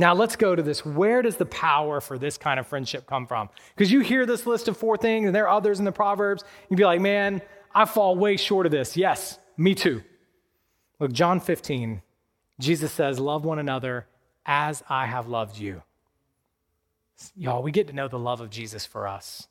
Now 0.00 0.14
let's 0.14 0.34
go 0.34 0.56
to 0.56 0.62
this. 0.62 0.82
Where 0.82 1.20
does 1.20 1.36
the 1.36 1.44
power 1.44 2.00
for 2.00 2.16
this 2.16 2.38
kind 2.38 2.58
of 2.58 2.66
friendship 2.66 3.06
come 3.06 3.26
from? 3.26 3.50
Because 3.76 3.92
you 3.92 4.00
hear 4.00 4.24
this 4.24 4.46
list 4.46 4.66
of 4.66 4.78
four 4.78 4.96
things, 4.96 5.26
and 5.26 5.36
there 5.36 5.46
are 5.46 5.54
others 5.54 5.78
in 5.78 5.84
the 5.84 5.92
Proverbs. 5.92 6.42
You'd 6.70 6.78
be 6.78 6.86
like, 6.86 7.02
man, 7.02 7.42
I 7.74 7.84
fall 7.84 8.16
way 8.16 8.38
short 8.38 8.64
of 8.64 8.72
this. 8.72 8.96
Yes, 8.96 9.38
me 9.58 9.74
too. 9.74 10.02
Look, 11.00 11.12
John 11.12 11.38
15, 11.38 12.00
Jesus 12.58 12.90
says, 12.92 13.20
Love 13.20 13.44
one 13.44 13.58
another 13.58 14.06
as 14.46 14.82
I 14.88 15.04
have 15.04 15.28
loved 15.28 15.58
you. 15.58 15.82
Y'all, 17.36 17.62
we 17.62 17.70
get 17.70 17.86
to 17.88 17.92
know 17.92 18.08
the 18.08 18.18
love 18.18 18.40
of 18.40 18.48
Jesus 18.48 18.86
for 18.86 19.06
us. 19.06 19.48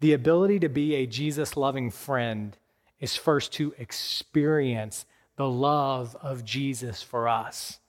The 0.00 0.14
ability 0.14 0.58
to 0.60 0.68
be 0.68 0.96
a 0.96 1.06
Jesus 1.06 1.56
loving 1.56 1.92
friend 1.92 2.56
is 2.98 3.14
first 3.14 3.52
to 3.52 3.72
experience 3.78 5.06
the 5.36 5.48
love 5.48 6.16
of 6.20 6.44
Jesus 6.44 7.04
for 7.04 7.28
us 7.28 7.79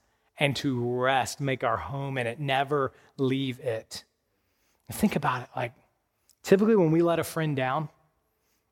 and 0.42 0.56
to 0.56 0.80
rest, 1.00 1.40
make 1.40 1.64
our 1.64 1.78
home 1.78 2.18
in 2.18 2.26
it, 2.26 2.40
never 2.40 2.92
leave 3.18 3.60
it. 3.60 4.04
think 4.92 5.16
about 5.16 5.44
it 5.44 5.50
like 5.56 5.72
typically 6.42 6.76
when 6.76 6.90
we 6.90 7.04
let 7.04 7.20
a 7.20 7.24
friend 7.24 7.56
down, 7.56 7.90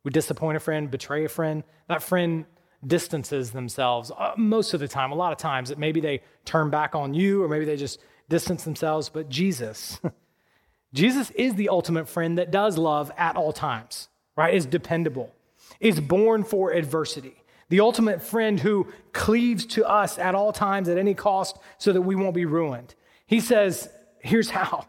we 0.03 0.09
disappoint 0.09 0.57
a 0.57 0.59
friend, 0.59 0.89
betray 0.89 1.25
a 1.25 1.29
friend, 1.29 1.63
that 1.87 2.01
friend 2.01 2.45
distances 2.85 3.51
themselves 3.51 4.11
uh, 4.17 4.33
most 4.35 4.73
of 4.73 4.79
the 4.79 4.87
time. 4.87 5.11
A 5.11 5.15
lot 5.15 5.31
of 5.31 5.37
times, 5.37 5.69
that 5.69 5.77
maybe 5.77 6.01
they 6.01 6.23
turn 6.43 6.71
back 6.71 6.95
on 6.95 7.13
you 7.13 7.43
or 7.43 7.47
maybe 7.47 7.65
they 7.65 7.77
just 7.77 7.99
distance 8.29 8.63
themselves. 8.63 9.07
But 9.07 9.29
Jesus, 9.29 9.99
Jesus 10.93 11.29
is 11.31 11.53
the 11.53 11.69
ultimate 11.69 12.09
friend 12.09 12.39
that 12.39 12.49
does 12.49 12.79
love 12.79 13.11
at 13.15 13.35
all 13.35 13.53
times, 13.53 14.09
right? 14.35 14.55
Is 14.55 14.65
dependable, 14.65 15.35
is 15.79 15.99
born 15.99 16.43
for 16.43 16.71
adversity. 16.71 17.43
The 17.69 17.79
ultimate 17.79 18.21
friend 18.21 18.59
who 18.59 18.87
cleaves 19.13 19.65
to 19.67 19.87
us 19.87 20.17
at 20.17 20.35
all 20.35 20.51
times, 20.51 20.89
at 20.89 20.97
any 20.97 21.13
cost, 21.13 21.57
so 21.77 21.93
that 21.93 22.01
we 22.01 22.15
won't 22.15 22.35
be 22.35 22.45
ruined. 22.45 22.95
He 23.25 23.39
says, 23.39 23.89
here's 24.19 24.49
how. 24.49 24.87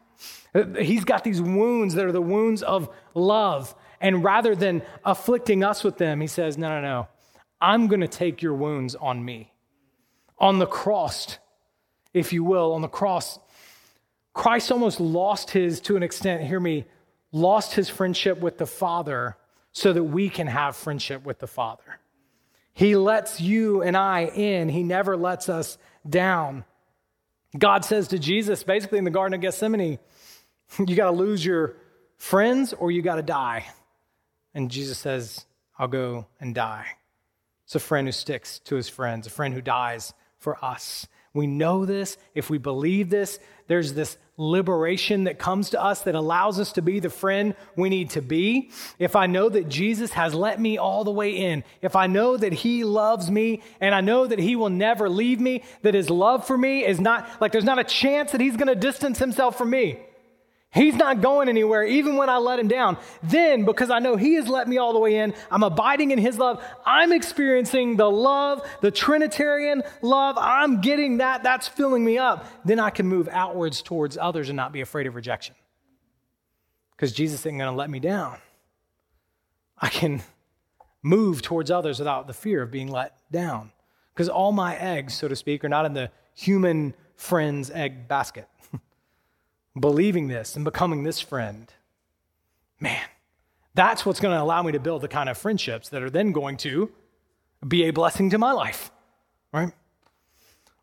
He's 0.79 1.05
got 1.05 1.25
these 1.25 1.41
wounds 1.41 1.95
that 1.95 2.05
are 2.05 2.13
the 2.13 2.23
wounds 2.23 2.63
of 2.63 2.89
love. 3.15 3.75
And 4.01 4.25
rather 4.25 4.57
than 4.57 4.83
afflicting 5.05 5.63
us 5.63 5.85
with 5.85 5.99
them, 5.99 6.21
he 6.21 6.27
says, 6.27 6.57
no, 6.57 6.69
no, 6.69 6.81
no. 6.81 7.09
I'm 7.61 7.87
going 7.87 8.01
to 8.01 8.09
take 8.09 8.41
your 8.41 8.55
wounds 8.55 8.95
on 8.95 9.23
me. 9.25 9.53
On 10.39 10.59
the 10.59 10.67
cross, 10.67 11.39
if 12.15 12.33
you 12.33 12.43
will, 12.43 12.73
on 12.73 12.81
the 12.81 12.89
cross, 12.89 13.39
Christ 14.33 14.73
almost 14.73 15.01
lost 15.01 15.51
his, 15.51 15.81
to 15.81 15.97
an 15.97 16.03
extent, 16.03 16.43
hear 16.43 16.61
me, 16.61 16.87
lost 17.33 17.75
his 17.75 17.91
friendship 17.91 18.41
with 18.41 18.57
the 18.57 18.67
Father 18.67 19.37
so 19.73 19.93
that 19.93 20.05
we 20.05 20.31
can 20.31 20.47
have 20.47 20.77
friendship 20.77 21.25
with 21.25 21.39
the 21.39 21.47
Father. 21.47 22.01
He 22.73 22.97
lets 22.97 23.41
you 23.41 23.83
and 23.83 23.97
I 23.97 24.27
in, 24.27 24.69
He 24.69 24.83
never 24.83 25.17
lets 25.17 25.49
us 25.49 25.79
down. 26.09 26.65
God 27.59 27.85
says 27.85 28.09
to 28.09 28.19
Jesus, 28.19 28.63
basically 28.63 28.99
in 28.99 29.05
the 29.05 29.11
Garden 29.11 29.35
of 29.35 29.41
Gethsemane, 29.41 29.99
you 30.79 30.95
got 30.97 31.11
to 31.11 31.17
lose 31.17 31.45
your 31.45 31.77
friends 32.17 32.73
or 32.73 32.91
you 32.91 33.03
got 33.03 33.17
to 33.17 33.23
die. 33.23 33.67
And 34.55 34.71
Jesus 34.71 34.99
says, 34.99 35.45
I'll 35.79 35.89
go 35.89 36.27
and 36.41 36.55
die. 36.55 36.87
It's 37.65 37.75
a 37.75 37.81
friend 37.81 38.07
who 38.07 38.13
sticks 38.13 38.59
to 38.61 38.77
his 38.77 38.89
friends, 38.89 39.27
a 39.27 39.31
friend 39.31 39.55
who 39.55 39.61
dies 39.61 40.13
for 40.39 40.63
us. 40.65 41.07
We 41.33 41.47
know 41.47 41.87
this. 41.87 42.17
If 42.35 42.51
we 42.51 42.59
believe 42.59 43.11
this, 43.11 43.39
there's 43.69 43.95
this 43.95 44.19
liberation 44.41 45.25
that 45.25 45.39
comes 45.39 45.71
to 45.71 45.83
us 45.83 46.01
that 46.03 46.15
allows 46.15 46.59
us 46.59 46.73
to 46.73 46.83
be 46.83 46.99
the 46.99 47.11
friend 47.11 47.55
we 47.77 47.91
need 47.91 48.09
to 48.11 48.23
be. 48.23 48.71
If 48.99 49.15
I 49.15 49.27
know 49.27 49.51
that 49.51 49.69
Jesus 49.69 50.13
has 50.13 50.35
let 50.35 50.59
me 50.59 50.79
all 50.79 51.05
the 51.05 51.11
way 51.11 51.33
in, 51.33 51.63
if 51.83 51.95
I 51.95 52.07
know 52.07 52.39
that 52.39 52.55
he 52.55 52.83
loves 52.83 53.31
me 53.31 53.63
and 53.81 53.95
I 53.95 54.01
know 54.01 54.27
that 54.27 54.39
he 54.39 54.57
will 54.57 54.71
never 54.71 55.11
leave 55.11 55.41
me, 55.41 55.63
that 55.83 55.93
his 55.93 56.09
love 56.09 56.47
for 56.47 56.57
me 56.57 56.87
is 56.87 56.99
not 56.99 57.29
like 57.41 57.53
there's 57.53 57.65
not 57.65 57.79
a 57.79 57.85
chance 57.85 58.33
that 58.33 58.41
he's 58.41 58.57
going 58.57 58.69
to 58.69 58.75
distance 58.75 59.19
himself 59.19 59.59
from 59.59 59.69
me. 59.69 59.99
He's 60.73 60.95
not 60.95 61.21
going 61.21 61.49
anywhere, 61.49 61.83
even 61.83 62.15
when 62.15 62.29
I 62.29 62.37
let 62.37 62.61
him 62.61 62.69
down. 62.69 62.97
Then, 63.25 63.65
because 63.65 63.91
I 63.91 63.99
know 63.99 64.15
he 64.15 64.35
has 64.35 64.47
let 64.47 64.69
me 64.69 64.79
all 64.79 64.93
the 64.93 65.01
way 65.01 65.17
in, 65.17 65.35
I'm 65.51 65.65
abiding 65.65 66.13
in 66.13 66.19
his 66.19 66.39
love. 66.39 66.65
I'm 66.87 67.13
experiencing 67.13 67.97
the 67.97 68.09
love, 68.09 68.63
the 68.81 68.93
Trinitarian 68.93 69.83
love. 70.01 70.39
I'm 70.39 70.81
getting 70.81 71.19
that. 71.19 71.43
That's 71.43 71.67
filling 71.67 72.05
me 72.05 72.19
up. 72.19 72.47
Then 72.65 72.79
I 72.79 72.91
can 72.91 73.09
move 73.09 73.29
outwards 73.33 73.83
towards 73.83 74.17
others 74.17 74.49
and 74.49 74.57
not 74.57 74.73
be 74.73 74.81
afraid 74.81 75.09
of 75.09 75.17
rejection. 75.17 75.57
Because 76.93 77.13
Jesus 77.13 77.41
isn't 77.41 77.59
going 77.59 77.71
to 77.71 77.77
let 77.77 77.91
me 77.91 77.99
down. 77.99 78.37
I 79.77 79.89
can 79.89 80.23
move 81.03 81.43
towards 81.43 81.73
others 81.73 81.99
without 81.99 82.29
the 82.29 82.33
fear 82.33 82.63
of 82.63 82.71
being 82.71 82.93
let 82.93 83.17
down. 83.33 83.73
Because 84.15 84.29
all 84.29 84.53
my 84.53 84.77
eggs, 84.77 85.15
so 85.15 85.27
to 85.27 85.35
speak, 85.35 85.65
are 85.65 85.69
not 85.69 85.85
in 85.85 85.95
the 85.95 86.13
human 86.35 86.95
friend's 87.17 87.73
egg 87.73 88.07
basket 88.07 88.47
believing 89.79 90.29
this 90.29 90.57
and 90.57 90.65
becoming 90.65 91.05
this 91.05 91.21
friend, 91.21 91.73
man, 92.79 93.05
that's 93.75 94.05
what's 94.05 94.21
going 94.21 94.37
to 94.37 94.43
allow 94.43 94.63
me 94.63 94.73
to 94.73 94.81
build 94.81 95.03
the 95.03 95.09
kind 95.09 95.29
of 95.29 95.39
friendships 95.39 95.89
that 95.91 96.03
are 96.03 96.11
then 96.11 96.33
going 96.33 96.57
to 96.59 96.91
be 97.67 97.85
a 97.85 97.93
blessing 97.93 98.31
to 98.31 98.39
my 98.39 98.53
life, 98.53 98.91
right? 99.53 99.73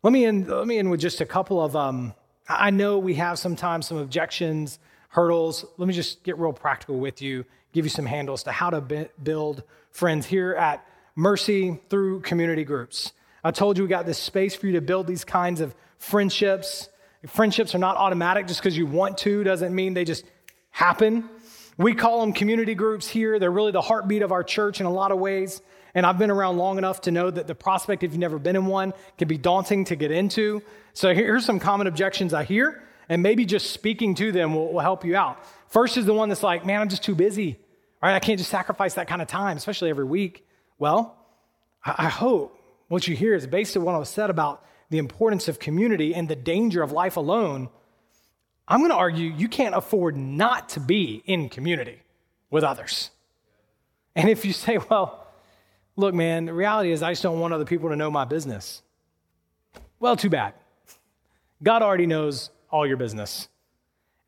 Let 0.02 0.12
me 0.12 0.24
end, 0.24 0.48
let 0.48 0.66
me 0.66 0.78
end 0.78 0.90
with 0.90 1.00
just 1.00 1.20
a 1.20 1.26
couple 1.26 1.62
of, 1.62 1.74
um, 1.74 2.14
I 2.48 2.70
know 2.70 2.98
we 2.98 3.14
have 3.14 3.38
sometimes 3.38 3.86
some 3.86 3.98
objections, 3.98 4.78
hurdles. 5.08 5.64
Let 5.76 5.88
me 5.88 5.94
just 5.94 6.22
get 6.22 6.38
real 6.38 6.52
practical 6.52 6.98
with 6.98 7.20
you, 7.20 7.44
give 7.72 7.84
you 7.84 7.90
some 7.90 8.06
handles 8.06 8.44
to 8.44 8.52
how 8.52 8.70
to 8.70 8.80
be, 8.80 9.08
build 9.22 9.64
friends 9.90 10.26
here 10.26 10.54
at 10.54 10.86
Mercy 11.14 11.80
through 11.90 12.20
community 12.20 12.64
groups. 12.64 13.12
I 13.42 13.50
told 13.50 13.76
you 13.76 13.84
we 13.84 13.88
got 13.88 14.06
this 14.06 14.18
space 14.18 14.54
for 14.54 14.66
you 14.66 14.72
to 14.74 14.80
build 14.80 15.06
these 15.06 15.24
kinds 15.24 15.60
of 15.60 15.74
friendships. 15.98 16.88
Friendships 17.26 17.74
are 17.74 17.78
not 17.78 17.96
automatic 17.96 18.46
just 18.46 18.60
because 18.60 18.76
you 18.76 18.86
want 18.86 19.18
to, 19.18 19.42
doesn't 19.42 19.74
mean 19.74 19.94
they 19.94 20.04
just 20.04 20.24
happen. 20.70 21.28
We 21.76 21.94
call 21.94 22.20
them 22.20 22.32
community 22.32 22.74
groups 22.74 23.08
here. 23.08 23.38
They're 23.38 23.50
really 23.50 23.72
the 23.72 23.80
heartbeat 23.80 24.22
of 24.22 24.32
our 24.32 24.44
church 24.44 24.80
in 24.80 24.86
a 24.86 24.90
lot 24.90 25.12
of 25.12 25.18
ways. 25.18 25.60
And 25.94 26.04
I've 26.06 26.18
been 26.18 26.30
around 26.30 26.58
long 26.58 26.78
enough 26.78 27.00
to 27.02 27.10
know 27.10 27.30
that 27.30 27.46
the 27.46 27.54
prospect, 27.54 28.02
if 28.02 28.12
you've 28.12 28.18
never 28.18 28.38
been 28.38 28.56
in 28.56 28.66
one, 28.66 28.92
can 29.16 29.26
be 29.26 29.38
daunting 29.38 29.84
to 29.86 29.96
get 29.96 30.10
into. 30.10 30.62
So 30.92 31.14
here's 31.14 31.44
some 31.44 31.58
common 31.58 31.86
objections 31.86 32.34
I 32.34 32.44
hear, 32.44 32.82
and 33.08 33.22
maybe 33.22 33.44
just 33.44 33.70
speaking 33.70 34.14
to 34.16 34.30
them 34.30 34.54
will, 34.54 34.72
will 34.72 34.80
help 34.80 35.04
you 35.04 35.16
out. 35.16 35.38
First 35.68 35.96
is 35.96 36.06
the 36.06 36.14
one 36.14 36.28
that's 36.28 36.42
like, 36.42 36.66
man, 36.66 36.80
I'm 36.80 36.88
just 36.88 37.02
too 37.02 37.14
busy. 37.14 37.58
Right? 38.02 38.14
I 38.14 38.20
can't 38.20 38.38
just 38.38 38.50
sacrifice 38.50 38.94
that 38.94 39.08
kind 39.08 39.20
of 39.20 39.28
time, 39.28 39.56
especially 39.56 39.90
every 39.90 40.04
week. 40.04 40.46
Well, 40.78 41.16
I 41.84 42.08
hope 42.08 42.56
what 42.88 43.08
you 43.08 43.16
hear 43.16 43.34
is 43.34 43.46
based 43.46 43.76
on 43.76 43.82
what 43.82 43.94
I 43.94 43.98
was 43.98 44.08
said 44.08 44.30
about 44.30 44.64
the 44.90 44.98
importance 44.98 45.48
of 45.48 45.58
community 45.58 46.14
and 46.14 46.28
the 46.28 46.36
danger 46.36 46.82
of 46.82 46.92
life 46.92 47.16
alone, 47.16 47.68
I'm 48.66 48.80
going 48.80 48.90
to 48.90 48.96
argue 48.96 49.30
you 49.30 49.48
can't 49.48 49.74
afford 49.74 50.16
not 50.16 50.70
to 50.70 50.80
be 50.80 51.22
in 51.26 51.48
community 51.48 52.02
with 52.50 52.64
others. 52.64 53.10
And 54.14 54.28
if 54.28 54.44
you 54.44 54.52
say, 54.52 54.78
well, 54.90 55.26
look, 55.96 56.14
man, 56.14 56.46
the 56.46 56.52
reality 56.52 56.90
is 56.90 57.02
I 57.02 57.12
just 57.12 57.22
don't 57.22 57.40
want 57.40 57.54
other 57.54 57.64
people 57.64 57.90
to 57.90 57.96
know 57.96 58.10
my 58.10 58.24
business. 58.24 58.82
Well, 60.00 60.16
too 60.16 60.30
bad. 60.30 60.54
God 61.62 61.82
already 61.82 62.06
knows 62.06 62.50
all 62.70 62.86
your 62.86 62.96
business. 62.96 63.48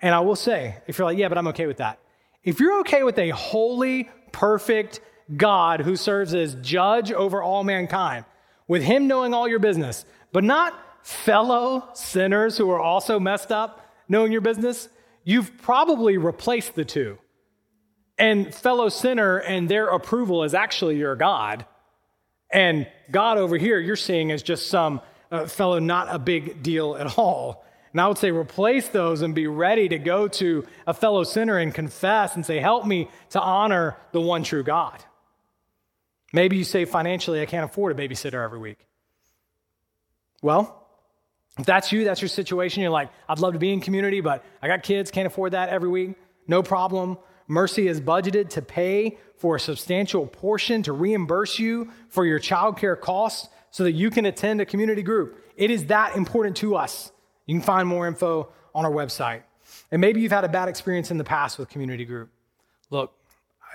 And 0.00 0.14
I 0.14 0.20
will 0.20 0.36
say, 0.36 0.76
if 0.86 0.98
you're 0.98 1.04
like, 1.04 1.18
yeah, 1.18 1.28
but 1.28 1.38
I'm 1.38 1.48
okay 1.48 1.66
with 1.66 1.78
that. 1.78 1.98
If 2.42 2.58
you're 2.58 2.80
okay 2.80 3.02
with 3.02 3.18
a 3.18 3.30
holy, 3.30 4.08
perfect 4.32 5.00
God 5.36 5.80
who 5.80 5.96
serves 5.96 6.34
as 6.34 6.54
judge 6.56 7.12
over 7.12 7.42
all 7.42 7.62
mankind, 7.62 8.24
with 8.66 8.82
him 8.82 9.06
knowing 9.06 9.34
all 9.34 9.46
your 9.46 9.58
business, 9.58 10.04
but 10.32 10.44
not 10.44 10.74
fellow 11.02 11.88
sinners 11.94 12.56
who 12.56 12.70
are 12.70 12.80
also 12.80 13.18
messed 13.18 13.50
up 13.50 13.86
knowing 14.08 14.32
your 14.32 14.40
business. 14.40 14.88
You've 15.24 15.56
probably 15.62 16.18
replaced 16.18 16.74
the 16.74 16.84
two. 16.84 17.18
And 18.18 18.54
fellow 18.54 18.90
sinner 18.90 19.38
and 19.38 19.68
their 19.68 19.88
approval 19.88 20.44
is 20.44 20.52
actually 20.52 20.98
your 20.98 21.16
God. 21.16 21.64
And 22.52 22.86
God 23.10 23.38
over 23.38 23.56
here, 23.56 23.78
you're 23.78 23.96
seeing 23.96 24.30
as 24.30 24.42
just 24.42 24.66
some 24.66 25.00
uh, 25.30 25.46
fellow, 25.46 25.78
not 25.78 26.08
a 26.10 26.18
big 26.18 26.62
deal 26.62 26.96
at 26.96 27.16
all. 27.18 27.64
And 27.92 28.00
I 28.00 28.08
would 28.08 28.18
say 28.18 28.30
replace 28.30 28.88
those 28.88 29.22
and 29.22 29.34
be 29.34 29.46
ready 29.46 29.88
to 29.88 29.98
go 29.98 30.28
to 30.28 30.66
a 30.86 30.92
fellow 30.92 31.24
sinner 31.24 31.58
and 31.58 31.74
confess 31.74 32.34
and 32.34 32.44
say, 32.44 32.58
Help 32.58 32.86
me 32.86 33.08
to 33.30 33.40
honor 33.40 33.96
the 34.12 34.20
one 34.20 34.42
true 34.42 34.62
God. 34.62 35.02
Maybe 36.32 36.56
you 36.56 36.64
say 36.64 36.84
financially, 36.84 37.40
I 37.40 37.46
can't 37.46 37.64
afford 37.64 37.98
a 37.98 38.08
babysitter 38.08 38.44
every 38.44 38.58
week. 38.58 38.86
Well, 40.42 40.86
if 41.58 41.66
that's 41.66 41.92
you, 41.92 42.04
that's 42.04 42.22
your 42.22 42.28
situation, 42.28 42.82
you're 42.82 42.90
like, 42.90 43.10
I'd 43.28 43.38
love 43.38 43.52
to 43.52 43.58
be 43.58 43.72
in 43.72 43.80
community, 43.80 44.20
but 44.20 44.44
I 44.62 44.68
got 44.68 44.82
kids, 44.82 45.10
can't 45.10 45.26
afford 45.26 45.52
that 45.52 45.68
every 45.68 45.88
week. 45.88 46.14
No 46.46 46.62
problem. 46.62 47.18
Mercy 47.48 47.88
is 47.88 48.00
budgeted 48.00 48.50
to 48.50 48.62
pay 48.62 49.18
for 49.36 49.56
a 49.56 49.60
substantial 49.60 50.26
portion 50.26 50.82
to 50.84 50.92
reimburse 50.92 51.58
you 51.58 51.90
for 52.08 52.24
your 52.24 52.38
childcare 52.38 52.98
costs 52.98 53.48
so 53.70 53.84
that 53.84 53.92
you 53.92 54.10
can 54.10 54.26
attend 54.26 54.60
a 54.60 54.66
community 54.66 55.02
group. 55.02 55.44
It 55.56 55.70
is 55.70 55.86
that 55.86 56.16
important 56.16 56.56
to 56.58 56.76
us. 56.76 57.12
You 57.46 57.54
can 57.54 57.62
find 57.62 57.88
more 57.88 58.06
info 58.06 58.50
on 58.74 58.84
our 58.84 58.90
website. 58.90 59.42
And 59.90 60.00
maybe 60.00 60.20
you've 60.20 60.32
had 60.32 60.44
a 60.44 60.48
bad 60.48 60.68
experience 60.68 61.10
in 61.10 61.18
the 61.18 61.24
past 61.24 61.58
with 61.58 61.68
community 61.68 62.04
group. 62.04 62.30
Look, 62.90 63.12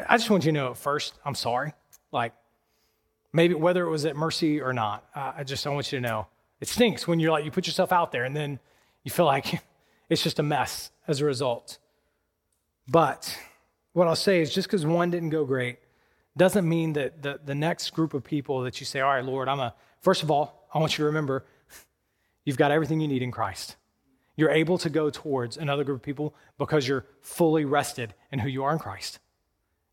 I 0.08 0.18
just 0.18 0.30
want 0.30 0.46
you 0.46 0.52
to 0.52 0.58
know 0.58 0.74
first, 0.74 1.14
I'm 1.26 1.36
sorry. 1.36 1.74
Like, 2.12 2.34
maybe 3.34 3.54
whether 3.54 3.86
it 3.86 3.90
was 3.90 4.06
at 4.06 4.16
Mercy 4.16 4.62
or 4.62 4.74
not, 4.74 5.06
I 5.14 5.44
just 5.44 5.66
I 5.68 5.70
want 5.70 5.92
you 5.92 6.00
to 6.00 6.02
know 6.02 6.28
it 6.62 6.68
stinks 6.68 7.08
when 7.08 7.20
you're 7.20 7.32
like, 7.32 7.46
you 7.46 7.52
put 7.52 7.68
yourself 7.68 7.92
out 7.92 8.12
there 8.12 8.24
and 8.24 8.36
then 8.36 8.60
you 9.04 9.12
feel 9.12 9.26
like 9.26 9.62
it's 10.10 10.24
just 10.24 10.40
a 10.40 10.44
mess 10.44 10.92
as 11.08 11.22
a 11.22 11.26
result. 11.26 11.78
But 12.88 13.38
what 13.94 14.08
I'll 14.08 14.16
say 14.16 14.42
is 14.42 14.54
just 14.54 14.68
because 14.68 14.86
one 14.86 15.10
didn't 15.10 15.30
go 15.30 15.46
great 15.46 15.80
doesn't 16.38 16.68
mean 16.68 16.94
that 16.94 17.22
the, 17.22 17.40
the 17.44 17.56
next 17.56 17.92
group 17.92 18.14
of 18.14 18.24
people 18.24 18.62
that 18.64 18.80
you 18.80 18.86
say, 18.86 19.00
all 19.00 19.14
right, 19.14 19.24
Lord, 19.24 19.48
I'm 19.48 19.60
a, 19.60 19.74
first 20.02 20.22
of 20.22 20.30
all, 20.30 20.68
I 20.74 20.80
want 20.80 20.98
you 20.98 21.04
to 21.04 21.06
remember 21.06 21.46
you've 22.46 22.58
got 22.58 22.72
everything 22.72 23.00
you 23.00 23.08
need 23.08 23.22
in 23.22 23.32
Christ. 23.32 23.78
You're 24.36 24.52
able 24.52 24.78
to 24.80 24.90
go 24.90 25.10
towards 25.10 25.56
another 25.56 25.86
group 25.86 26.00
of 26.00 26.04
people 26.04 26.36
because 26.58 26.88
you're 26.88 27.06
fully 27.22 27.64
rested 27.64 28.14
in 28.32 28.40
who 28.40 28.50
you 28.50 28.66
are 28.66 28.74
in 28.74 28.80
Christ. 28.80 29.20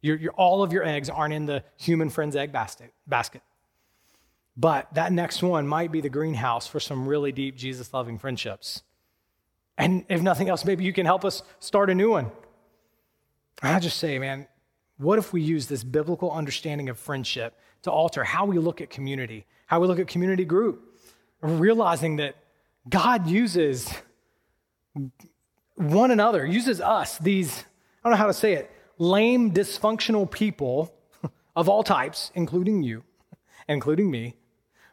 You're, 0.01 0.17
you're, 0.17 0.33
all 0.33 0.65
of 0.65 0.73
your 0.73 0.85
eggs 0.85 1.09
aren't 1.09 1.33
in 1.33 1.47
the 1.47 1.63
human 1.77 2.11
friend's 2.11 2.35
egg 2.35 2.51
basket. 2.51 2.93
basket. 3.07 3.43
But 4.57 4.93
that 4.95 5.13
next 5.13 5.43
one 5.43 5.67
might 5.67 5.91
be 5.91 6.01
the 6.01 6.11
greenhouse 6.11 6.67
for 6.67 6.79
some 6.79 7.09
really 7.09 7.33
deep 7.33 7.57
Jesus 7.57 7.93
loving 7.93 8.19
friendships. 8.19 8.83
And 9.79 10.05
if 10.09 10.21
nothing 10.21 10.49
else, 10.49 10.65
maybe 10.65 10.85
you 10.85 10.93
can 10.93 11.07
help 11.07 11.25
us 11.25 11.43
start 11.59 11.89
a 11.89 11.95
new 11.95 12.11
one. 12.11 12.31
I 13.63 13.79
just 13.81 13.99
say, 13.99 14.19
man, 14.19 14.47
what 14.99 15.19
if 15.19 15.33
we 15.33 15.41
use 15.41 15.67
this 15.67 15.85
biblical 15.85 16.31
understanding 16.31 16.89
of 16.89 16.99
friendship 16.99 17.59
to 17.83 17.91
alter 17.91 18.25
how 18.25 18.45
we 18.45 18.59
look 18.59 18.81
at 18.81 18.91
community, 18.91 19.47
how 19.67 19.81
we 19.81 19.87
look 19.87 19.99
at 19.99 20.07
community 20.07 20.45
group, 20.45 20.99
realizing 21.41 22.17
that 22.17 22.37
God 22.89 23.27
uses 23.27 23.93
one 25.77 26.11
another, 26.11 26.45
uses 26.45 26.81
us, 26.81 27.19
these, 27.19 27.65
I 28.05 28.09
don't 28.09 28.13
know 28.13 28.19
how 28.19 28.27
to 28.27 28.35
say 28.35 28.53
it, 28.55 28.71
lame, 28.99 29.53
dysfunctional 29.53 30.31
people 30.31 30.95
of 31.57 31.69
all 31.69 31.83
types, 31.83 32.31
including 32.35 32.83
you, 32.83 33.03
including 33.69 34.11
me, 34.11 34.37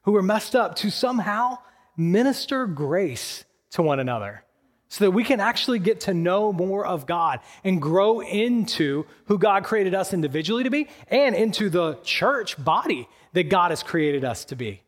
who 0.03 0.15
are 0.15 0.23
messed 0.23 0.55
up 0.55 0.75
to 0.77 0.89
somehow 0.89 1.57
minister 1.95 2.65
grace 2.65 3.45
to 3.71 3.81
one 3.81 3.99
another 3.99 4.43
so 4.89 5.05
that 5.05 5.11
we 5.11 5.23
can 5.23 5.39
actually 5.39 5.79
get 5.79 6.01
to 6.01 6.13
know 6.13 6.51
more 6.51 6.85
of 6.85 7.05
God 7.05 7.39
and 7.63 7.81
grow 7.81 8.21
into 8.21 9.05
who 9.25 9.37
God 9.37 9.63
created 9.63 9.93
us 9.93 10.13
individually 10.13 10.63
to 10.63 10.71
be 10.71 10.87
and 11.09 11.35
into 11.35 11.69
the 11.69 11.99
church 12.03 12.61
body 12.63 13.07
that 13.33 13.49
God 13.49 13.69
has 13.69 13.83
created 13.83 14.25
us 14.25 14.45
to 14.45 14.55
be. 14.55 14.81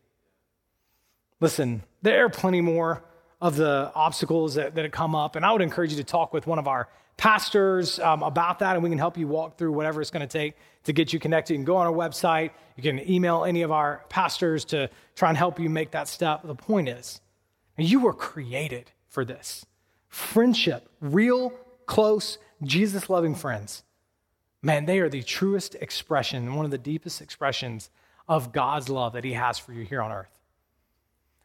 Listen, 1.40 1.82
there 2.02 2.24
are 2.24 2.28
plenty 2.28 2.60
more 2.60 3.04
of 3.40 3.56
the 3.56 3.92
obstacles 3.94 4.54
that, 4.54 4.74
that 4.74 4.90
come 4.92 5.14
up, 5.14 5.36
and 5.36 5.44
I 5.44 5.52
would 5.52 5.62
encourage 5.62 5.92
you 5.92 5.96
to 5.98 6.04
talk 6.04 6.32
with 6.32 6.46
one 6.46 6.58
of 6.58 6.66
our 6.66 6.88
pastors 7.16 7.98
um, 7.98 8.22
about 8.22 8.58
that, 8.60 8.74
and 8.74 8.82
we 8.82 8.88
can 8.90 8.98
help 8.98 9.16
you 9.16 9.28
walk 9.28 9.58
through 9.58 9.72
whatever 9.72 10.00
it's 10.00 10.10
going 10.10 10.26
to 10.26 10.38
take 10.38 10.56
to 10.84 10.92
get 10.92 11.12
you 11.12 11.18
connected. 11.18 11.54
You 11.54 11.58
can 11.58 11.64
go 11.64 11.76
on 11.76 11.86
our 11.86 11.92
website, 11.92 12.50
you 12.76 12.82
can 12.82 13.08
email 13.08 13.44
any 13.44 13.62
of 13.62 13.70
our 13.70 14.04
pastors 14.08 14.64
to 14.66 14.90
try 15.14 15.28
and 15.28 15.38
help 15.38 15.60
you 15.60 15.70
make 15.70 15.92
that 15.92 16.08
step. 16.08 16.42
The 16.44 16.54
point 16.54 16.88
is, 16.88 17.20
you 17.76 18.00
were 18.00 18.12
created 18.12 18.90
for 19.08 19.24
this 19.24 19.66
friendship, 20.08 20.88
real, 21.00 21.52
close, 21.86 22.38
Jesus 22.62 23.08
loving 23.08 23.34
friends. 23.34 23.82
Man, 24.62 24.84
they 24.84 25.00
are 25.00 25.08
the 25.08 25.22
truest 25.22 25.74
expression, 25.76 26.54
one 26.54 26.64
of 26.64 26.70
the 26.70 26.78
deepest 26.78 27.20
expressions 27.20 27.90
of 28.28 28.52
God's 28.52 28.88
love 28.88 29.14
that 29.14 29.24
He 29.24 29.32
has 29.32 29.58
for 29.58 29.72
you 29.72 29.84
here 29.84 30.00
on 30.00 30.12
earth. 30.12 30.38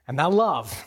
And 0.07 0.19
that 0.19 0.31
love, 0.31 0.85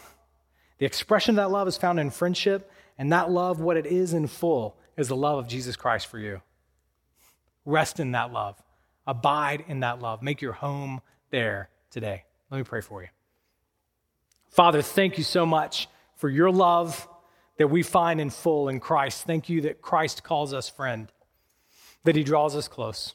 the 0.78 0.87
expression 0.87 1.33
of 1.33 1.37
that 1.37 1.51
love 1.51 1.68
is 1.68 1.76
found 1.76 1.99
in 1.99 2.11
friendship, 2.11 2.70
and 3.01 3.12
that 3.12 3.30
love, 3.30 3.61
what 3.61 3.78
it 3.78 3.86
is 3.86 4.12
in 4.12 4.26
full, 4.26 4.76
is 4.94 5.09
the 5.09 5.16
love 5.16 5.38
of 5.38 5.48
Jesus 5.48 5.74
Christ 5.74 6.07
for 6.09 6.18
you. 6.18 6.42
Rest 7.64 7.98
in 7.98 8.12
that 8.12 8.30
love, 8.30 8.62
abide 9.07 9.64
in 9.68 9.80
that 9.80 10.03
love, 10.03 10.20
make 10.20 10.42
your 10.42 10.53
home 10.53 11.01
there 11.30 11.70
today. 11.90 12.24
Let 12.51 12.59
me 12.59 12.64
pray 12.64 12.82
for 12.82 13.01
you. 13.01 13.09
Father, 14.51 14.82
thank 14.82 15.16
you 15.16 15.24
so 15.24 15.46
much 15.46 15.88
for 16.16 16.28
your 16.28 16.51
love 16.51 17.09
that 17.57 17.68
we 17.68 17.82
find 17.82 18.20
in 18.20 18.28
full 18.28 18.68
in 18.68 18.80
Christ. 18.80 19.24
Thank 19.24 19.48
you 19.48 19.62
that 19.62 19.80
Christ 19.80 20.22
calls 20.22 20.53
us 20.53 20.68
friend, 20.68 21.11
that 22.05 22.16
he 22.16 22.22
draws 22.22 22.55
us 22.55 22.68
close. 22.68 23.14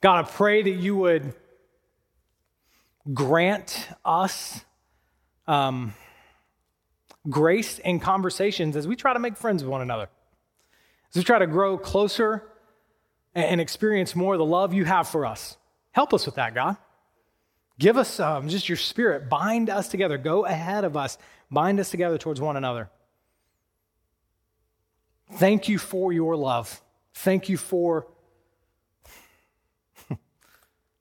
God, 0.00 0.18
I 0.18 0.28
pray 0.28 0.64
that 0.64 0.68
you 0.68 0.96
would 0.96 1.32
grant 3.14 3.88
us 4.04 4.64
um, 5.46 5.94
grace 7.28 7.78
in 7.78 8.00
conversations 8.00 8.76
as 8.76 8.86
we 8.86 8.96
try 8.96 9.12
to 9.12 9.18
make 9.18 9.36
friends 9.36 9.62
with 9.62 9.70
one 9.70 9.82
another, 9.82 10.08
as 11.10 11.16
we 11.16 11.22
try 11.22 11.38
to 11.38 11.46
grow 11.46 11.78
closer 11.78 12.48
and 13.34 13.60
experience 13.60 14.14
more 14.14 14.34
of 14.34 14.38
the 14.38 14.44
love 14.44 14.74
you 14.74 14.84
have 14.84 15.08
for 15.08 15.24
us. 15.24 15.56
Help 15.92 16.12
us 16.12 16.26
with 16.26 16.36
that, 16.36 16.54
God. 16.54 16.76
Give 17.78 17.96
us 17.96 18.20
um, 18.20 18.48
just 18.48 18.68
your 18.68 18.76
spirit. 18.76 19.28
Bind 19.28 19.70
us 19.70 19.88
together. 19.88 20.18
Go 20.18 20.44
ahead 20.44 20.84
of 20.84 20.96
us. 20.96 21.18
Bind 21.50 21.80
us 21.80 21.90
together 21.90 22.18
towards 22.18 22.40
one 22.40 22.56
another. 22.56 22.90
Thank 25.34 25.68
you 25.68 25.78
for 25.78 26.12
your 26.12 26.36
love. 26.36 26.82
Thank 27.14 27.48
you 27.48 27.56
for, 27.56 28.06
oh 30.10 30.16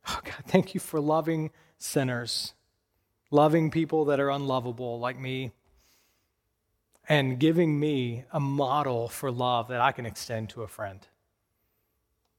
God, 0.06 0.44
thank 0.48 0.74
you 0.74 0.80
for 0.80 1.00
loving 1.00 1.52
sinners, 1.78 2.54
loving 3.30 3.72
people 3.72 4.06
that 4.06 4.20
are 4.20 4.30
unlovable 4.30 5.00
like 5.00 5.20
me, 5.20 5.52
and 7.12 7.38
giving 7.38 7.78
me 7.78 8.24
a 8.32 8.40
model 8.40 9.10
for 9.10 9.30
love 9.30 9.68
that 9.68 9.82
I 9.82 9.92
can 9.92 10.06
extend 10.06 10.48
to 10.52 10.62
a 10.62 10.68
friend. 10.70 11.06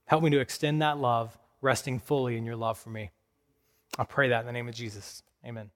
Help 0.05 0.23
me 0.23 0.31
to 0.31 0.39
extend 0.39 0.81
that 0.81 0.97
love, 0.97 1.37
resting 1.61 1.99
fully 1.99 2.37
in 2.37 2.43
your 2.43 2.55
love 2.55 2.79
for 2.79 2.89
me. 2.89 3.11
I 3.99 4.03
pray 4.03 4.29
that 4.29 4.39
in 4.39 4.45
the 4.47 4.51
name 4.51 4.67
of 4.67 4.73
Jesus. 4.73 5.21
Amen. 5.45 5.69